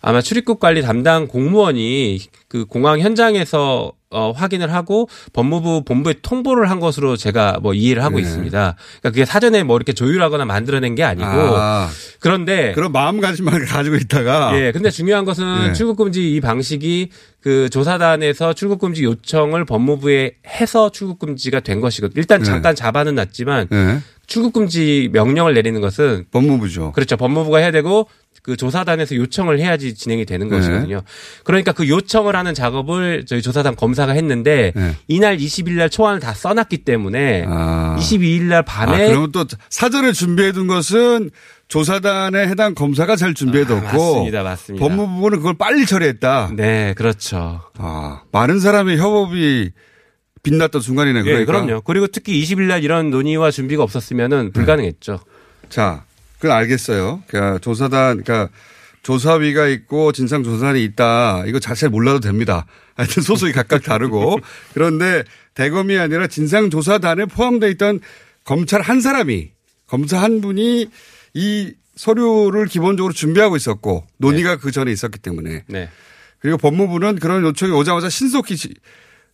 아마 0.03 0.21
출입국 0.21 0.61
관리 0.61 0.83
담당 0.83 1.27
공무원이 1.27 2.21
그 2.49 2.65
공항 2.65 3.01
현장에서 3.01 3.93
어, 4.13 4.33
확인을 4.33 4.75
하고 4.75 5.09
법무부 5.33 5.85
본부에 5.85 6.15
통보를 6.21 6.69
한 6.69 6.81
것으로 6.81 7.17
제가 7.17 7.59
뭐 7.63 7.75
이해를 7.75 8.03
하고 8.03 8.17
네. 8.17 8.23
있습니다. 8.23 8.51
그러니까 8.59 9.11
그게 9.11 9.25
사전에 9.25 9.63
뭐 9.63 9.77
이렇게 9.77 9.93
조율하거나 9.93 10.45
만들어낸 10.47 10.97
게 10.97 11.05
아니고 11.05 11.29
아, 11.29 11.89
그런데 12.19 12.73
그런 12.73 12.91
마음가짐만 12.91 13.67
가지고 13.67 13.97
있다가 13.97 14.59
예, 14.59 14.73
근데 14.73 14.91
중요한 14.91 15.25
것은 15.25 15.69
예. 15.69 15.73
출국 15.75 15.97
금지 15.97 16.35
이 16.35 16.41
방식이 16.41 17.11
그 17.41 17.71
조사단에서 17.71 18.53
출국 18.55 18.81
금지 18.81 19.05
요청을 19.05 19.65
법무부에 19.65 20.33
해서 20.45 20.91
출국 20.91 21.21
금지가 21.21 21.61
된 21.61 21.81
것이고 21.81 22.09
일단 22.17 22.41
예. 22.41 22.45
잠깐 22.45 22.75
잡아는 22.75 23.15
놨지만 23.15 23.69
예, 23.73 24.01
출국 24.27 24.53
금지 24.53 25.09
명령을 25.13 25.55
내리는 25.55 25.81
것은 25.81 26.25
법무부죠. 26.33 26.93
그렇죠. 26.93 27.17
법무부가 27.17 27.59
해야 27.59 27.71
되고 27.71 28.09
그 28.43 28.57
조사단에서 28.57 29.17
요청을 29.17 29.59
해야지 29.61 29.95
진행이 29.95 30.25
되는 30.25 30.49
네. 30.49 30.57
것이거든요. 30.57 31.03
그러니까 31.45 31.73
그 31.73 31.89
요청을 31.89 32.35
하는 32.35 32.55
작업을 32.55 33.25
저희 33.27 33.43
조사단 33.43 33.77
검사가 33.77 34.13
했는데 34.13 34.73
네. 34.75 34.97
이날 35.09 35.37
20일 35.37 35.73
날 35.73 35.91
초안을 35.91 36.21
다 36.21 36.33
써놨기 36.33 36.79
때문에 36.79 37.45
아. 37.47 37.97
22일 37.99 38.45
날 38.45 38.59
아, 38.61 38.63
밤에 38.63 39.09
그러면 39.09 39.33
또 39.33 39.45
사전에 39.69 40.13
준비해둔 40.13 40.67
것은 40.67 41.31
조사단에 41.69 42.49
해당 42.49 42.75
검사가 42.75 43.17
잘 43.17 43.35
준비해뒀고 43.35 43.87
아, 43.87 43.93
맞습니다, 43.93 44.43
맞습니다. 44.43 44.85
법무부는 44.85 45.39
그걸 45.39 45.55
빨리 45.55 45.87
처리했다. 45.87 46.51
네, 46.57 46.95
그렇죠. 46.97 47.61
아, 47.79 48.23
많은 48.33 48.59
사람의 48.59 48.99
협업이 48.99 49.71
빛났던 50.43 50.81
순간이네. 50.81 51.21
예, 51.21 51.23
그러니까. 51.23 51.53
그럼요. 51.53 51.81
그리고 51.83 52.07
특히 52.07 52.43
20일 52.43 52.63
날 52.63 52.83
이런 52.83 53.11
논의와 53.11 53.51
준비가 53.51 53.83
없었으면은 53.83 54.53
불가능했죠. 54.53 55.21
자, 55.69 56.05
그건 56.41 56.57
알겠어요. 56.57 57.23
그러니까 57.29 57.59
조사단, 57.59 58.23
그러니까 58.23 58.49
조사위가 59.03 59.69
있고 59.69 60.13
진상조사단이 60.13 60.83
있다. 60.85 61.45
이거 61.47 61.59
자체를 61.59 61.91
몰라도 61.91 62.21
됩니다. 62.21 62.67
하여튼 62.97 63.23
소속이 63.23 63.53
각각 63.53 63.83
다르고. 63.83 64.39
그런데 64.75 65.23
대검이 65.55 65.97
아니라 65.99 66.27
진상조사단에 66.27 67.27
포함되어 67.27 67.69
있던 67.71 68.01
검찰 68.45 68.81
한 68.83 69.01
사람이, 69.01 69.51
검사 69.87 70.21
한 70.21 70.41
분이 70.41 70.91
이 71.35 71.75
서류를 71.97 72.67
기본적으로 72.67 73.13
준비하고 73.13 73.57
있었고 73.57 74.07
논의가 74.19 74.57
그 74.57 74.71
전에 74.71 74.91
있었기 74.91 75.19
때문에. 75.19 75.65
네. 75.67 75.89
그리고 76.39 76.57
법무부는 76.57 77.19
그런 77.19 77.43
요청이 77.43 77.73
오자마자 77.73 78.09
신속히 78.09 78.57
지- 78.57 78.75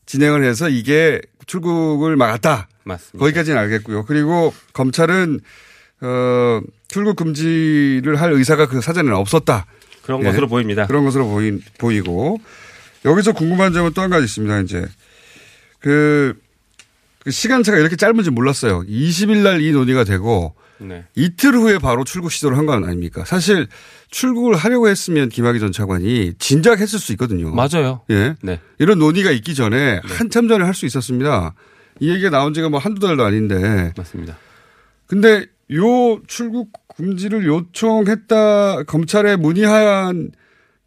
진행을 0.06 0.42
해서 0.44 0.68
이게 0.68 1.20
출국을 1.46 2.16
막았다. 2.16 2.68
맞습니다. 2.84 3.18
거기까지는 3.18 3.58
알겠고요. 3.58 4.04
그리고 4.06 4.52
검찰은 4.72 5.40
어, 6.00 6.60
출국 6.88 7.16
금지를 7.16 8.20
할 8.20 8.32
의사가 8.32 8.66
그 8.68 8.80
사전에는 8.80 9.16
없었다. 9.16 9.66
그런 10.02 10.20
예. 10.20 10.24
것으로 10.26 10.46
보입니다. 10.48 10.86
그런 10.86 11.04
것으로 11.04 11.26
보이, 11.28 11.58
보이고 11.78 12.38
여기서 13.04 13.32
궁금한 13.32 13.72
점은 13.72 13.92
또 13.92 14.02
한 14.02 14.10
가지 14.10 14.24
있습니다. 14.24 14.60
이제 14.60 14.86
그, 15.80 16.34
그 17.20 17.30
시간차가 17.30 17.78
이렇게 17.78 17.96
짧은지 17.96 18.30
몰랐어요. 18.30 18.82
20일 18.82 19.38
날 19.42 19.60
이 19.60 19.72
논의가 19.72 20.04
되고 20.04 20.54
네. 20.78 21.04
이틀 21.14 21.54
후에 21.54 21.78
바로 21.78 22.04
출국 22.04 22.30
시도를 22.30 22.56
한 22.58 22.66
건 22.66 22.84
아닙니까? 22.84 23.24
사실 23.24 23.66
출국을 24.10 24.56
하려고 24.56 24.88
했으면 24.88 25.28
김학의 25.28 25.58
전 25.60 25.72
차관이 25.72 26.34
진작 26.38 26.80
했을 26.80 26.98
수 26.98 27.12
있거든요. 27.12 27.52
맞아요. 27.54 28.02
예. 28.10 28.34
네. 28.42 28.60
이런 28.78 28.98
논의가 28.98 29.30
있기 29.32 29.54
전에 29.54 30.00
한참 30.04 30.48
전에 30.48 30.64
할 30.64 30.74
수 30.74 30.86
있었습니다. 30.86 31.54
이 31.98 32.10
얘기가 32.10 32.30
나온 32.30 32.52
지가 32.54 32.68
뭐 32.68 32.78
한두 32.78 33.00
달도 33.00 33.24
아닌데. 33.24 33.92
맞습니다. 33.96 34.36
근데 35.06 35.46
요 35.72 36.22
출국 36.26 36.70
금지를 36.96 37.46
요청했다 37.46 38.84
검찰에 38.84 39.36
문의한 39.36 40.30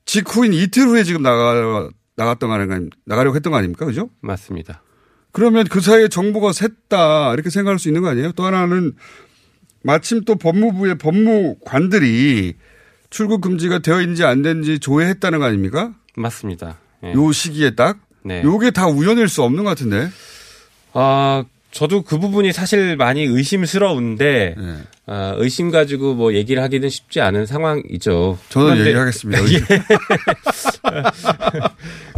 직후인 0.05 0.53
이틀 0.53 0.87
후에 0.87 1.03
지금 1.03 1.21
나가 1.21 1.89
나갔던 2.15 2.49
거 2.49 2.55
아닌가 2.55 2.79
나가려고 3.05 3.35
했던 3.35 3.51
거 3.51 3.57
아닙니까? 3.57 3.85
그죠? 3.85 4.09
맞습니다. 4.21 4.81
그러면 5.31 5.65
그 5.67 5.81
사이에 5.81 6.07
정보가 6.07 6.51
샜다 6.51 7.33
이렇게 7.33 7.49
생각할 7.49 7.77
수 7.77 7.89
있는 7.89 8.01
거 8.01 8.09
아니에요? 8.09 8.31
또 8.31 8.45
하나는 8.45 8.93
마침 9.83 10.23
또 10.25 10.35
법무부의 10.35 10.97
법무관들이 10.97 12.55
출국 13.09 13.41
금지가 13.41 13.79
되어 13.79 14.01
있는지 14.01 14.23
안 14.23 14.41
되는지 14.41 14.79
조회했다는 14.79 15.39
거 15.39 15.45
아닙니까? 15.45 15.93
맞습니다. 16.15 16.79
예. 17.03 17.13
요 17.13 17.31
시기에 17.31 17.75
딱 17.75 17.99
네. 18.23 18.43
요게 18.43 18.71
다 18.71 18.87
우연일 18.87 19.29
수 19.29 19.43
없는 19.43 19.63
것 19.63 19.69
같은데. 19.69 20.09
아, 20.93 21.43
저도 21.71 22.01
그 22.01 22.17
부분이 22.19 22.51
사실 22.51 22.97
많이 22.97 23.23
의심스러운데 23.23 24.55
네. 24.57 24.75
아, 25.05 25.33
의심 25.37 25.69
가지고 25.71 26.15
뭐 26.15 26.33
얘기를 26.33 26.61
하기는 26.63 26.89
쉽지 26.89 27.21
않은 27.21 27.45
상황이죠. 27.45 28.37
저는 28.49 28.67
그런데- 28.73 28.89
얘기하겠습니다. 28.89 29.43
예. 29.53 29.59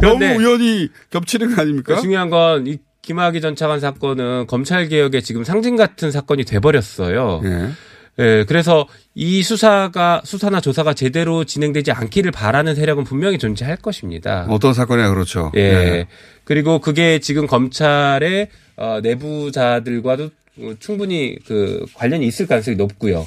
너무 0.00 0.24
우연히 0.24 0.88
겹치는 1.10 1.54
거 1.54 1.62
아닙니까? 1.62 2.00
중요한 2.00 2.30
건 2.30 2.66
이 2.66 2.78
김학의 3.02 3.40
전 3.40 3.56
차관 3.56 3.80
사건은 3.80 4.46
검찰 4.46 4.86
개혁의 4.88 5.22
지금 5.24 5.42
상징 5.42 5.74
같은 5.74 6.12
사건이 6.12 6.44
돼버렸어요. 6.44 7.40
예. 7.44 7.70
예, 8.18 8.44
그래서 8.46 8.86
이 9.14 9.42
수사가 9.42 10.20
수사나 10.24 10.60
조사가 10.60 10.94
제대로 10.94 11.44
진행되지 11.44 11.92
않기를 11.92 12.30
바라는 12.30 12.74
세력은 12.74 13.04
분명히 13.04 13.38
존재할 13.38 13.76
것입니다. 13.76 14.46
어떤 14.50 14.74
사건이야 14.74 15.08
그렇죠. 15.10 15.50
예. 15.54 15.72
네. 15.72 16.06
그리고 16.44 16.78
그게 16.78 17.18
지금 17.20 17.46
검찰의 17.46 18.48
어, 18.76 19.00
내부자들과도 19.02 20.30
충분히 20.78 21.38
그 21.46 21.86
관련이 21.94 22.26
있을 22.26 22.46
가능성이 22.46 22.76
높고요. 22.76 23.26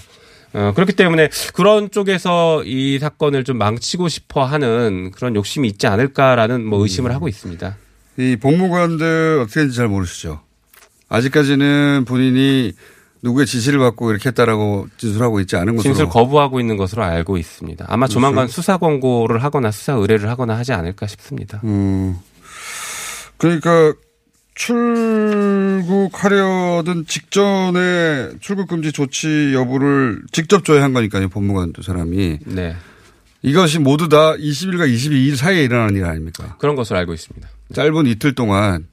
어, 0.54 0.72
그렇기 0.74 0.94
때문에 0.94 1.30
그런 1.54 1.90
쪽에서 1.92 2.64
이 2.64 3.00
사건을 3.00 3.44
좀 3.44 3.58
망치고 3.58 4.08
싶어 4.08 4.46
하는 4.46 5.12
그런 5.12 5.36
욕심이 5.36 5.68
있지 5.68 5.88
않을까라는 5.88 6.64
뭐 6.64 6.82
의심을 6.82 7.14
하고 7.14 7.28
있습니다. 7.28 7.76
이 8.18 8.38
법무관들 8.38 9.40
어떻게 9.42 9.56
되는지 9.62 9.76
잘 9.76 9.88
모르시죠. 9.88 10.42
아직까지는 11.10 12.06
본인이 12.06 12.74
누구의 13.26 13.48
지시를 13.48 13.80
받고 13.80 14.12
이렇게 14.12 14.30
했다라고 14.30 14.88
진술하고 14.98 15.40
있지 15.42 15.56
않은 15.58 15.76
것으로. 15.76 15.94
진술 15.94 16.10
거부하고 16.10 16.60
있는 16.60 16.78
것으로 16.78 17.04
알고 17.04 17.38
있습니다. 17.38 17.86
아마 17.90 18.08
조만간 18.08 18.46
그렇죠. 18.46 18.54
수사 18.54 18.78
권고를 18.78 19.44
하거나 19.44 19.72
수사 19.72 19.94
의뢰를 19.94 20.30
하거나 20.30 20.56
하지 20.56 20.74
않을까 20.74 21.08
싶습니다. 21.08 21.60
음. 21.64 22.18
그러니까 23.38 23.94
출국하려던 25.74 27.06
직전에 27.08 28.30
출국 28.40 28.68
금지 28.68 28.92
조치 28.92 29.52
여부를 29.54 30.22
직접 30.32 30.64
조회한 30.64 30.94
거니까요. 30.94 31.28
법무관 31.30 31.74
두 31.74 31.82
사람이. 31.82 32.40
네. 32.46 32.76
이것이 33.42 33.80
모두 33.80 34.08
다 34.08 34.36
20일과 34.36 34.88
22일 34.88 35.36
사이에 35.36 35.64
일어나는 35.64 35.96
일 35.96 36.06
아닙니까? 36.06 36.56
그런 36.60 36.76
것으로 36.76 37.00
알고 37.00 37.14
있습니다. 37.14 37.48
짧은 37.74 38.06
이틀 38.08 38.34
동안 38.36 38.86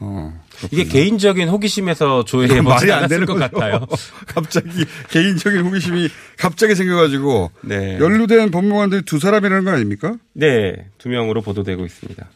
어, 0.00 0.41
이게 0.70 0.84
개인적인 0.84 1.48
호기심에서 1.48 2.24
조회해 2.24 2.62
보지 2.62 2.62
말이 2.62 2.92
안 2.92 2.98
않았을 2.98 3.08
되는 3.08 3.26
것 3.26 3.34
거죠. 3.34 3.50
같아요. 3.50 3.86
갑자기 4.26 4.84
개인적인 5.10 5.60
호기심이 5.62 6.08
갑자기 6.38 6.74
생겨가지고 6.74 7.50
네. 7.62 7.98
연루된 7.98 8.50
법무관들이 8.50 9.02
두 9.02 9.18
사람이라는 9.18 9.64
거 9.64 9.70
아닙니까? 9.72 10.14
네, 10.34 10.86
두 10.98 11.08
명으로 11.08 11.42
보도되고 11.42 11.84
있습니다. 11.84 12.26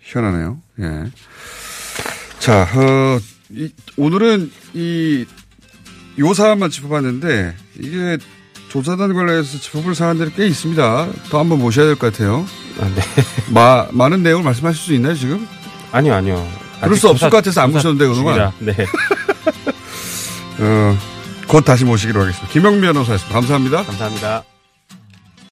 희한하네요. 0.00 0.58
예. 0.80 1.04
자, 2.38 2.62
어, 2.74 3.18
이, 3.50 3.70
오늘은 3.96 4.50
이, 4.74 5.24
요 6.18 6.34
사안만 6.34 6.70
짚어봤는데, 6.70 7.54
이게 7.78 8.18
조사단 8.68 9.12
관련해서 9.14 9.58
짚어볼 9.58 9.94
사안들이 9.94 10.32
꽤 10.34 10.46
있습니다. 10.46 11.08
더 11.30 11.38
한번 11.38 11.58
모셔야 11.58 11.86
될 11.86 11.94
것 11.96 12.12
같아요. 12.12 12.44
네. 12.80 13.02
마, 13.52 13.86
많은 13.92 14.22
내용을 14.22 14.44
말씀하실 14.44 14.82
수 14.82 14.92
있나요, 14.94 15.14
지금? 15.14 15.46
아니요, 15.92 16.14
아니요. 16.14 16.61
그럴 16.86 16.96
수 16.96 17.08
없을 17.08 17.30
것 17.30 17.38
같아서 17.38 17.60
안 17.62 17.72
조사 17.72 17.88
모셨는데, 17.88 18.08
그동안. 18.08 18.52
네. 18.60 18.76
어, 20.58 20.98
곧 21.46 21.64
다시 21.64 21.84
모시기로 21.84 22.20
하겠습니다. 22.20 22.52
김영미 22.52 22.80
변호사였습니다. 22.80 23.34
감사합니다. 23.34 23.82
감사합니다. 23.84 24.51